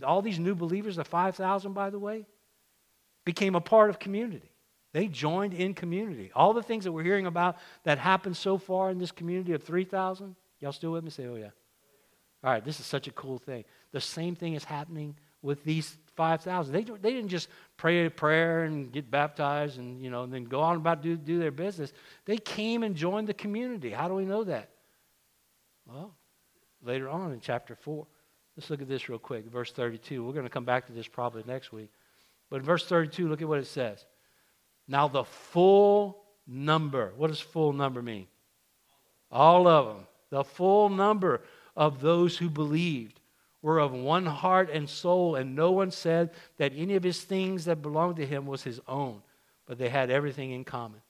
All 0.04 0.22
these 0.22 0.38
new 0.38 0.54
believers, 0.54 0.98
the 0.98 1.04
5,000, 1.04 1.74
by 1.74 1.90
the 1.90 1.98
way, 1.98 2.28
became 3.24 3.56
a 3.56 3.62
part 3.62 3.90
of 3.90 3.98
community. 3.98 4.52
They 4.94 5.08
joined 5.08 5.54
in 5.54 5.74
community. 5.74 6.32
All 6.36 6.54
the 6.54 6.64
things 6.64 6.84
that 6.84 6.92
we're 6.92 7.04
hearing 7.04 7.26
about 7.26 7.58
that 7.84 7.98
happened 7.98 8.38
so 8.38 8.58
far 8.58 8.92
in 8.92 9.00
this 9.00 9.12
community 9.12 9.54
of 9.54 9.64
3,000, 9.64 10.36
y'all 10.60 10.72
still 10.72 10.92
with 10.92 11.04
me? 11.04 11.10
Say, 11.10 11.26
oh, 11.26 11.36
yeah. 11.36 11.50
All 12.44 12.52
right, 12.52 12.64
this 12.64 12.80
is 12.80 12.86
such 12.86 13.08
a 13.08 13.12
cool 13.12 13.40
thing. 13.40 13.66
The 13.92 14.00
same 14.00 14.36
thing 14.36 14.54
is 14.54 14.64
happening 14.64 15.16
with 15.42 15.64
these 15.64 15.98
5,000. 16.16 16.72
They, 16.72 16.84
they 16.84 17.12
didn't 17.12 17.30
just 17.30 17.50
pray 17.76 18.06
a 18.06 18.12
prayer 18.12 18.64
and 18.64 18.92
get 18.92 19.10
baptized 19.10 19.80
and, 19.80 20.02
you 20.02 20.12
know, 20.12 20.24
and 20.24 20.32
then 20.32 20.44
go 20.44 20.62
on 20.62 20.78
about 20.78 21.02
do, 21.02 21.18
do 21.18 21.40
their 21.40 21.52
business. 21.52 21.92
They 22.26 22.38
came 22.38 22.84
and 22.84 22.96
joined 22.96 23.28
the 23.28 23.34
community. 23.34 23.90
How 23.90 24.08
do 24.08 24.14
we 24.14 24.26
know 24.26 24.44
that? 24.44 24.70
Well, 25.88 26.16
later 26.84 27.10
on 27.10 27.32
in 27.32 27.40
chapter 27.40 27.76
4. 27.76 28.06
Let's 28.56 28.70
look 28.70 28.82
at 28.82 28.88
this 28.88 29.10
real 29.10 29.20
quick. 29.20 29.46
Verse 29.46 29.72
32. 29.72 30.24
We're 30.24 30.34
going 30.34 30.46
to 30.46 30.50
come 30.50 30.66
back 30.66 30.88
to 30.88 30.94
this 30.94 31.08
probably 31.08 31.44
next 31.46 31.72
week. 31.72 31.92
But 32.50 32.58
in 32.58 32.64
verse 32.64 32.86
32, 32.86 33.28
look 33.28 33.42
at 33.42 33.48
what 33.48 33.60
it 33.60 33.68
says. 33.68 34.06
Now, 34.88 35.08
the 35.08 35.24
full 35.24 36.24
number. 36.48 37.14
What 37.18 37.28
does 37.28 37.40
full 37.40 37.74
number 37.74 38.02
mean? 38.02 38.28
All 39.32 39.68
of 39.68 39.88
them. 39.88 40.08
The 40.30 40.44
full 40.44 40.90
number 40.90 41.42
of 41.76 42.02
those 42.02 42.38
who 42.38 42.50
believed 42.50 43.20
were 43.62 43.80
of 43.80 43.92
one 43.94 44.26
heart 44.26 44.70
and 44.70 44.88
soul, 44.88 45.36
and 45.36 45.56
no 45.56 45.72
one 45.72 45.90
said 45.90 46.30
that 46.58 46.72
any 46.76 46.96
of 46.96 47.04
his 47.04 47.22
things 47.24 47.66
that 47.66 47.82
belonged 47.82 48.18
to 48.18 48.26
him 48.26 48.46
was 48.46 48.64
his 48.64 48.80
own, 48.88 49.22
but 49.66 49.80
they 49.80 49.90
had 49.90 50.12
everything 50.12 50.52
in 50.52 50.64
common. 50.64 51.02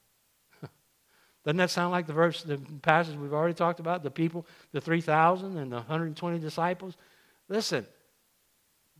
Doesn't 1.46 1.58
that 1.58 1.70
sound 1.70 1.92
like 1.92 2.08
the 2.08 2.12
verse, 2.12 2.42
the 2.42 2.58
passage 2.82 3.16
we've 3.16 3.32
already 3.32 3.54
talked 3.54 3.78
about? 3.78 4.02
The 4.02 4.10
people, 4.10 4.44
the 4.72 4.80
3,000 4.80 5.56
and 5.56 5.70
the 5.70 5.76
120 5.76 6.40
disciples? 6.40 6.96
Listen, 7.48 7.86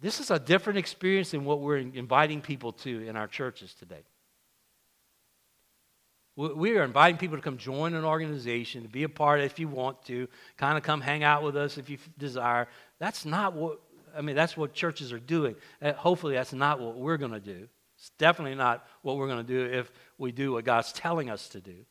this 0.00 0.20
is 0.20 0.30
a 0.30 0.38
different 0.38 0.78
experience 0.78 1.32
than 1.32 1.44
what 1.44 1.60
we're 1.60 1.78
inviting 1.78 2.40
people 2.40 2.70
to 2.72 3.04
in 3.04 3.16
our 3.16 3.26
churches 3.26 3.74
today. 3.74 4.04
We 6.36 6.76
are 6.76 6.84
inviting 6.84 7.16
people 7.16 7.36
to 7.36 7.42
come 7.42 7.56
join 7.56 7.94
an 7.94 8.04
organization, 8.04 8.84
to 8.84 8.88
be 8.88 9.02
a 9.02 9.08
part 9.08 9.40
if 9.40 9.58
you 9.58 9.66
want 9.66 10.04
to, 10.04 10.28
kind 10.56 10.78
of 10.78 10.84
come 10.84 11.00
hang 11.00 11.24
out 11.24 11.42
with 11.42 11.56
us 11.56 11.78
if 11.78 11.90
you 11.90 11.98
desire. 12.16 12.68
That's 13.00 13.24
not 13.24 13.54
what, 13.54 13.80
I 14.16 14.20
mean, 14.20 14.36
that's 14.36 14.56
what 14.56 14.72
churches 14.72 15.12
are 15.12 15.18
doing. 15.18 15.56
Uh, 15.82 15.94
hopefully, 15.94 16.34
that's 16.34 16.52
not 16.52 16.78
what 16.78 16.94
we're 16.94 17.16
going 17.16 17.32
to 17.32 17.40
do. 17.40 17.66
It's 17.98 18.10
definitely 18.18 18.54
not 18.54 18.86
what 19.02 19.16
we're 19.16 19.26
going 19.26 19.44
to 19.44 19.52
do 19.52 19.78
if 19.78 19.90
we 20.16 20.30
do 20.30 20.52
what 20.52 20.64
God's 20.64 20.92
telling 20.92 21.28
us 21.28 21.48
to 21.48 21.60
do. 21.60 21.86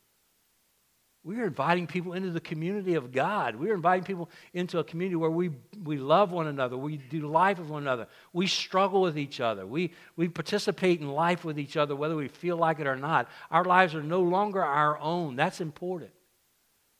We 1.25 1.39
are 1.39 1.47
inviting 1.47 1.87
people 1.87 2.13
into 2.13 2.29
the 2.29 2.39
community 2.39 2.93
of 2.93 3.11
God. 3.11 3.55
We 3.55 3.71
are 3.71 3.73
inviting 3.73 4.03
people 4.03 4.29
into 4.53 4.77
a 4.77 4.83
community 4.83 5.15
where 5.15 5.31
we, 5.31 5.49
we 5.83 5.97
love 5.97 6.31
one 6.31 6.45
another. 6.45 6.77
We 6.77 6.97
do 6.97 7.27
life 7.27 7.57
with 7.57 7.67
one 7.67 7.81
another. 7.81 8.07
We 8.31 8.45
struggle 8.45 9.01
with 9.01 9.17
each 9.17 9.41
other. 9.41 9.65
We, 9.65 9.91
we 10.15 10.29
participate 10.29 11.01
in 11.01 11.09
life 11.11 11.43
with 11.43 11.57
each 11.57 11.77
other, 11.77 11.95
whether 11.95 12.15
we 12.15 12.27
feel 12.27 12.57
like 12.57 12.79
it 12.79 12.85
or 12.85 12.95
not. 12.95 13.27
Our 13.49 13.65
lives 13.65 13.95
are 13.95 14.03
no 14.03 14.21
longer 14.21 14.63
our 14.63 14.99
own. 14.99 15.35
That's 15.35 15.61
important. 15.61 16.11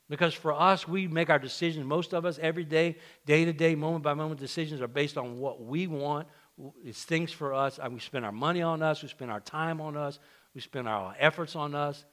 Because 0.08 0.34
for 0.34 0.52
us, 0.52 0.88
we 0.88 1.06
make 1.06 1.30
our 1.30 1.38
decisions, 1.38 1.86
most 1.86 2.12
of 2.12 2.24
us, 2.24 2.36
every 2.42 2.64
day, 2.64 2.96
day 3.26 3.44
to 3.44 3.52
day, 3.52 3.76
moment 3.76 4.02
by 4.02 4.14
moment 4.14 4.40
decisions 4.40 4.80
are 4.80 4.88
based 4.88 5.16
on 5.16 5.38
what 5.38 5.62
we 5.62 5.86
want. 5.86 6.26
It's 6.84 7.04
things 7.04 7.30
for 7.30 7.54
us. 7.54 7.78
We 7.88 8.00
spend 8.00 8.24
our 8.24 8.32
money 8.32 8.62
on 8.62 8.82
us. 8.82 9.04
We 9.04 9.08
spend 9.08 9.30
our 9.30 9.40
time 9.40 9.80
on 9.80 9.96
us. 9.96 10.18
We 10.52 10.60
spend 10.60 10.88
our 10.88 11.14
efforts 11.16 11.54
on 11.54 11.76
us. 11.76 12.04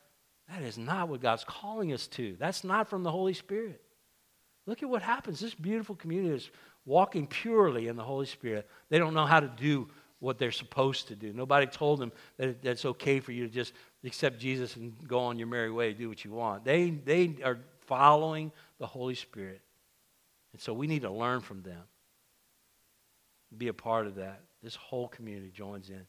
That 0.49 0.61
is 0.61 0.77
not 0.77 1.09
what 1.09 1.21
God's 1.21 1.43
calling 1.43 1.93
us 1.93 2.07
to. 2.07 2.35
That's 2.39 2.63
not 2.63 2.89
from 2.89 3.03
the 3.03 3.11
Holy 3.11 3.33
Spirit. 3.33 3.81
Look 4.65 4.83
at 4.83 4.89
what 4.89 5.01
happens. 5.01 5.39
This 5.39 5.55
beautiful 5.55 5.95
community 5.95 6.35
is 6.35 6.49
walking 6.85 7.27
purely 7.27 7.87
in 7.87 7.95
the 7.95 8.03
Holy 8.03 8.25
Spirit. 8.25 8.69
They 8.89 8.97
don't 8.97 9.13
know 9.13 9.25
how 9.25 9.39
to 9.39 9.47
do 9.47 9.89
what 10.19 10.37
they're 10.37 10.51
supposed 10.51 11.09
to 11.09 11.15
do. 11.15 11.33
Nobody 11.33 11.65
told 11.65 11.99
them 11.99 12.11
that 12.37 12.63
it's 12.63 12.85
okay 12.85 13.19
for 13.19 13.33
you 13.33 13.47
to 13.47 13.53
just 13.53 13.73
accept 14.05 14.39
Jesus 14.39 14.75
and 14.77 14.93
go 15.07 15.19
on 15.19 15.37
your 15.37 15.47
merry 15.47 15.71
way, 15.71 15.93
do 15.93 16.07
what 16.07 16.23
you 16.23 16.31
want. 16.31 16.63
They, 16.63 16.91
they 16.91 17.35
are 17.43 17.59
following 17.81 18.51
the 18.79 18.87
Holy 18.87 19.15
Spirit. 19.15 19.61
And 20.53 20.61
so 20.61 20.73
we 20.73 20.87
need 20.87 21.01
to 21.01 21.09
learn 21.09 21.41
from 21.41 21.61
them, 21.61 21.81
be 23.57 23.67
a 23.67 23.73
part 23.73 24.07
of 24.07 24.15
that. 24.15 24.41
This 24.61 24.75
whole 24.75 25.09
community 25.09 25.51
joins 25.53 25.89
in. 25.89 26.05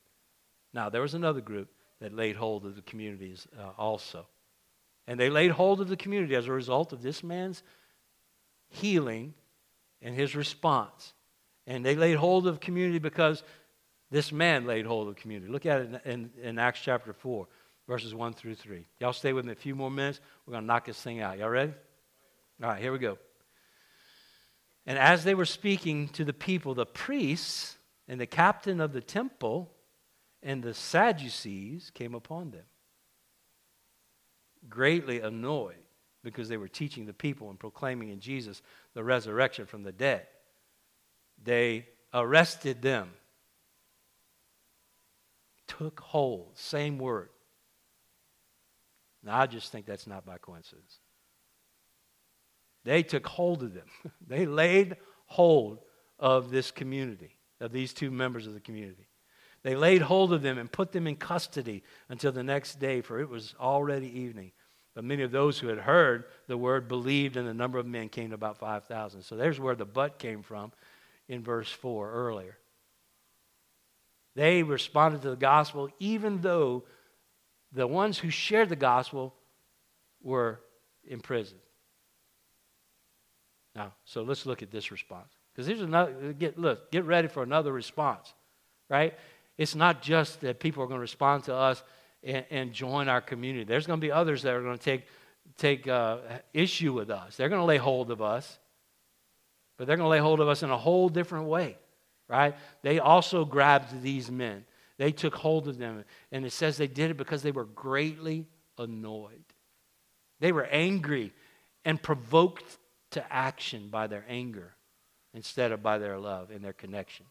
Now, 0.72 0.90
there 0.90 1.02
was 1.02 1.14
another 1.14 1.40
group 1.40 1.68
that 2.04 2.14
laid 2.14 2.36
hold 2.36 2.66
of 2.66 2.76
the 2.76 2.82
communities 2.82 3.48
uh, 3.58 3.70
also. 3.78 4.26
And 5.06 5.18
they 5.18 5.30
laid 5.30 5.52
hold 5.52 5.80
of 5.80 5.88
the 5.88 5.96
community 5.96 6.34
as 6.34 6.46
a 6.46 6.52
result 6.52 6.92
of 6.92 7.00
this 7.00 7.24
man's 7.24 7.62
healing 8.68 9.32
and 10.02 10.14
his 10.14 10.36
response. 10.36 11.14
And 11.66 11.82
they 11.82 11.96
laid 11.96 12.16
hold 12.16 12.46
of 12.46 12.60
community 12.60 12.98
because 12.98 13.42
this 14.10 14.32
man 14.32 14.66
laid 14.66 14.84
hold 14.84 15.08
of 15.08 15.14
the 15.14 15.20
community. 15.22 15.50
Look 15.50 15.64
at 15.64 15.80
it 15.80 16.00
in, 16.04 16.12
in, 16.12 16.30
in 16.42 16.58
Acts 16.58 16.80
chapter 16.82 17.14
4, 17.14 17.48
verses 17.88 18.14
1 18.14 18.34
through 18.34 18.56
3. 18.56 18.84
Y'all 19.00 19.14
stay 19.14 19.32
with 19.32 19.46
me 19.46 19.52
a 19.52 19.56
few 19.56 19.74
more 19.74 19.90
minutes. 19.90 20.20
We're 20.44 20.52
going 20.52 20.64
to 20.64 20.66
knock 20.66 20.84
this 20.84 21.00
thing 21.00 21.22
out. 21.22 21.38
Y'all 21.38 21.48
ready? 21.48 21.72
All 22.62 22.68
right, 22.68 22.82
here 22.82 22.92
we 22.92 22.98
go. 22.98 23.16
And 24.84 24.98
as 24.98 25.24
they 25.24 25.34
were 25.34 25.46
speaking 25.46 26.08
to 26.08 26.24
the 26.26 26.34
people, 26.34 26.74
the 26.74 26.84
priests 26.84 27.78
and 28.08 28.20
the 28.20 28.26
captain 28.26 28.82
of 28.82 28.92
the 28.92 29.00
temple 29.00 29.70
and 30.44 30.62
the 30.62 30.74
Sadducees 30.74 31.90
came 31.94 32.14
upon 32.14 32.50
them, 32.50 32.66
greatly 34.68 35.20
annoyed 35.20 35.76
because 36.22 36.48
they 36.48 36.58
were 36.58 36.68
teaching 36.68 37.06
the 37.06 37.14
people 37.14 37.48
and 37.48 37.58
proclaiming 37.58 38.10
in 38.10 38.20
Jesus 38.20 38.60
the 38.92 39.02
resurrection 39.02 39.64
from 39.64 39.82
the 39.82 39.92
dead. 39.92 40.26
They 41.42 41.88
arrested 42.12 42.82
them. 42.82 43.10
Took 45.66 46.00
hold, 46.00 46.56
same 46.58 46.98
word. 46.98 47.30
Now, 49.22 49.40
I 49.40 49.46
just 49.46 49.72
think 49.72 49.86
that's 49.86 50.06
not 50.06 50.26
by 50.26 50.36
coincidence. 50.36 50.98
They 52.84 53.02
took 53.02 53.26
hold 53.26 53.62
of 53.62 53.72
them, 53.72 53.86
they 54.26 54.44
laid 54.44 54.98
hold 55.24 55.78
of 56.18 56.50
this 56.50 56.70
community, 56.70 57.38
of 57.60 57.72
these 57.72 57.94
two 57.94 58.10
members 58.10 58.46
of 58.46 58.52
the 58.52 58.60
community. 58.60 59.08
They 59.64 59.74
laid 59.74 60.02
hold 60.02 60.32
of 60.32 60.42
them 60.42 60.58
and 60.58 60.70
put 60.70 60.92
them 60.92 61.06
in 61.06 61.16
custody 61.16 61.82
until 62.08 62.30
the 62.30 62.44
next 62.44 62.78
day, 62.78 63.00
for 63.00 63.18
it 63.18 63.28
was 63.28 63.54
already 63.58 64.20
evening. 64.20 64.52
But 64.94 65.04
many 65.04 65.22
of 65.24 65.32
those 65.32 65.58
who 65.58 65.66
had 65.68 65.78
heard 65.78 66.26
the 66.46 66.56
word 66.56 66.86
believed, 66.86 67.36
and 67.36 67.48
the 67.48 67.54
number 67.54 67.78
of 67.78 67.86
men 67.86 68.08
came 68.08 68.28
to 68.28 68.34
about 68.34 68.58
5,000. 68.58 69.22
So 69.22 69.36
there's 69.36 69.58
where 69.58 69.74
the 69.74 69.84
but 69.84 70.18
came 70.18 70.42
from 70.42 70.70
in 71.28 71.42
verse 71.42 71.70
4 71.70 72.12
earlier. 72.12 72.58
They 74.36 74.62
responded 74.62 75.22
to 75.22 75.30
the 75.30 75.36
gospel 75.36 75.88
even 75.98 76.40
though 76.40 76.84
the 77.72 77.86
ones 77.86 78.18
who 78.18 78.30
shared 78.30 78.68
the 78.68 78.76
gospel 78.76 79.34
were 80.22 80.60
imprisoned. 81.04 81.60
Now, 83.74 83.92
so 84.04 84.22
let's 84.22 84.46
look 84.46 84.62
at 84.62 84.70
this 84.70 84.90
response. 84.92 85.32
Because 85.52 85.66
here's 85.66 85.80
another, 85.80 86.32
get, 86.32 86.58
look, 86.58 86.90
get 86.92 87.04
ready 87.04 87.28
for 87.28 87.42
another 87.42 87.72
response, 87.72 88.32
right? 88.88 89.14
It's 89.56 89.74
not 89.74 90.02
just 90.02 90.40
that 90.40 90.60
people 90.60 90.82
are 90.82 90.86
going 90.86 90.98
to 90.98 91.02
respond 91.02 91.44
to 91.44 91.54
us 91.54 91.82
and, 92.22 92.44
and 92.50 92.72
join 92.72 93.08
our 93.08 93.20
community. 93.20 93.64
There's 93.64 93.86
going 93.86 94.00
to 94.00 94.04
be 94.04 94.12
others 94.12 94.42
that 94.42 94.54
are 94.54 94.62
going 94.62 94.78
to 94.78 94.84
take, 94.84 95.06
take 95.58 95.86
uh, 95.86 96.18
issue 96.52 96.92
with 96.92 97.10
us. 97.10 97.36
They're 97.36 97.48
going 97.48 97.60
to 97.60 97.66
lay 97.66 97.76
hold 97.76 98.10
of 98.10 98.20
us, 98.20 98.58
but 99.76 99.86
they're 99.86 99.96
going 99.96 100.06
to 100.06 100.10
lay 100.10 100.18
hold 100.18 100.40
of 100.40 100.48
us 100.48 100.62
in 100.62 100.70
a 100.70 100.78
whole 100.78 101.08
different 101.08 101.46
way, 101.46 101.76
right? 102.28 102.56
They 102.82 102.98
also 102.98 103.44
grabbed 103.44 104.02
these 104.02 104.30
men. 104.30 104.64
They 104.96 105.12
took 105.12 105.34
hold 105.34 105.68
of 105.68 105.78
them, 105.78 106.04
and 106.30 106.46
it 106.46 106.52
says 106.52 106.76
they 106.76 106.86
did 106.86 107.10
it 107.10 107.16
because 107.16 107.42
they 107.42 107.50
were 107.50 107.64
greatly 107.64 108.46
annoyed. 108.78 109.44
They 110.40 110.52
were 110.52 110.64
angry 110.64 111.32
and 111.84 112.00
provoked 112.02 112.78
to 113.12 113.32
action 113.32 113.88
by 113.88 114.06
their 114.06 114.24
anger 114.28 114.74
instead 115.32 115.72
of 115.72 115.82
by 115.82 115.98
their 115.98 116.18
love 116.18 116.50
and 116.50 116.64
their 116.64 116.72
connection. 116.72 117.26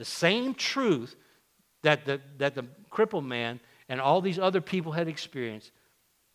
The 0.00 0.06
same 0.06 0.54
truth 0.54 1.14
that 1.82 2.06
the, 2.06 2.22
that 2.38 2.54
the 2.54 2.64
crippled 2.88 3.26
man 3.26 3.60
and 3.86 4.00
all 4.00 4.22
these 4.22 4.38
other 4.38 4.62
people 4.62 4.92
had 4.92 5.08
experienced, 5.08 5.72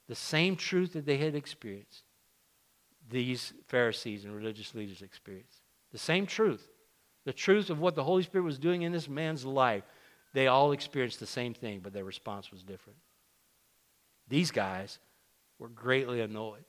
the 0.08 0.14
same 0.14 0.56
truth 0.56 0.94
that 0.94 1.08
they 1.08 1.18
had 1.18 1.34
experienced, 1.34 2.04
these 3.10 3.54
Pharisees 3.68 4.24
and 4.24 4.36
religious 4.36 4.76
leaders 4.76 5.02
experienced. 5.02 5.62
The 5.92 5.98
same 5.98 6.28
truth. 6.28 6.70
The 7.24 7.34
truth 7.34 7.72
of 7.72 7.80
what 7.80 7.96
the 7.96 8.04
Holy 8.04 8.22
Spirit 8.22 8.44
was 8.44 8.60
doing 8.60 8.84
in 8.84 8.92
this 8.92 9.10
man's 9.10 9.44
life. 9.44 9.84
They 10.36 10.46
all 10.46 10.72
experienced 10.72 11.20
the 11.20 11.26
same 11.26 11.56
thing, 11.56 11.80
but 11.80 11.92
their 11.92 12.04
response 12.06 12.52
was 12.52 12.62
different. 12.62 13.00
These 14.28 14.52
guys 14.52 15.00
were 15.58 15.70
greatly 15.70 16.22
annoyed. 16.22 16.66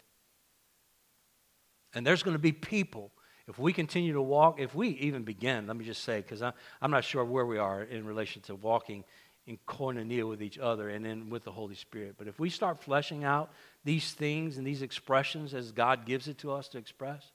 And 1.92 2.06
there's 2.06 2.22
going 2.22 2.36
to 2.36 2.42
be 2.42 2.52
people 2.52 3.12
if 3.48 3.58
we 3.58 3.72
continue 3.72 4.12
to 4.14 4.22
walk, 4.22 4.60
if 4.60 4.74
we 4.74 4.88
even 4.88 5.22
begin, 5.22 5.66
let 5.66 5.76
me 5.76 5.84
just 5.84 6.02
say, 6.02 6.20
because 6.20 6.42
I'm 6.42 6.90
not 6.90 7.04
sure 7.04 7.24
where 7.24 7.46
we 7.46 7.58
are 7.58 7.82
in 7.82 8.04
relation 8.06 8.42
to 8.42 8.54
walking 8.54 9.04
in 9.46 9.58
koinonia 9.68 10.28
with 10.28 10.42
each 10.42 10.58
other 10.58 10.88
and 10.88 11.04
then 11.04 11.30
with 11.30 11.44
the 11.44 11.52
Holy 11.52 11.76
Spirit. 11.76 12.16
But 12.18 12.26
if 12.26 12.40
we 12.40 12.50
start 12.50 12.82
fleshing 12.82 13.22
out 13.22 13.52
these 13.84 14.12
things 14.12 14.58
and 14.58 14.66
these 14.66 14.82
expressions 14.82 15.54
as 15.54 15.70
God 15.70 16.04
gives 16.04 16.26
it 16.26 16.38
to 16.38 16.52
us 16.52 16.68
to 16.68 16.78
express, 16.78 17.30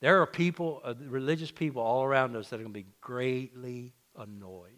there 0.00 0.22
are 0.22 0.26
people, 0.26 0.80
uh, 0.84 0.94
religious 1.08 1.50
people 1.50 1.82
all 1.82 2.04
around 2.04 2.36
us 2.36 2.48
that 2.50 2.56
are 2.56 2.62
going 2.62 2.72
to 2.72 2.80
be 2.80 2.86
greatly 3.00 3.92
annoyed. 4.16 4.70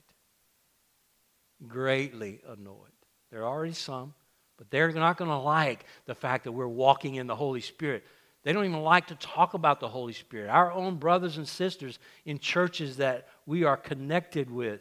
Greatly 1.69 2.41
annoyed. 2.49 2.89
There 3.31 3.43
are 3.43 3.49
already 3.49 3.75
some, 3.75 4.15
but 4.57 4.71
they're 4.71 4.91
not 4.93 5.19
going 5.19 5.31
to 5.31 5.37
like 5.37 5.85
the 6.07 6.15
fact 6.15 6.45
that 6.45 6.53
we're 6.53 6.67
walking 6.67 7.17
in 7.17 7.27
the 7.27 7.37
Holy 7.37 7.61
Spirit. 7.61 8.03
They 8.43 8.53
don't 8.53 8.65
even 8.65 8.83
like 8.83 9.09
to 9.09 9.15
talk 9.17 9.55
about 9.55 9.81
the 9.81 9.89
Holy 9.89 10.15
Spirit. 10.15 10.49
Our 10.49 10.73
own 10.73 10.97
brothers 10.97 11.37
and 11.37 11.47
sisters 11.47 11.99
in 12.25 12.39
churches 12.39 12.97
that 12.97 13.29
we 13.45 13.65
are 13.65 13.77
connected 13.77 14.51
with 14.51 14.81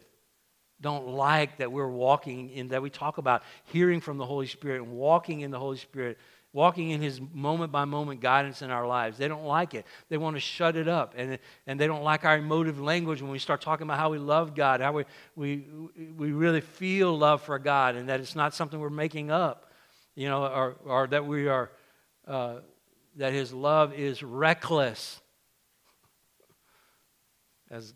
don't 0.80 1.08
like 1.08 1.58
that 1.58 1.70
we're 1.70 1.88
walking 1.88 2.48
in, 2.50 2.68
that 2.68 2.80
we 2.80 2.88
talk 2.88 3.18
about 3.18 3.42
hearing 3.64 4.00
from 4.00 4.16
the 4.16 4.24
Holy 4.24 4.46
Spirit 4.46 4.82
and 4.82 4.92
walking 4.92 5.42
in 5.42 5.50
the 5.50 5.58
Holy 5.58 5.76
Spirit, 5.76 6.16
walking 6.54 6.90
in 6.90 7.02
His 7.02 7.20
moment 7.34 7.70
by 7.70 7.84
moment 7.84 8.22
guidance 8.22 8.62
in 8.62 8.70
our 8.70 8.86
lives. 8.86 9.18
They 9.18 9.28
don't 9.28 9.44
like 9.44 9.74
it. 9.74 9.84
They 10.08 10.16
want 10.16 10.36
to 10.36 10.40
shut 10.40 10.76
it 10.76 10.88
up. 10.88 11.12
And, 11.18 11.38
and 11.66 11.78
they 11.78 11.86
don't 11.86 12.02
like 12.02 12.24
our 12.24 12.38
emotive 12.38 12.80
language 12.80 13.20
when 13.20 13.30
we 13.30 13.38
start 13.38 13.60
talking 13.60 13.84
about 13.84 13.98
how 13.98 14.08
we 14.08 14.16
love 14.16 14.54
God, 14.54 14.80
how 14.80 14.92
we, 14.92 15.04
we, 15.36 15.66
we 16.16 16.32
really 16.32 16.62
feel 16.62 17.16
love 17.16 17.42
for 17.42 17.58
God, 17.58 17.94
and 17.94 18.08
that 18.08 18.20
it's 18.20 18.34
not 18.34 18.54
something 18.54 18.80
we're 18.80 18.88
making 18.88 19.30
up, 19.30 19.70
you 20.14 20.30
know, 20.30 20.46
or, 20.46 20.76
or 20.86 21.06
that 21.08 21.26
we 21.26 21.46
are. 21.46 21.70
Uh, 22.26 22.60
that 23.16 23.32
his 23.32 23.52
love 23.52 23.92
is 23.92 24.22
reckless. 24.22 25.20
As 27.70 27.94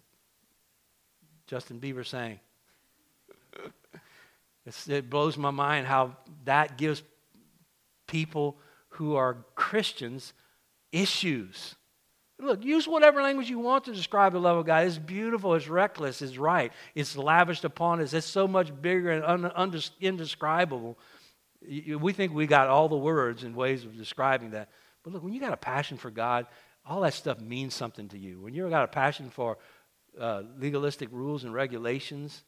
Justin 1.47 1.81
Bieber 1.81 2.07
sang. 2.07 2.41
it 4.89 5.11
blows 5.11 5.37
my 5.37 5.51
mind 5.51 5.87
how 5.87 6.17
that 6.45 6.79
gives 6.79 7.03
people 8.07 8.57
who 8.91 9.17
are 9.17 9.39
Christians 9.55 10.33
issues. 10.93 11.75
Look, 12.39 12.65
use 12.65 12.89
whatever 12.89 13.23
language 13.23 13.49
you 13.49 13.59
want 13.59 13.85
to 13.85 13.93
describe 13.93 14.33
the 14.33 14.41
love 14.41 14.57
of 14.57 14.67
God. 14.67 14.87
It's 14.87 14.99
beautiful, 14.99 15.55
it's 15.55 15.69
reckless, 15.69 16.21
it's 16.21 16.37
right, 16.37 16.73
it's 16.95 17.17
lavished 17.17 17.65
upon 17.65 18.01
us. 18.01 18.13
It's 18.13 18.27
so 18.27 18.49
much 18.49 18.71
bigger 18.83 19.11
and 19.11 19.25
un- 19.25 19.83
indescribable. 20.01 20.99
We 21.63 22.13
think 22.13 22.35
we 22.35 22.47
got 22.47 22.69
all 22.69 22.89
the 22.89 22.97
words 22.97 23.45
and 23.45 23.55
ways 23.55 23.85
of 23.85 23.97
describing 23.97 24.51
that. 24.51 24.69
But 25.05 25.13
look, 25.13 25.23
when 25.23 25.33
you 25.35 25.41
got 25.41 25.53
a 25.53 25.59
passion 25.59 25.97
for 25.99 26.11
God, 26.11 26.47
all 26.85 27.03
that 27.03 27.15
stuff 27.15 27.41
means 27.41 27.75
something 27.75 28.09
to 28.09 28.19
you. 28.19 28.41
When 28.41 28.55
you've 28.55 28.71
got 28.71 28.85
a 28.85 28.89
passion 28.89 29.31
for 29.31 29.59
uh, 30.19 30.43
legalistic 30.59 31.11
rules 31.13 31.45
and 31.45 31.55
regulations, 31.55 32.43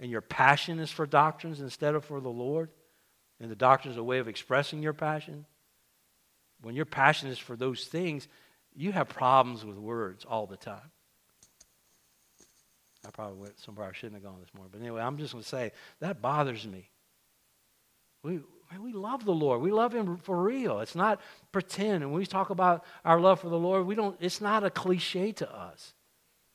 and 0.00 0.10
your 0.10 0.20
passion 0.20 0.80
is 0.80 0.90
for 0.90 1.06
doctrines 1.06 1.60
instead 1.60 1.94
of 1.94 2.04
for 2.04 2.20
the 2.20 2.28
Lord, 2.28 2.70
and 3.38 3.50
the 3.50 3.56
doctrine 3.56 3.92
is 3.92 3.98
a 3.98 4.02
way 4.02 4.18
of 4.18 4.26
expressing 4.26 4.82
your 4.82 4.92
passion, 4.92 5.44
when 6.62 6.74
your 6.74 6.86
passion 6.86 7.28
is 7.28 7.38
for 7.38 7.56
those 7.56 7.86
things, 7.86 8.26
you 8.74 8.92
have 8.92 9.08
problems 9.08 9.64
with 9.64 9.76
words 9.76 10.24
all 10.24 10.46
the 10.46 10.56
time. 10.56 10.90
I 13.06 13.10
probably 13.10 13.38
went 13.38 13.58
somewhere 13.58 13.88
I 13.88 13.92
shouldn't 13.92 14.14
have 14.14 14.22
gone 14.22 14.40
this 14.40 14.54
morning. 14.54 14.70
But 14.72 14.80
anyway, 14.80 15.02
I'm 15.02 15.18
just 15.18 15.32
going 15.32 15.42
to 15.42 15.48
say 15.48 15.72
that 16.00 16.22
bothers 16.22 16.66
me. 16.66 16.88
We, 18.22 18.40
we 18.80 18.92
love 18.92 19.24
the 19.24 19.32
Lord. 19.34 19.60
We 19.60 19.72
love 19.72 19.94
Him 19.94 20.16
for 20.18 20.42
real. 20.42 20.80
It's 20.80 20.94
not 20.94 21.20
pretend. 21.50 22.02
And 22.02 22.12
when 22.12 22.20
we 22.20 22.26
talk 22.26 22.50
about 22.50 22.84
our 23.04 23.20
love 23.20 23.40
for 23.40 23.48
the 23.48 23.58
Lord, 23.58 23.86
we 23.86 23.94
don't, 23.94 24.16
it's 24.20 24.40
not 24.40 24.64
a 24.64 24.70
cliche 24.70 25.32
to 25.32 25.54
us. 25.54 25.94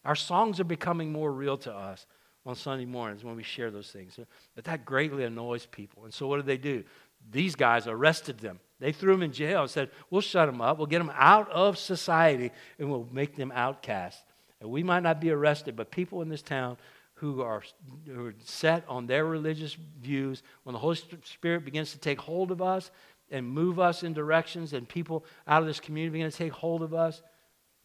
Our 0.06 0.16
songs 0.16 0.60
are 0.60 0.66
becoming 0.66 1.12
more 1.12 1.32
real 1.32 1.58
to 1.58 1.74
us 1.74 2.06
on 2.46 2.56
Sunday 2.56 2.86
mornings 2.86 3.24
when 3.24 3.36
we 3.36 3.44
share 3.44 3.72
those 3.72 3.92
things. 3.92 4.18
But 4.56 4.64
that 4.64 4.86
greatly 4.86 5.26
annoys 5.26 5.66
people. 5.66 6.06
And 6.06 6.14
so 6.14 6.28
what 6.28 6.38
did 6.38 6.46
they 6.46 6.58
do? 6.58 6.84
These 7.30 7.56
guys 7.56 7.88
arrested 7.88 8.40
them. 8.40 8.60
They 8.80 8.92
threw 8.92 9.12
them 9.12 9.24
in 9.24 9.34
jail 9.34 9.64
and 9.64 9.70
said, 9.70 9.90
We'll 10.10 10.22
shut 10.22 10.48
them 10.48 10.62
up. 10.62 10.78
We'll 10.78 10.88
get 10.88 11.00
them 11.00 11.12
out 11.16 11.50
of 11.52 11.78
society 11.78 12.52
and 12.80 12.90
we'll 12.90 13.08
make 13.12 13.36
them 13.36 13.52
outcasts. 13.54 14.24
And 14.62 14.70
we 14.70 14.82
might 14.82 15.04
not 15.04 15.20
be 15.20 15.30
arrested, 15.30 15.76
but 15.76 15.92
people 15.92 16.22
in 16.22 16.30
this 16.30 16.42
town 16.42 16.78
who 17.18 17.42
are, 17.42 17.64
who 18.06 18.28
are 18.28 18.36
set 18.44 18.84
on 18.88 19.08
their 19.08 19.26
religious 19.26 19.76
views, 20.00 20.44
when 20.64 20.74
the 20.74 20.80
Holy 20.80 20.98
Spirit 21.24 21.66
begins 21.66 21.92
to 21.92 21.98
take 21.98 22.20
hold 22.20 22.52
of 22.52 22.62
us 22.62 22.92
and 23.32 23.46
move 23.46 23.80
us 23.80 24.04
in 24.04 24.14
directions, 24.14 24.74
and 24.74 24.88
people 24.88 25.26
out 25.48 25.62
of 25.62 25.68
this 25.68 25.80
community 25.80 26.14
begin 26.14 26.32
to 26.32 26.38
take 26.38 26.54
hold 26.54 26.84
of 26.84 26.94
us, 26.94 27.24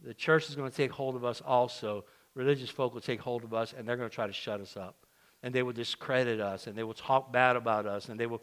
the 0.05 0.15
church 0.15 0.49
is 0.49 0.55
going 0.55 0.71
to 0.71 0.77
take 0.77 0.91
hold 0.91 1.17
of 1.17 1.25
us 1.25 1.41
also. 1.41 2.05
Religious 2.35 2.69
folk 2.69 2.93
will 2.93 3.01
take 3.01 3.21
hold 3.21 3.43
of 3.43 3.55
us, 3.55 3.75
and 3.77 3.89
they're 3.89 3.97
going 3.97 4.09
to 4.09 4.15
try 4.15 4.27
to 4.27 4.33
shut 4.33 4.61
us 4.61 4.77
up. 4.77 5.07
And 5.43 5.55
they 5.55 5.63
will 5.63 5.73
discredit 5.73 6.39
us, 6.39 6.67
and 6.67 6.77
they 6.77 6.85
will 6.85 6.95
talk 6.95 7.33
bad 7.33 7.57
about 7.57 7.87
us, 7.87 8.09
and 8.09 8.21
they 8.21 8.27
will, 8.27 8.43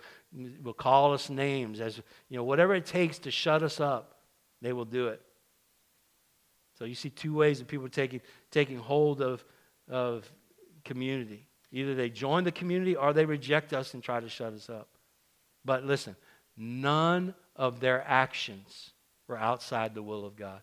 will 0.64 0.74
call 0.74 1.14
us 1.14 1.30
names 1.30 1.80
as, 1.80 1.98
you 2.30 2.38
know, 2.38 2.44
whatever 2.44 2.74
it 2.74 2.86
takes 2.86 3.20
to 3.20 3.32
shut 3.32 3.62
us 3.62 3.80
up, 3.80 4.20
they 4.62 4.74
will 4.74 4.86
do 4.86 5.08
it. 5.08 5.22
So 6.78 6.86
you 6.86 6.96
see 6.96 7.10
two 7.10 7.34
ways 7.34 7.60
that 7.60 7.68
people 7.68 7.86
are 7.86 7.90
taking, 7.90 8.22
taking 8.52 8.78
hold 8.78 9.22
of, 9.22 9.46
of 9.88 10.30
community. 10.84 11.48
Either 11.72 11.94
they 11.94 12.10
join 12.10 12.44
the 12.44 12.52
community 12.52 12.96
or 12.96 13.14
they 13.14 13.26
reject 13.26 13.74
us 13.74 13.94
and 13.94 14.04
try 14.04 14.20
to 14.20 14.30
shut 14.30 14.54
us 14.54 14.70
up. 14.70 14.88
But 15.64 15.86
listen, 15.86 16.16
none 16.58 17.36
of 17.56 17.80
their 17.80 18.04
actions 18.08 18.92
were 19.28 19.38
outside 19.38 19.94
the 19.94 20.04
will 20.04 20.26
of 20.26 20.36
God. 20.36 20.62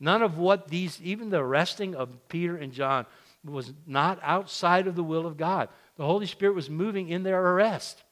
None 0.00 0.22
of 0.22 0.38
what 0.38 0.68
these, 0.68 1.00
even 1.02 1.30
the 1.30 1.38
arresting 1.38 1.94
of 1.94 2.28
Peter 2.28 2.56
and 2.56 2.72
John, 2.72 3.06
was 3.44 3.72
not 3.86 4.18
outside 4.22 4.86
of 4.86 4.96
the 4.96 5.02
will 5.02 5.26
of 5.26 5.36
God. 5.36 5.68
The 5.96 6.04
Holy 6.04 6.26
Spirit 6.26 6.54
was 6.54 6.68
moving 6.68 7.08
in 7.08 7.22
their 7.22 7.40
arrest. 7.40 8.02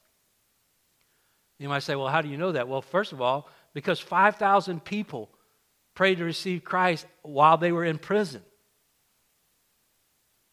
You 1.59 1.69
might 1.69 1.83
say, 1.83 1.95
well, 1.95 2.07
how 2.07 2.21
do 2.21 2.29
you 2.29 2.37
know 2.37 2.51
that? 2.51 2.67
Well, 2.67 2.81
first 2.81 3.13
of 3.13 3.21
all, 3.21 3.49
because 3.73 3.99
5,000 3.99 4.83
people 4.83 5.29
prayed 5.95 6.17
to 6.17 6.23
receive 6.23 6.63
Christ 6.63 7.05
while 7.21 7.57
they 7.57 7.71
were 7.71 7.85
in 7.85 7.97
prison. 7.97 8.41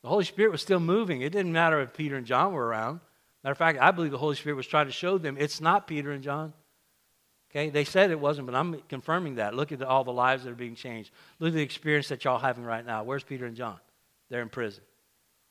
The 0.05 0.11
Holy 0.11 0.25
Spirit 0.25 0.53
was 0.53 0.61
still 0.61 0.81
moving. 0.81 1.23
It 1.23 1.33
didn't 1.33 1.55
matter 1.55 1.81
if 1.81 1.95
Peter 1.95 2.17
and 2.17 2.27
John 2.27 2.53
were 2.53 2.67
around. 2.67 3.01
Matter 3.43 3.53
of 3.53 3.57
fact, 3.57 3.79
I 3.81 3.91
believe 3.91 4.11
the 4.11 4.19
Holy 4.19 4.37
Spirit 4.37 4.57
was 4.57 4.67
trying 4.67 4.85
to 4.85 4.93
show 4.93 5.17
them 5.17 5.39
it's 5.41 5.63
not 5.63 5.87
Peter 5.87 6.13
and 6.13 6.23
John. 6.23 6.53
Okay, 7.51 7.71
they 7.71 7.85
said 7.85 8.11
it 8.11 8.21
wasn't, 8.21 8.45
but 8.45 8.55
I'm 8.55 8.83
confirming 8.91 9.37
that. 9.37 9.55
Look 9.55 9.73
at 9.73 9.81
all 9.81 10.05
the 10.05 10.13
lives 10.13 10.45
that 10.45 10.51
are 10.51 10.57
being 10.57 10.75
changed. 10.75 11.11
Look 11.39 11.49
at 11.49 11.55
the 11.55 11.63
experience 11.63 12.09
that 12.09 12.23
y'all 12.23 12.39
having 12.39 12.65
right 12.65 12.85
now. 12.85 13.03
Where's 13.03 13.25
Peter 13.25 13.47
and 13.47 13.57
John? 13.57 13.79
They're 14.29 14.43
in 14.43 14.51
prison. 14.51 14.85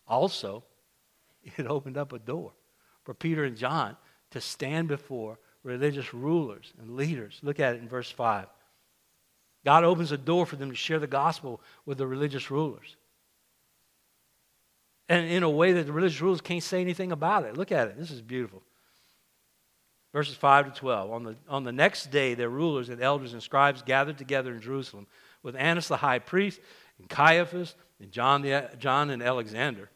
Also, 0.08 0.64
it 1.58 1.66
opened 1.66 1.98
up 1.98 2.14
a 2.14 2.20
door 2.20 2.52
for 3.06 3.16
Peter 3.16 3.46
and 3.46 3.58
John 3.58 3.98
to 4.30 4.40
stand 4.40 4.88
before 4.88 5.40
religious 5.64 6.14
rulers 6.14 6.74
and 6.80 6.96
leaders. 6.96 7.40
Look 7.42 7.60
at 7.60 7.74
it 7.74 7.82
in 7.82 7.90
verse 7.90 8.12
5. 8.12 8.46
God 9.66 9.84
opens 9.84 10.12
a 10.12 10.18
door 10.18 10.46
for 10.46 10.58
them 10.58 10.70
to 10.70 10.76
share 10.76 11.00
the 11.00 11.08
gospel 11.08 11.60
with 11.88 11.98
the 11.98 12.06
religious 12.06 12.52
rulers. 12.52 12.98
And 15.14 15.30
in 15.30 15.44
a 15.44 15.50
way 15.50 15.74
that 15.74 15.86
the 15.86 15.94
religious 15.94 16.22
rulers 16.22 16.42
can't 16.42 16.64
say 16.64 16.82
anything 16.82 17.12
about 17.12 17.46
it. 17.46 17.58
Look 17.58 17.72
at 17.72 17.88
it. 17.88 17.98
This 17.98 18.12
is 18.12 18.22
beautiful 18.22 18.64
verses 20.14 20.36
5 20.36 20.74
to 20.74 20.80
12. 20.80 21.12
On 21.12 21.24
the, 21.24 21.36
on 21.50 21.64
the 21.64 21.72
next 21.72 22.12
day, 22.12 22.36
their 22.36 22.50
rulers 22.50 22.90
and 22.90 23.02
elders 23.02 23.34
and 23.34 23.44
scribes 23.44 23.82
gathered 23.82 24.18
together 24.18 24.54
in 24.54 24.62
Jerusalem 24.62 25.08
with 25.42 25.56
Annas 25.56 25.90
the 25.90 25.98
high 25.98 26.20
priest, 26.20 26.62
and 27.00 27.10
Caiaphas, 27.10 27.76
and 28.00 28.12
John, 28.12 28.44
the, 28.44 28.70
John 28.78 29.10
and 29.10 29.22
Alexander, 29.22 29.90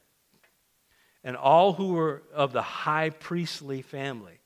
and 1.23 1.37
all 1.37 1.73
who 1.73 1.93
were 1.93 2.23
of 2.33 2.51
the 2.51 2.61
high 2.61 3.11
priestly 3.11 3.81
family. 3.81 4.39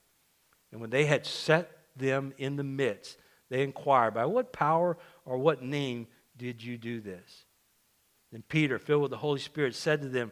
And 0.72 0.80
when 0.80 0.90
they 0.90 1.06
had 1.06 1.26
set 1.26 1.72
them 1.96 2.34
in 2.38 2.56
the 2.56 2.64
midst, 2.64 3.18
they 3.50 3.64
inquired, 3.64 4.14
By 4.14 4.26
what 4.26 4.54
power 4.54 4.98
or 5.26 5.38
what 5.38 5.64
name 5.64 6.08
did 6.38 6.64
you 6.64 6.78
do 6.78 7.02
this? 7.02 7.46
Then 8.32 8.44
Peter, 8.48 8.78
filled 8.80 9.02
with 9.02 9.12
the 9.12 9.18
Holy 9.18 9.40
Spirit, 9.40 9.76
said 9.76 10.02
to 10.02 10.10
them, 10.10 10.32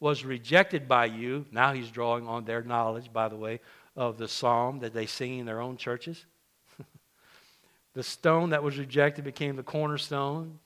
was 0.00 0.24
rejected 0.24 0.86
by 0.86 1.06
you. 1.06 1.46
Now 1.50 1.72
he's 1.72 1.90
drawing 1.90 2.26
on 2.26 2.44
their 2.44 2.62
knowledge, 2.62 3.12
by 3.12 3.28
the 3.28 3.36
way, 3.36 3.60
of 3.96 4.18
the 4.18 4.28
psalm 4.28 4.80
that 4.80 4.94
they 4.94 5.06
sing 5.06 5.38
in 5.38 5.46
their 5.46 5.60
own 5.60 5.76
churches. 5.76 6.24
the 7.94 8.02
stone 8.02 8.50
that 8.50 8.62
was 8.62 8.78
rejected 8.78 9.24
became 9.24 9.56
the 9.56 9.62
cornerstone. 9.62 10.58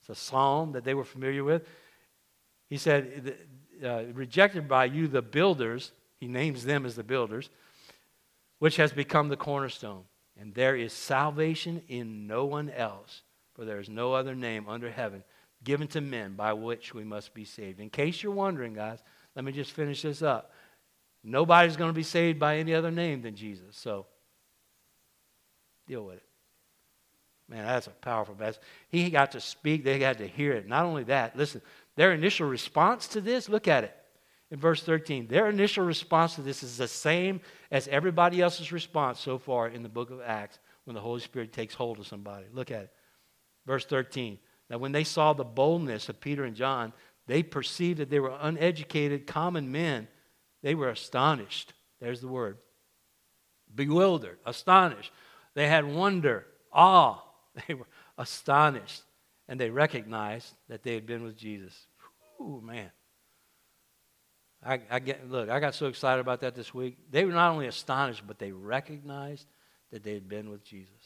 It's 0.00 0.10
a 0.10 0.14
psalm 0.14 0.72
that 0.72 0.84
they 0.84 0.94
were 0.94 1.04
familiar 1.04 1.44
with. 1.44 1.66
He 2.68 2.76
said, 2.76 3.36
uh, 3.82 4.04
rejected 4.12 4.68
by 4.68 4.86
you, 4.86 5.08
the 5.08 5.22
builders, 5.22 5.92
he 6.18 6.28
names 6.28 6.64
them 6.64 6.84
as 6.84 6.94
the 6.94 7.02
builders, 7.02 7.48
which 8.58 8.76
has 8.76 8.92
become 8.92 9.28
the 9.28 9.36
cornerstone. 9.36 10.04
And 10.38 10.52
there 10.54 10.76
is 10.76 10.92
salvation 10.92 11.82
in 11.88 12.26
no 12.26 12.44
one 12.44 12.68
else, 12.70 13.22
for 13.54 13.64
there 13.64 13.78
is 13.78 13.88
no 13.88 14.12
other 14.12 14.34
name 14.34 14.68
under 14.68 14.90
heaven 14.90 15.22
given 15.64 15.88
to 15.88 16.00
men 16.00 16.34
by 16.34 16.52
which 16.52 16.94
we 16.94 17.04
must 17.04 17.34
be 17.34 17.44
saved. 17.44 17.80
In 17.80 17.90
case 17.90 18.22
you're 18.22 18.32
wondering, 18.32 18.74
guys, 18.74 19.02
let 19.34 19.44
me 19.44 19.52
just 19.52 19.72
finish 19.72 20.02
this 20.02 20.22
up. 20.22 20.52
Nobody's 21.22 21.76
going 21.76 21.90
to 21.90 21.94
be 21.94 22.02
saved 22.02 22.38
by 22.38 22.58
any 22.58 22.74
other 22.74 22.90
name 22.90 23.22
than 23.22 23.34
Jesus. 23.34 23.76
So 23.76 24.06
deal 25.86 26.04
with 26.04 26.16
it. 26.16 26.24
Man, 27.48 27.66
that's 27.66 27.86
a 27.86 27.90
powerful 27.90 28.36
message. 28.38 28.62
He 28.88 29.10
got 29.10 29.32
to 29.32 29.40
speak, 29.40 29.84
they 29.84 29.98
got 29.98 30.18
to 30.18 30.26
hear 30.26 30.52
it. 30.52 30.66
Not 30.66 30.84
only 30.84 31.04
that, 31.04 31.36
listen, 31.36 31.60
their 31.96 32.12
initial 32.12 32.48
response 32.48 33.06
to 33.08 33.20
this, 33.20 33.48
look 33.48 33.68
at 33.68 33.84
it 33.84 33.94
in 34.50 34.58
verse 34.58 34.82
13. 34.82 35.26
Their 35.26 35.48
initial 35.48 35.84
response 35.84 36.36
to 36.36 36.42
this 36.42 36.62
is 36.62 36.78
the 36.78 36.88
same 36.88 37.40
as 37.70 37.88
everybody 37.88 38.40
else's 38.40 38.72
response 38.72 39.20
so 39.20 39.38
far 39.38 39.68
in 39.68 39.82
the 39.82 39.88
book 39.88 40.10
of 40.10 40.20
Acts 40.22 40.58
when 40.84 40.94
the 40.94 41.00
Holy 41.00 41.20
Spirit 41.20 41.52
takes 41.52 41.74
hold 41.74 41.98
of 41.98 42.06
somebody. 42.06 42.46
Look 42.52 42.70
at 42.70 42.84
it. 42.84 42.92
Verse 43.66 43.84
13. 43.84 44.38
Now, 44.70 44.78
when 44.78 44.92
they 44.92 45.04
saw 45.04 45.32
the 45.32 45.44
boldness 45.44 46.08
of 46.08 46.20
Peter 46.20 46.44
and 46.44 46.56
John, 46.56 46.92
they 47.26 47.42
perceived 47.42 47.98
that 47.98 48.10
they 48.10 48.20
were 48.20 48.36
uneducated, 48.40 49.26
common 49.26 49.70
men 49.70 50.08
they 50.64 50.74
were 50.74 50.88
astonished. 50.88 51.74
There's 52.00 52.22
the 52.22 52.28
word. 52.28 52.56
Bewildered, 53.72 54.38
astonished. 54.46 55.12
They 55.52 55.68
had 55.68 55.84
wonder, 55.84 56.46
awe. 56.72 57.20
They 57.68 57.74
were 57.74 57.86
astonished. 58.18 59.02
And 59.46 59.60
they 59.60 59.70
recognized 59.70 60.52
that 60.68 60.82
they 60.82 60.94
had 60.94 61.06
been 61.06 61.22
with 61.22 61.36
Jesus. 61.36 61.86
Ooh, 62.40 62.60
man. 62.64 62.90
I, 64.64 64.80
I 64.90 64.98
get 64.98 65.30
look, 65.30 65.50
I 65.50 65.60
got 65.60 65.74
so 65.74 65.86
excited 65.86 66.20
about 66.20 66.40
that 66.40 66.54
this 66.54 66.72
week. 66.72 66.96
They 67.10 67.24
were 67.24 67.32
not 67.32 67.52
only 67.52 67.66
astonished, 67.66 68.26
but 68.26 68.38
they 68.38 68.50
recognized 68.50 69.46
that 69.92 70.02
they 70.02 70.14
had 70.14 70.28
been 70.28 70.50
with 70.50 70.64
Jesus. 70.64 71.03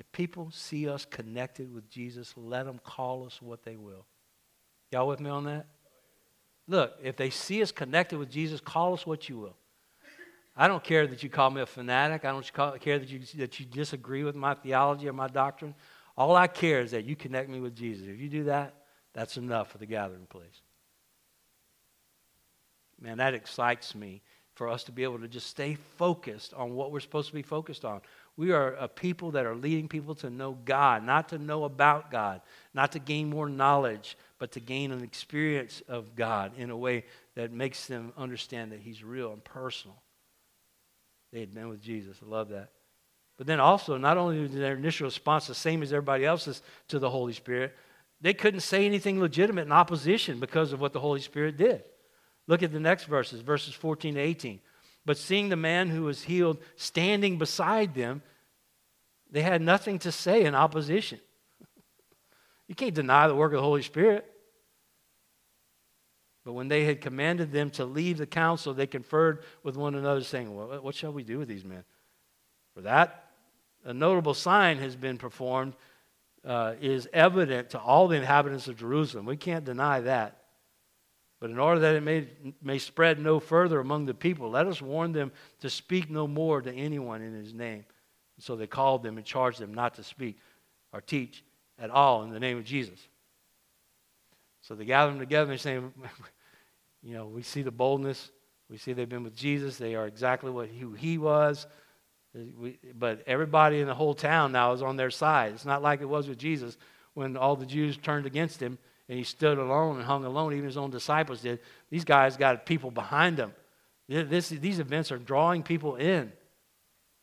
If 0.00 0.10
people 0.12 0.50
see 0.50 0.88
us 0.88 1.04
connected 1.04 1.72
with 1.72 1.90
Jesus, 1.90 2.32
let 2.34 2.64
them 2.64 2.80
call 2.82 3.26
us 3.26 3.42
what 3.42 3.64
they 3.64 3.76
will. 3.76 4.06
Y'all 4.90 5.06
with 5.06 5.20
me 5.20 5.28
on 5.28 5.44
that? 5.44 5.66
Look, 6.66 6.94
if 7.02 7.16
they 7.16 7.28
see 7.28 7.60
us 7.60 7.70
connected 7.70 8.18
with 8.18 8.30
Jesus, 8.30 8.62
call 8.62 8.94
us 8.94 9.06
what 9.06 9.28
you 9.28 9.36
will. 9.36 9.56
I 10.56 10.68
don't 10.68 10.82
care 10.82 11.06
that 11.06 11.22
you 11.22 11.28
call 11.28 11.50
me 11.50 11.60
a 11.60 11.66
fanatic. 11.66 12.24
I 12.24 12.32
don't 12.32 12.80
care 12.80 12.98
that 12.98 13.10
you, 13.10 13.20
that 13.36 13.60
you 13.60 13.66
disagree 13.66 14.24
with 14.24 14.34
my 14.34 14.54
theology 14.54 15.06
or 15.06 15.12
my 15.12 15.28
doctrine. 15.28 15.74
All 16.16 16.34
I 16.34 16.46
care 16.46 16.80
is 16.80 16.92
that 16.92 17.04
you 17.04 17.14
connect 17.14 17.50
me 17.50 17.60
with 17.60 17.76
Jesus. 17.76 18.06
If 18.08 18.18
you 18.18 18.30
do 18.30 18.44
that, 18.44 18.74
that's 19.12 19.36
enough 19.36 19.70
for 19.70 19.76
the 19.76 19.86
gathering 19.86 20.26
place. 20.26 20.62
Man, 22.98 23.18
that 23.18 23.34
excites 23.34 23.94
me 23.94 24.22
for 24.60 24.68
us 24.68 24.84
to 24.84 24.92
be 24.92 25.04
able 25.04 25.18
to 25.18 25.26
just 25.26 25.46
stay 25.46 25.74
focused 25.96 26.52
on 26.52 26.74
what 26.74 26.92
we're 26.92 27.00
supposed 27.00 27.28
to 27.28 27.34
be 27.34 27.40
focused 27.40 27.82
on. 27.82 28.02
We 28.36 28.52
are 28.52 28.74
a 28.74 28.88
people 28.88 29.30
that 29.30 29.46
are 29.46 29.54
leading 29.54 29.88
people 29.88 30.14
to 30.16 30.28
know 30.28 30.58
God, 30.66 31.02
not 31.02 31.30
to 31.30 31.38
know 31.38 31.64
about 31.64 32.10
God, 32.10 32.42
not 32.74 32.92
to 32.92 32.98
gain 32.98 33.30
more 33.30 33.48
knowledge, 33.48 34.18
but 34.38 34.52
to 34.52 34.60
gain 34.60 34.92
an 34.92 35.02
experience 35.02 35.82
of 35.88 36.14
God 36.14 36.52
in 36.58 36.68
a 36.68 36.76
way 36.76 37.06
that 37.36 37.52
makes 37.52 37.86
them 37.86 38.12
understand 38.18 38.72
that 38.72 38.80
He's 38.80 39.02
real 39.02 39.32
and 39.32 39.42
personal. 39.42 39.96
They 41.32 41.40
had 41.40 41.54
been 41.54 41.70
with 41.70 41.82
Jesus. 41.82 42.18
I 42.22 42.28
love 42.28 42.50
that. 42.50 42.68
But 43.38 43.46
then 43.46 43.60
also, 43.60 43.96
not 43.96 44.18
only 44.18 44.40
was 44.40 44.52
their 44.52 44.76
initial 44.76 45.06
response 45.06 45.46
the 45.46 45.54
same 45.54 45.82
as 45.82 45.90
everybody 45.90 46.26
else's 46.26 46.60
to 46.88 46.98
the 46.98 47.08
Holy 47.08 47.32
Spirit, 47.32 47.74
they 48.20 48.34
couldn't 48.34 48.60
say 48.60 48.84
anything 48.84 49.20
legitimate 49.20 49.62
in 49.62 49.72
opposition 49.72 50.38
because 50.38 50.74
of 50.74 50.82
what 50.82 50.92
the 50.92 51.00
Holy 51.00 51.22
Spirit 51.22 51.56
did. 51.56 51.82
Look 52.50 52.64
at 52.64 52.72
the 52.72 52.80
next 52.80 53.04
verses, 53.04 53.42
verses 53.42 53.74
14 53.74 54.14
to 54.14 54.20
18. 54.20 54.58
But 55.06 55.16
seeing 55.16 55.50
the 55.50 55.56
man 55.56 55.88
who 55.88 56.02
was 56.02 56.24
healed 56.24 56.58
standing 56.74 57.38
beside 57.38 57.94
them, 57.94 58.22
they 59.30 59.42
had 59.42 59.62
nothing 59.62 60.00
to 60.00 60.10
say 60.10 60.44
in 60.44 60.54
opposition. 60.56 61.20
You 62.66 62.74
can't 62.74 62.94
deny 62.94 63.28
the 63.28 63.36
work 63.36 63.52
of 63.52 63.58
the 63.58 63.62
Holy 63.62 63.82
Spirit. 63.82 64.24
But 66.44 66.54
when 66.54 66.66
they 66.66 66.84
had 66.84 67.00
commanded 67.00 67.52
them 67.52 67.70
to 67.70 67.84
leave 67.84 68.18
the 68.18 68.26
council, 68.26 68.74
they 68.74 68.86
conferred 68.88 69.44
with 69.62 69.76
one 69.76 69.94
another, 69.94 70.22
saying, 70.22 70.52
well, 70.52 70.80
What 70.80 70.96
shall 70.96 71.12
we 71.12 71.22
do 71.22 71.38
with 71.38 71.48
these 71.48 71.64
men? 71.64 71.84
For 72.74 72.80
that, 72.80 73.26
a 73.84 73.94
notable 73.94 74.34
sign 74.34 74.78
has 74.78 74.96
been 74.96 75.18
performed, 75.18 75.74
uh, 76.44 76.74
is 76.80 77.08
evident 77.12 77.70
to 77.70 77.78
all 77.78 78.08
the 78.08 78.16
inhabitants 78.16 78.66
of 78.66 78.76
Jerusalem. 78.76 79.24
We 79.24 79.36
can't 79.36 79.64
deny 79.64 80.00
that. 80.00 80.39
But 81.40 81.50
in 81.50 81.58
order 81.58 81.80
that 81.80 81.96
it 81.96 82.02
may, 82.02 82.28
may 82.62 82.78
spread 82.78 83.18
no 83.18 83.40
further 83.40 83.80
among 83.80 84.04
the 84.04 84.14
people, 84.14 84.50
let 84.50 84.66
us 84.66 84.82
warn 84.82 85.12
them 85.12 85.32
to 85.60 85.70
speak 85.70 86.10
no 86.10 86.26
more 86.26 86.60
to 86.60 86.72
anyone 86.72 87.22
in 87.22 87.32
his 87.32 87.54
name. 87.54 87.84
And 88.36 88.44
so 88.44 88.56
they 88.56 88.66
called 88.66 89.02
them 89.02 89.16
and 89.16 89.24
charged 89.24 89.58
them 89.58 89.72
not 89.72 89.94
to 89.94 90.04
speak 90.04 90.38
or 90.92 91.00
teach 91.00 91.42
at 91.78 91.88
all 91.88 92.22
in 92.22 92.30
the 92.30 92.38
name 92.38 92.58
of 92.58 92.64
Jesus. 92.64 93.00
So 94.60 94.74
they 94.74 94.84
gather 94.84 95.10
them 95.10 95.18
together 95.18 95.50
and 95.50 95.60
say, 95.60 95.80
you 97.02 97.14
know, 97.14 97.26
we 97.26 97.42
see 97.42 97.62
the 97.62 97.70
boldness. 97.70 98.30
We 98.68 98.76
see 98.76 98.92
they've 98.92 99.08
been 99.08 99.24
with 99.24 99.36
Jesus. 99.36 99.78
They 99.78 99.94
are 99.94 100.06
exactly 100.06 100.50
what 100.50 100.68
who 100.68 100.92
he 100.92 101.16
was. 101.16 101.66
We, 102.34 102.78
but 102.96 103.22
everybody 103.26 103.80
in 103.80 103.86
the 103.86 103.94
whole 103.94 104.14
town 104.14 104.52
now 104.52 104.72
is 104.72 104.82
on 104.82 104.96
their 104.96 105.10
side. 105.10 105.54
It's 105.54 105.64
not 105.64 105.82
like 105.82 106.02
it 106.02 106.08
was 106.08 106.28
with 106.28 106.38
Jesus 106.38 106.76
when 107.14 107.36
all 107.36 107.56
the 107.56 107.66
Jews 107.66 107.96
turned 107.96 108.26
against 108.26 108.60
him 108.60 108.78
and 109.10 109.18
he 109.18 109.24
stood 109.24 109.58
alone 109.58 109.96
and 109.96 110.04
hung 110.04 110.24
alone. 110.24 110.52
Even 110.52 110.66
his 110.66 110.76
own 110.76 110.90
disciples 110.90 111.40
did. 111.40 111.58
These 111.90 112.04
guys 112.04 112.36
got 112.36 112.64
people 112.64 112.92
behind 112.92 113.36
them. 113.36 113.52
This, 114.08 114.50
these 114.50 114.78
events 114.78 115.10
are 115.10 115.18
drawing 115.18 115.64
people 115.64 115.96
in 115.96 116.30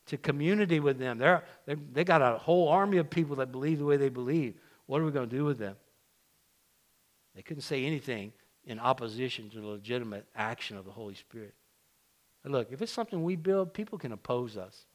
to 0.07 0.17
community 0.17 0.81
with 0.81 0.99
them. 0.99 1.17
They're, 1.17 1.45
they 1.65 1.75
they 1.75 2.03
got 2.03 2.21
a 2.21 2.37
whole 2.37 2.67
army 2.67 2.97
of 2.97 3.09
people 3.09 3.37
that 3.37 3.53
believe 3.53 3.79
the 3.79 3.85
way 3.85 3.95
they 3.95 4.09
believe. 4.09 4.55
What 4.85 4.99
are 4.99 5.05
we 5.05 5.11
going 5.11 5.29
to 5.29 5.35
do 5.35 5.45
with 5.45 5.59
them? 5.59 5.77
They 7.35 7.41
couldn't 7.41 7.63
say 7.63 7.85
anything 7.85 8.33
in 8.65 8.79
opposition 8.79 9.49
to 9.51 9.61
the 9.61 9.67
legitimate 9.67 10.25
action 10.35 10.75
of 10.75 10.83
the 10.83 10.91
Holy 10.91 11.15
Spirit. 11.15 11.53
And 12.43 12.51
look, 12.51 12.67
if 12.69 12.81
it's 12.81 12.91
something 12.91 13.23
we 13.23 13.37
build, 13.37 13.73
people 13.73 13.97
can 13.97 14.11
oppose 14.11 14.57
us. 14.57 14.87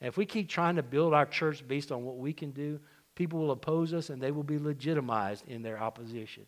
And 0.00 0.08
if 0.08 0.16
we 0.16 0.24
keep 0.24 0.48
trying 0.48 0.76
to 0.76 0.82
build 0.82 1.12
our 1.12 1.26
church 1.26 1.66
based 1.68 1.92
on 1.92 2.04
what 2.04 2.16
we 2.16 2.32
can 2.32 2.52
do, 2.52 2.80
people 3.16 3.40
will 3.40 3.50
oppose 3.50 3.92
us 3.92 4.10
and 4.10 4.22
they 4.22 4.30
will 4.30 4.44
be 4.44 4.58
legitimized 4.58 5.48
in 5.48 5.62
their 5.62 5.82
opposition. 5.82 6.46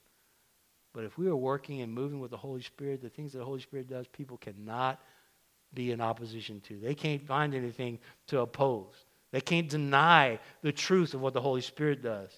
But 0.95 1.05
if 1.05 1.19
we 1.19 1.27
are 1.27 1.37
working 1.37 1.81
and 1.81 1.93
moving 1.93 2.21
with 2.21 2.31
the 2.31 2.37
Holy 2.37 2.62
Spirit, 2.62 3.03
the 3.03 3.09
things 3.09 3.33
that 3.33 3.39
the 3.39 3.45
Holy 3.45 3.61
Spirit 3.61 3.89
does, 3.89 4.07
people 4.07 4.37
cannot 4.37 5.01
be 5.75 5.91
in 5.91 6.01
opposition 6.01 6.61
to. 6.62 6.79
They 6.79 6.95
can't 6.95 7.27
find 7.27 7.55
anything 7.55 7.99
to 8.29 8.41
oppose. 8.41 8.95
They 9.33 9.41
can't 9.41 9.69
deny 9.69 10.39
the 10.62 10.73
truth 10.73 11.14
of 11.14 11.21
what 11.21 11.35
the 11.35 11.41
Holy 11.41 11.61
Spirit 11.61 12.03
does. 12.03 12.31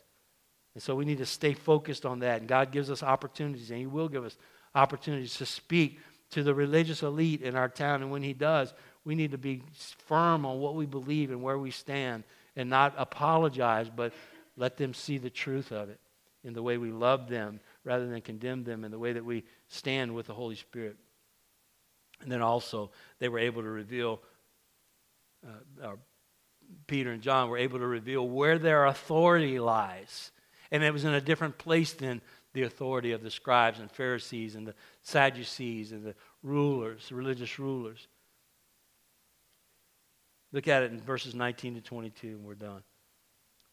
And 0.75 0.83
so 0.83 0.95
we 0.95 1.05
need 1.05 1.19
to 1.19 1.27
stay 1.27 1.53
focused 1.53 2.07
on 2.07 2.21
that. 2.21 2.41
And 2.41 2.49
God 2.49 2.73
gives 2.73 2.91
us 2.91 3.03
opportunities, 3.03 3.71
and 3.71 3.79
He 3.79 3.87
will 3.87 4.09
give 4.09 4.25
us 4.25 4.37
opportunities 4.75 5.37
to 5.37 5.47
speak 5.47 5.99
to 6.31 6.43
the 6.43 6.55
religious 6.55 7.03
elite 7.03 7.43
in 7.43 7.57
our 7.57 7.69
town. 7.69 8.03
And 8.03 8.11
when 8.11 8.23
He 8.23 8.33
does, 8.33 8.73
we 9.05 9.15
need 9.15 9.31
to 9.33 9.39
be 9.39 9.63
firm 10.07 10.45
on 10.45 10.59
what 10.59 10.75
we 10.75 10.87
believe 10.87 11.31
and 11.31 11.43
where 11.43 11.59
we 11.59 11.71
stand 11.71 12.25
and 12.61 12.69
not 12.69 12.95
apologize, 12.99 13.91
but 13.95 14.13
let 14.57 14.77
them 14.77 14.93
see 14.93 15.19
the 15.19 15.31
truth 15.31 15.73
of 15.73 15.89
it 15.89 15.99
in 16.45 16.53
the 16.53 16.63
way 16.63 16.77
we 16.77 16.93
love 16.93 17.29
them 17.29 17.59
rather 17.85 18.07
than 18.07 18.21
condemn 18.21 18.65
them 18.65 18.85
in 18.85 18.91
the 18.91 18.99
way 18.99 19.13
that 19.13 19.25
we 19.25 19.45
stand 19.69 20.15
with 20.15 20.27
the 20.27 20.35
Holy 20.35 20.55
Spirit. 20.55 20.97
And 22.21 22.31
then 22.31 22.43
also, 22.43 22.91
they 23.19 23.29
were 23.29 23.39
able 23.39 23.63
to 23.63 23.69
reveal, 23.69 24.21
uh, 25.83 25.97
Peter 26.87 27.11
and 27.13 27.23
John 27.23 27.49
were 27.49 27.57
able 27.57 27.79
to 27.79 27.87
reveal 27.87 28.29
where 28.29 28.59
their 28.59 28.85
authority 28.87 29.59
lies. 29.59 30.31
And 30.71 30.85
it 30.85 30.93
was 30.93 31.05
in 31.05 31.15
a 31.15 31.21
different 31.21 31.57
place 31.57 31.95
than 31.95 32.21
the 32.53 32.63
authority 32.65 33.13
of 33.13 33.23
the 33.23 33.31
scribes 33.31 33.81
and 33.81 33.91
Pharisees 33.91 34.55
and 34.55 34.67
the 34.67 34.75
Sadducees 35.03 35.93
and 35.93 36.05
the 36.05 36.15
rulers, 36.43 37.11
religious 37.11 37.59
rulers. 37.59 38.07
Look 40.53 40.69
at 40.69 40.83
it 40.83 40.93
in 40.93 41.01
verses 41.01 41.35
19 41.35 41.77
to 41.77 41.81
22, 41.81 42.29
and 42.29 42.45
we're 42.45 42.55
done. 42.55 42.83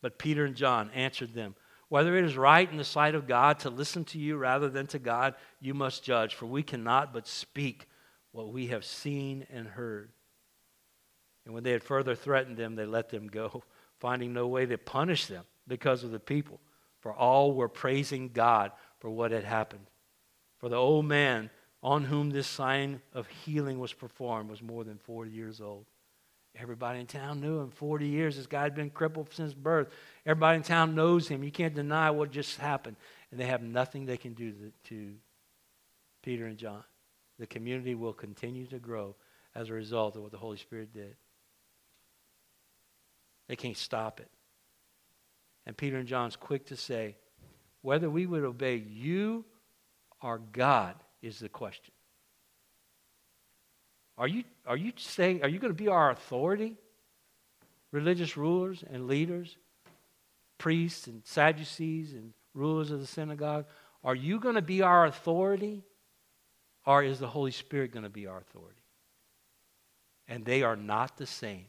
But 0.01 0.19
Peter 0.19 0.45
and 0.45 0.55
John 0.55 0.91
answered 0.93 1.33
them 1.33 1.55
Whether 1.89 2.17
it 2.17 2.25
is 2.25 2.37
right 2.37 2.69
in 2.69 2.77
the 2.77 2.83
sight 2.83 3.15
of 3.15 3.27
God 3.27 3.59
to 3.59 3.69
listen 3.69 4.05
to 4.05 4.19
you 4.19 4.37
rather 4.37 4.69
than 4.69 4.87
to 4.87 4.99
God, 4.99 5.35
you 5.59 5.73
must 5.73 6.03
judge, 6.03 6.35
for 6.35 6.45
we 6.45 6.63
cannot 6.63 7.13
but 7.13 7.27
speak 7.27 7.87
what 8.31 8.53
we 8.53 8.67
have 8.67 8.85
seen 8.85 9.47
and 9.51 9.67
heard. 9.67 10.11
And 11.45 11.53
when 11.53 11.63
they 11.63 11.71
had 11.71 11.83
further 11.83 12.13
threatened 12.13 12.57
them, 12.57 12.75
they 12.75 12.85
let 12.85 13.09
them 13.09 13.27
go, 13.27 13.63
finding 13.99 14.33
no 14.33 14.47
way 14.47 14.65
to 14.65 14.77
punish 14.77 15.25
them 15.25 15.45
because 15.67 16.03
of 16.03 16.11
the 16.11 16.19
people, 16.19 16.59
for 16.99 17.13
all 17.13 17.53
were 17.53 17.69
praising 17.69 18.29
God 18.29 18.71
for 18.99 19.09
what 19.09 19.31
had 19.31 19.43
happened. 19.43 19.87
For 20.59 20.69
the 20.69 20.75
old 20.75 21.05
man 21.05 21.49
on 21.81 22.03
whom 22.03 22.29
this 22.29 22.47
sign 22.47 23.01
of 23.13 23.27
healing 23.27 23.79
was 23.79 23.93
performed 23.93 24.49
was 24.49 24.61
more 24.61 24.83
than 24.83 24.97
40 24.97 25.31
years 25.31 25.61
old. 25.61 25.85
Everybody 26.59 26.99
in 26.99 27.05
town 27.05 27.39
knew 27.39 27.59
him. 27.59 27.69
40 27.69 28.07
years, 28.07 28.37
this 28.37 28.47
guy 28.47 28.63
had 28.63 28.75
been 28.75 28.89
crippled 28.89 29.33
since 29.33 29.53
birth. 29.53 29.89
Everybody 30.25 30.57
in 30.57 30.63
town 30.63 30.95
knows 30.95 31.27
him. 31.27 31.43
You 31.43 31.51
can't 31.51 31.75
deny 31.75 32.09
what 32.09 32.31
just 32.31 32.59
happened. 32.59 32.95
And 33.31 33.39
they 33.39 33.45
have 33.45 33.61
nothing 33.61 34.05
they 34.05 34.17
can 34.17 34.33
do 34.33 34.51
to, 34.51 34.71
to 34.85 35.13
Peter 36.23 36.45
and 36.45 36.57
John. 36.57 36.83
The 37.37 37.47
community 37.47 37.93
will 37.93 38.13
continue 38.13 38.65
to 38.67 38.79
grow 38.79 39.15
as 39.53 39.69
a 39.69 39.73
result 39.73 40.15
of 40.15 40.23
what 40.23 40.31
the 40.31 40.37
Holy 40.37 40.57
Spirit 40.57 40.93
did. 40.93 41.15
They 43.47 43.55
can't 43.55 43.77
stop 43.77 44.19
it. 44.19 44.29
And 45.65 45.77
Peter 45.77 45.97
and 45.97 46.07
John's 46.07 46.35
quick 46.35 46.65
to 46.67 46.75
say, 46.75 47.17
whether 47.81 48.09
we 48.09 48.25
would 48.25 48.43
obey 48.43 48.75
you 48.75 49.45
or 50.21 50.39
God 50.39 50.95
is 51.21 51.39
the 51.39 51.49
question. 51.49 51.93
Are 54.17 54.27
you, 54.27 54.43
are 54.65 54.77
you 54.77 54.93
saying, 54.97 55.43
are 55.43 55.49
you 55.49 55.59
going 55.59 55.73
to 55.73 55.77
be 55.77 55.87
our 55.87 56.09
authority? 56.09 56.75
Religious 57.91 58.35
rulers 58.35 58.83
and 58.91 59.07
leaders, 59.07 59.57
priests 60.57 61.07
and 61.07 61.21
Sadducees 61.25 62.13
and 62.13 62.33
rulers 62.53 62.91
of 62.91 62.99
the 62.99 63.07
synagogue, 63.07 63.65
are 64.03 64.15
you 64.15 64.39
going 64.39 64.55
to 64.55 64.61
be 64.61 64.81
our 64.81 65.05
authority? 65.05 65.83
Or 66.85 67.03
is 67.03 67.19
the 67.19 67.27
Holy 67.27 67.51
Spirit 67.51 67.91
going 67.91 68.03
to 68.03 68.09
be 68.09 68.27
our 68.27 68.39
authority? 68.39 68.81
And 70.27 70.45
they 70.45 70.63
are 70.63 70.75
not 70.75 71.17
the 71.17 71.25
same. 71.25 71.65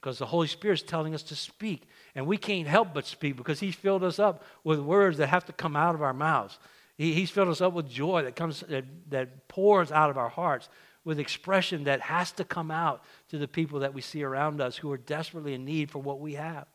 Because 0.00 0.18
the 0.18 0.26
Holy 0.26 0.46
Spirit 0.46 0.74
is 0.74 0.82
telling 0.82 1.14
us 1.14 1.22
to 1.24 1.36
speak. 1.36 1.82
And 2.14 2.26
we 2.26 2.36
can't 2.36 2.68
help 2.68 2.94
but 2.94 3.06
speak 3.06 3.36
because 3.36 3.60
He's 3.60 3.74
filled 3.74 4.04
us 4.04 4.18
up 4.18 4.44
with 4.62 4.78
words 4.78 5.18
that 5.18 5.28
have 5.28 5.46
to 5.46 5.52
come 5.52 5.76
out 5.76 5.94
of 5.94 6.02
our 6.02 6.12
mouths. 6.12 6.58
He, 6.96 7.12
he's 7.12 7.30
filled 7.30 7.48
us 7.48 7.60
up 7.60 7.72
with 7.72 7.88
joy 7.88 8.22
that 8.22 8.36
comes 8.36 8.60
that, 8.68 8.84
that 9.10 9.48
pours 9.48 9.90
out 9.90 10.10
of 10.10 10.18
our 10.18 10.28
hearts 10.28 10.68
with 11.04 11.18
expression 11.18 11.84
that 11.84 12.00
has 12.00 12.32
to 12.32 12.44
come 12.44 12.70
out 12.70 13.02
to 13.28 13.38
the 13.38 13.48
people 13.48 13.80
that 13.80 13.94
we 13.94 14.00
see 14.00 14.22
around 14.22 14.60
us 14.60 14.76
who 14.76 14.90
are 14.90 14.98
desperately 14.98 15.54
in 15.54 15.64
need 15.64 15.90
for 15.90 16.00
what 16.00 16.20
we 16.20 16.34
have. 16.34 16.66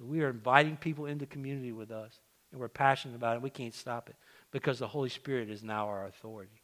We 0.00 0.22
are 0.22 0.30
inviting 0.30 0.76
people 0.76 1.06
into 1.06 1.26
community 1.26 1.70
with 1.70 1.92
us, 1.92 2.18
and 2.50 2.60
we're 2.60 2.68
passionate 2.68 3.14
about 3.14 3.36
it. 3.36 3.42
We 3.42 3.50
can't 3.50 3.74
stop 3.74 4.08
it 4.08 4.16
because 4.50 4.80
the 4.80 4.88
Holy 4.88 5.08
Spirit 5.08 5.48
is 5.48 5.62
now 5.62 5.86
our 5.86 6.06
authority. 6.06 6.60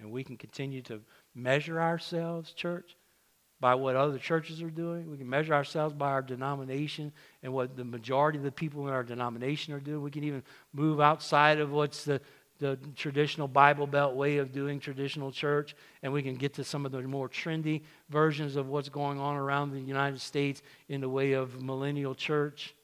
And 0.00 0.10
we 0.10 0.24
can 0.24 0.36
continue 0.36 0.82
to 0.82 1.00
measure 1.34 1.80
ourselves, 1.80 2.52
church, 2.52 2.96
by 3.60 3.74
what 3.74 3.94
other 3.94 4.18
churches 4.18 4.62
are 4.62 4.70
doing. 4.70 5.10
We 5.10 5.18
can 5.18 5.28
measure 5.28 5.52
ourselves 5.52 5.94
by 5.94 6.08
our 6.08 6.22
denomination 6.22 7.12
and 7.42 7.52
what 7.52 7.76
the 7.76 7.84
majority 7.84 8.38
of 8.38 8.44
the 8.44 8.50
people 8.50 8.88
in 8.88 8.94
our 8.94 9.02
denomination 9.02 9.74
are 9.74 9.80
doing. 9.80 10.02
We 10.02 10.10
can 10.10 10.24
even 10.24 10.42
move 10.72 11.00
outside 11.00 11.60
of 11.60 11.70
what's 11.70 12.04
the 12.04 12.22
the 12.60 12.78
traditional 12.94 13.48
Bible 13.48 13.86
Belt 13.86 14.14
way 14.14 14.36
of 14.36 14.52
doing 14.52 14.78
traditional 14.78 15.32
church, 15.32 15.74
and 16.02 16.12
we 16.12 16.22
can 16.22 16.36
get 16.36 16.54
to 16.54 16.64
some 16.64 16.84
of 16.86 16.92
the 16.92 17.00
more 17.02 17.28
trendy 17.28 17.82
versions 18.10 18.54
of 18.54 18.68
what's 18.68 18.90
going 18.90 19.18
on 19.18 19.34
around 19.34 19.72
the 19.72 19.80
United 19.80 20.20
States 20.20 20.62
in 20.88 21.00
the 21.00 21.08
way 21.08 21.32
of 21.32 21.62
millennial 21.62 22.14
church. 22.14 22.74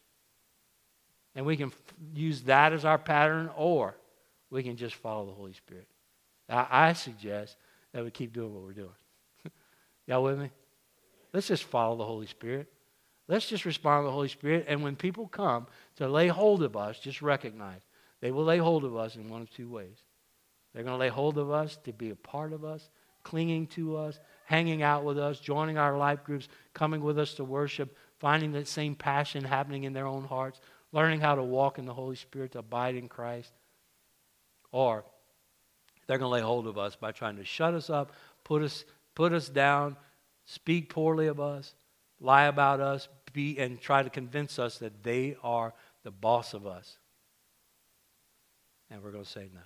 And 1.34 1.44
we 1.44 1.58
can 1.58 1.68
f- 1.68 1.94
use 2.14 2.42
that 2.42 2.72
as 2.72 2.86
our 2.86 2.96
pattern, 2.96 3.50
or 3.54 3.94
we 4.50 4.62
can 4.62 4.76
just 4.76 4.94
follow 4.94 5.26
the 5.26 5.32
Holy 5.32 5.52
Spirit. 5.52 5.86
I, 6.48 6.66
I 6.70 6.92
suggest 6.94 7.58
that 7.92 8.02
we 8.02 8.10
keep 8.10 8.32
doing 8.32 8.54
what 8.54 8.62
we're 8.62 8.72
doing. 8.72 8.88
Y'all 10.06 10.22
with 10.22 10.38
me? 10.38 10.50
Let's 11.34 11.48
just 11.48 11.64
follow 11.64 11.96
the 11.96 12.04
Holy 12.04 12.26
Spirit. 12.26 12.66
Let's 13.28 13.46
just 13.46 13.66
respond 13.66 14.04
to 14.04 14.06
the 14.06 14.12
Holy 14.12 14.28
Spirit. 14.28 14.64
And 14.68 14.82
when 14.82 14.96
people 14.96 15.28
come 15.28 15.66
to 15.96 16.08
lay 16.08 16.28
hold 16.28 16.62
of 16.62 16.78
us, 16.78 16.98
just 16.98 17.20
recognize 17.20 17.82
they 18.20 18.30
will 18.30 18.44
lay 18.44 18.58
hold 18.58 18.84
of 18.84 18.96
us 18.96 19.16
in 19.16 19.28
one 19.28 19.42
of 19.42 19.50
two 19.50 19.68
ways. 19.68 19.96
They're 20.72 20.84
going 20.84 20.94
to 20.94 21.00
lay 21.00 21.08
hold 21.08 21.38
of 21.38 21.50
us 21.50 21.78
to 21.84 21.92
be 21.92 22.10
a 22.10 22.16
part 22.16 22.52
of 22.52 22.64
us, 22.64 22.90
clinging 23.22 23.66
to 23.68 23.96
us, 23.96 24.20
hanging 24.44 24.82
out 24.82 25.04
with 25.04 25.18
us, 25.18 25.40
joining 25.40 25.78
our 25.78 25.96
life 25.96 26.22
groups, 26.22 26.48
coming 26.74 27.00
with 27.00 27.18
us 27.18 27.34
to 27.34 27.44
worship, 27.44 27.96
finding 28.18 28.52
that 28.52 28.68
same 28.68 28.94
passion 28.94 29.44
happening 29.44 29.84
in 29.84 29.92
their 29.92 30.06
own 30.06 30.24
hearts, 30.24 30.60
learning 30.92 31.20
how 31.20 31.34
to 31.34 31.42
walk 31.42 31.78
in 31.78 31.86
the 31.86 31.94
Holy 31.94 32.16
Spirit, 32.16 32.52
to 32.52 32.58
abide 32.58 32.94
in 32.94 33.08
Christ. 33.08 33.52
Or 34.70 35.04
they're 36.06 36.18
going 36.18 36.28
to 36.28 36.34
lay 36.34 36.40
hold 36.40 36.66
of 36.66 36.78
us 36.78 36.96
by 36.96 37.12
trying 37.12 37.36
to 37.36 37.44
shut 37.44 37.74
us 37.74 37.90
up, 37.90 38.12
put 38.44 38.62
us, 38.62 38.84
put 39.14 39.32
us 39.32 39.48
down, 39.48 39.96
speak 40.44 40.90
poorly 40.90 41.26
of 41.26 41.40
us, 41.40 41.74
lie 42.20 42.44
about 42.44 42.80
us, 42.80 43.08
be, 43.32 43.58
and 43.58 43.80
try 43.80 44.02
to 44.02 44.10
convince 44.10 44.58
us 44.58 44.78
that 44.78 45.02
they 45.02 45.36
are 45.42 45.74
the 46.04 46.10
boss 46.10 46.54
of 46.54 46.66
us. 46.66 46.98
And 48.90 49.02
we're 49.02 49.12
going 49.12 49.24
to 49.24 49.30
say 49.30 49.48
no. 49.52 49.60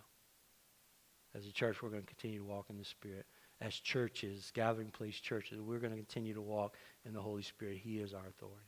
As 1.35 1.47
a 1.47 1.53
church, 1.53 1.83
we're 1.83 1.91
going 1.91 2.03
to 2.03 2.09
continue 2.09 2.39
to 2.39 2.45
walk 2.45 2.67
in 2.71 2.79
the 2.79 2.85
Spirit. 2.85 3.27
As 3.61 3.75
churches, 3.75 4.51
gathering 4.55 4.91
place 4.91 5.17
churches, 5.17 5.61
we're 5.61 5.79
going 5.79 5.93
to 5.93 5.99
continue 5.99 6.35
to 6.35 6.41
walk 6.41 6.77
in 7.05 7.13
the 7.13 7.21
Holy 7.21 7.43
Spirit. 7.43 7.79
He 7.83 7.99
is 7.99 8.15
our 8.15 8.27
authority. 8.27 8.67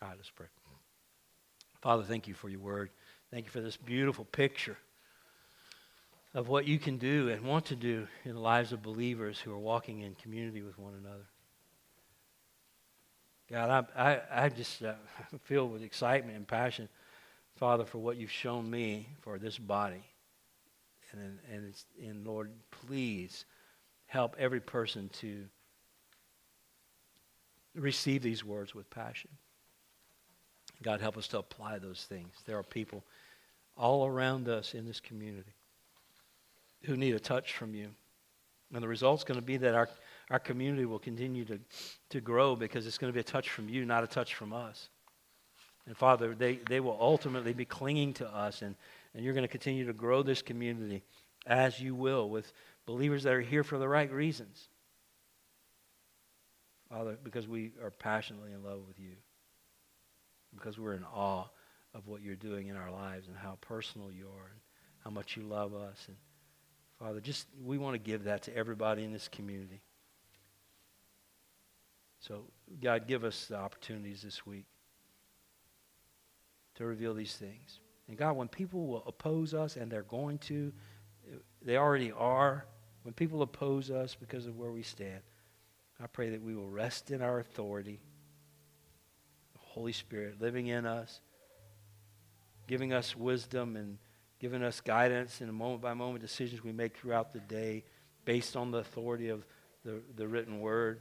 All 0.00 0.08
right, 0.08 0.16
let's 0.16 0.30
pray. 0.30 0.46
Father, 1.82 2.04
thank 2.04 2.26
you 2.26 2.34
for 2.34 2.48
your 2.48 2.60
word. 2.60 2.90
Thank 3.30 3.46
you 3.46 3.50
for 3.50 3.60
this 3.60 3.76
beautiful 3.76 4.24
picture 4.24 4.78
of 6.34 6.48
what 6.48 6.66
you 6.66 6.78
can 6.78 6.98
do 6.98 7.28
and 7.28 7.42
want 7.42 7.66
to 7.66 7.76
do 7.76 8.06
in 8.24 8.34
the 8.34 8.40
lives 8.40 8.72
of 8.72 8.82
believers 8.82 9.38
who 9.38 9.52
are 9.52 9.58
walking 9.58 10.02
in 10.02 10.14
community 10.14 10.62
with 10.62 10.78
one 10.78 10.94
another. 10.94 11.26
God, 13.50 13.88
I, 13.96 14.10
I, 14.10 14.44
I 14.44 14.48
just 14.48 14.82
uh, 14.82 14.94
feel 15.44 15.68
with 15.68 15.82
excitement 15.82 16.36
and 16.36 16.46
passion 16.46 16.88
Father, 17.56 17.84
for 17.84 17.98
what 17.98 18.16
you've 18.16 18.30
shown 18.30 18.70
me 18.70 19.08
for 19.20 19.38
this 19.38 19.58
body. 19.58 20.04
And, 21.12 21.38
and, 21.50 21.74
and 22.06 22.26
Lord, 22.26 22.50
please 22.70 23.46
help 24.06 24.36
every 24.38 24.60
person 24.60 25.08
to 25.20 25.44
receive 27.74 28.22
these 28.22 28.44
words 28.44 28.74
with 28.74 28.88
passion. 28.90 29.30
God, 30.82 31.00
help 31.00 31.16
us 31.16 31.28
to 31.28 31.38
apply 31.38 31.78
those 31.78 32.04
things. 32.08 32.34
There 32.44 32.58
are 32.58 32.62
people 32.62 33.02
all 33.76 34.06
around 34.06 34.48
us 34.48 34.74
in 34.74 34.86
this 34.86 35.00
community 35.00 35.54
who 36.84 36.96
need 36.96 37.14
a 37.14 37.20
touch 37.20 37.54
from 37.54 37.74
you. 37.74 37.88
And 38.74 38.82
the 38.82 38.88
result's 38.88 39.24
going 39.24 39.38
to 39.38 39.46
be 39.46 39.56
that 39.58 39.74
our, 39.74 39.88
our 40.30 40.38
community 40.38 40.84
will 40.84 40.98
continue 40.98 41.44
to, 41.46 41.58
to 42.10 42.20
grow 42.20 42.56
because 42.56 42.86
it's 42.86 42.98
going 42.98 43.12
to 43.12 43.14
be 43.14 43.20
a 43.20 43.24
touch 43.24 43.50
from 43.50 43.68
you, 43.68 43.84
not 43.84 44.04
a 44.04 44.06
touch 44.06 44.34
from 44.34 44.52
us. 44.52 44.88
And 45.86 45.96
Father, 45.96 46.34
they, 46.34 46.56
they 46.68 46.80
will 46.80 46.96
ultimately 47.00 47.52
be 47.52 47.64
clinging 47.64 48.12
to 48.14 48.28
us, 48.28 48.62
and, 48.62 48.74
and 49.14 49.24
you're 49.24 49.34
going 49.34 49.44
to 49.44 49.48
continue 49.48 49.86
to 49.86 49.92
grow 49.92 50.22
this 50.22 50.42
community 50.42 51.02
as 51.46 51.80
you 51.80 51.94
will 51.94 52.28
with 52.28 52.52
believers 52.86 53.22
that 53.22 53.32
are 53.32 53.40
here 53.40 53.62
for 53.62 53.78
the 53.78 53.88
right 53.88 54.10
reasons. 54.10 54.68
Father, 56.90 57.16
because 57.22 57.46
we 57.46 57.72
are 57.82 57.90
passionately 57.90 58.52
in 58.52 58.62
love 58.64 58.80
with 58.86 58.98
you, 58.98 59.12
because 60.54 60.78
we're 60.78 60.94
in 60.94 61.04
awe 61.04 61.44
of 61.94 62.06
what 62.06 62.20
you're 62.20 62.36
doing 62.36 62.68
in 62.68 62.76
our 62.76 62.90
lives 62.90 63.28
and 63.28 63.36
how 63.36 63.56
personal 63.60 64.10
you 64.10 64.26
are 64.26 64.50
and 64.50 64.60
how 65.04 65.10
much 65.10 65.36
you 65.36 65.42
love 65.42 65.74
us. 65.74 66.04
And 66.08 66.16
Father, 66.98 67.20
just 67.20 67.46
we 67.64 67.78
want 67.78 67.94
to 67.94 67.98
give 67.98 68.24
that 68.24 68.42
to 68.44 68.56
everybody 68.56 69.04
in 69.04 69.12
this 69.12 69.28
community. 69.28 69.82
So, 72.20 72.44
God, 72.82 73.06
give 73.06 73.24
us 73.24 73.46
the 73.46 73.56
opportunities 73.56 74.22
this 74.22 74.44
week 74.44 74.66
to 76.76 76.84
reveal 76.84 77.14
these 77.14 77.34
things. 77.34 77.80
And 78.08 78.16
God, 78.16 78.36
when 78.36 78.48
people 78.48 78.86
will 78.86 79.04
oppose 79.06 79.52
us, 79.54 79.76
and 79.76 79.90
they're 79.90 80.02
going 80.02 80.38
to, 80.38 80.72
they 81.62 81.76
already 81.76 82.12
are, 82.12 82.66
when 83.02 83.14
people 83.14 83.42
oppose 83.42 83.90
us 83.90 84.14
because 84.14 84.46
of 84.46 84.56
where 84.56 84.70
we 84.70 84.82
stand, 84.82 85.20
I 86.00 86.06
pray 86.06 86.30
that 86.30 86.42
we 86.42 86.54
will 86.54 86.68
rest 86.68 87.10
in 87.10 87.22
our 87.22 87.40
authority, 87.40 88.00
the 89.54 89.60
Holy 89.60 89.92
Spirit 89.92 90.40
living 90.40 90.66
in 90.66 90.86
us, 90.86 91.20
giving 92.66 92.92
us 92.92 93.16
wisdom 93.16 93.76
and 93.76 93.98
giving 94.38 94.62
us 94.62 94.80
guidance 94.80 95.40
in 95.40 95.46
the 95.46 95.52
moment 95.52 95.80
by 95.80 95.94
moment 95.94 96.20
decisions 96.20 96.62
we 96.62 96.72
make 96.72 96.96
throughout 96.96 97.32
the 97.32 97.40
day 97.40 97.84
based 98.24 98.56
on 98.56 98.70
the 98.70 98.78
authority 98.78 99.30
of 99.30 99.46
the, 99.84 100.02
the 100.16 100.28
written 100.28 100.60
word. 100.60 101.00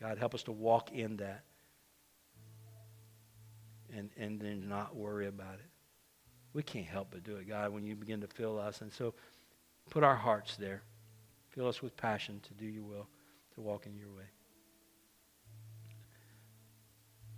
God, 0.00 0.18
help 0.18 0.34
us 0.34 0.42
to 0.44 0.52
walk 0.52 0.90
in 0.90 1.18
that 1.18 1.44
and, 3.96 4.10
and 4.16 4.40
then 4.40 4.68
not 4.68 4.96
worry 4.96 5.26
about 5.26 5.54
it. 5.54 5.70
We 6.52 6.62
can't 6.62 6.86
help 6.86 7.08
but 7.10 7.22
do 7.22 7.36
it, 7.36 7.48
God, 7.48 7.72
when 7.72 7.84
you 7.84 7.94
begin 7.94 8.20
to 8.22 8.26
fill 8.26 8.58
us. 8.58 8.80
And 8.80 8.92
so 8.92 9.14
put 9.88 10.02
our 10.02 10.16
hearts 10.16 10.56
there. 10.56 10.82
Fill 11.50 11.68
us 11.68 11.82
with 11.82 11.96
passion 11.96 12.40
to 12.42 12.54
do 12.54 12.66
your 12.66 12.84
will, 12.84 13.06
to 13.54 13.60
walk 13.60 13.86
in 13.86 13.96
your 13.96 14.08
way. 14.08 14.24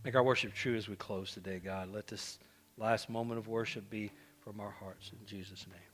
Make 0.05 0.14
our 0.14 0.22
worship 0.22 0.53
true 0.53 0.76
as 0.76 0.88
we 0.88 0.96
close 0.96 1.32
today, 1.32 1.61
God. 1.62 1.92
Let 1.92 2.07
this 2.07 2.38
last 2.76 3.09
moment 3.09 3.38
of 3.38 3.48
worship 3.48 3.88
be 3.88 4.11
from 4.40 4.61
our 4.61 4.70
hearts. 4.70 5.12
In 5.12 5.26
Jesus' 5.26 5.66
name. 5.68 5.91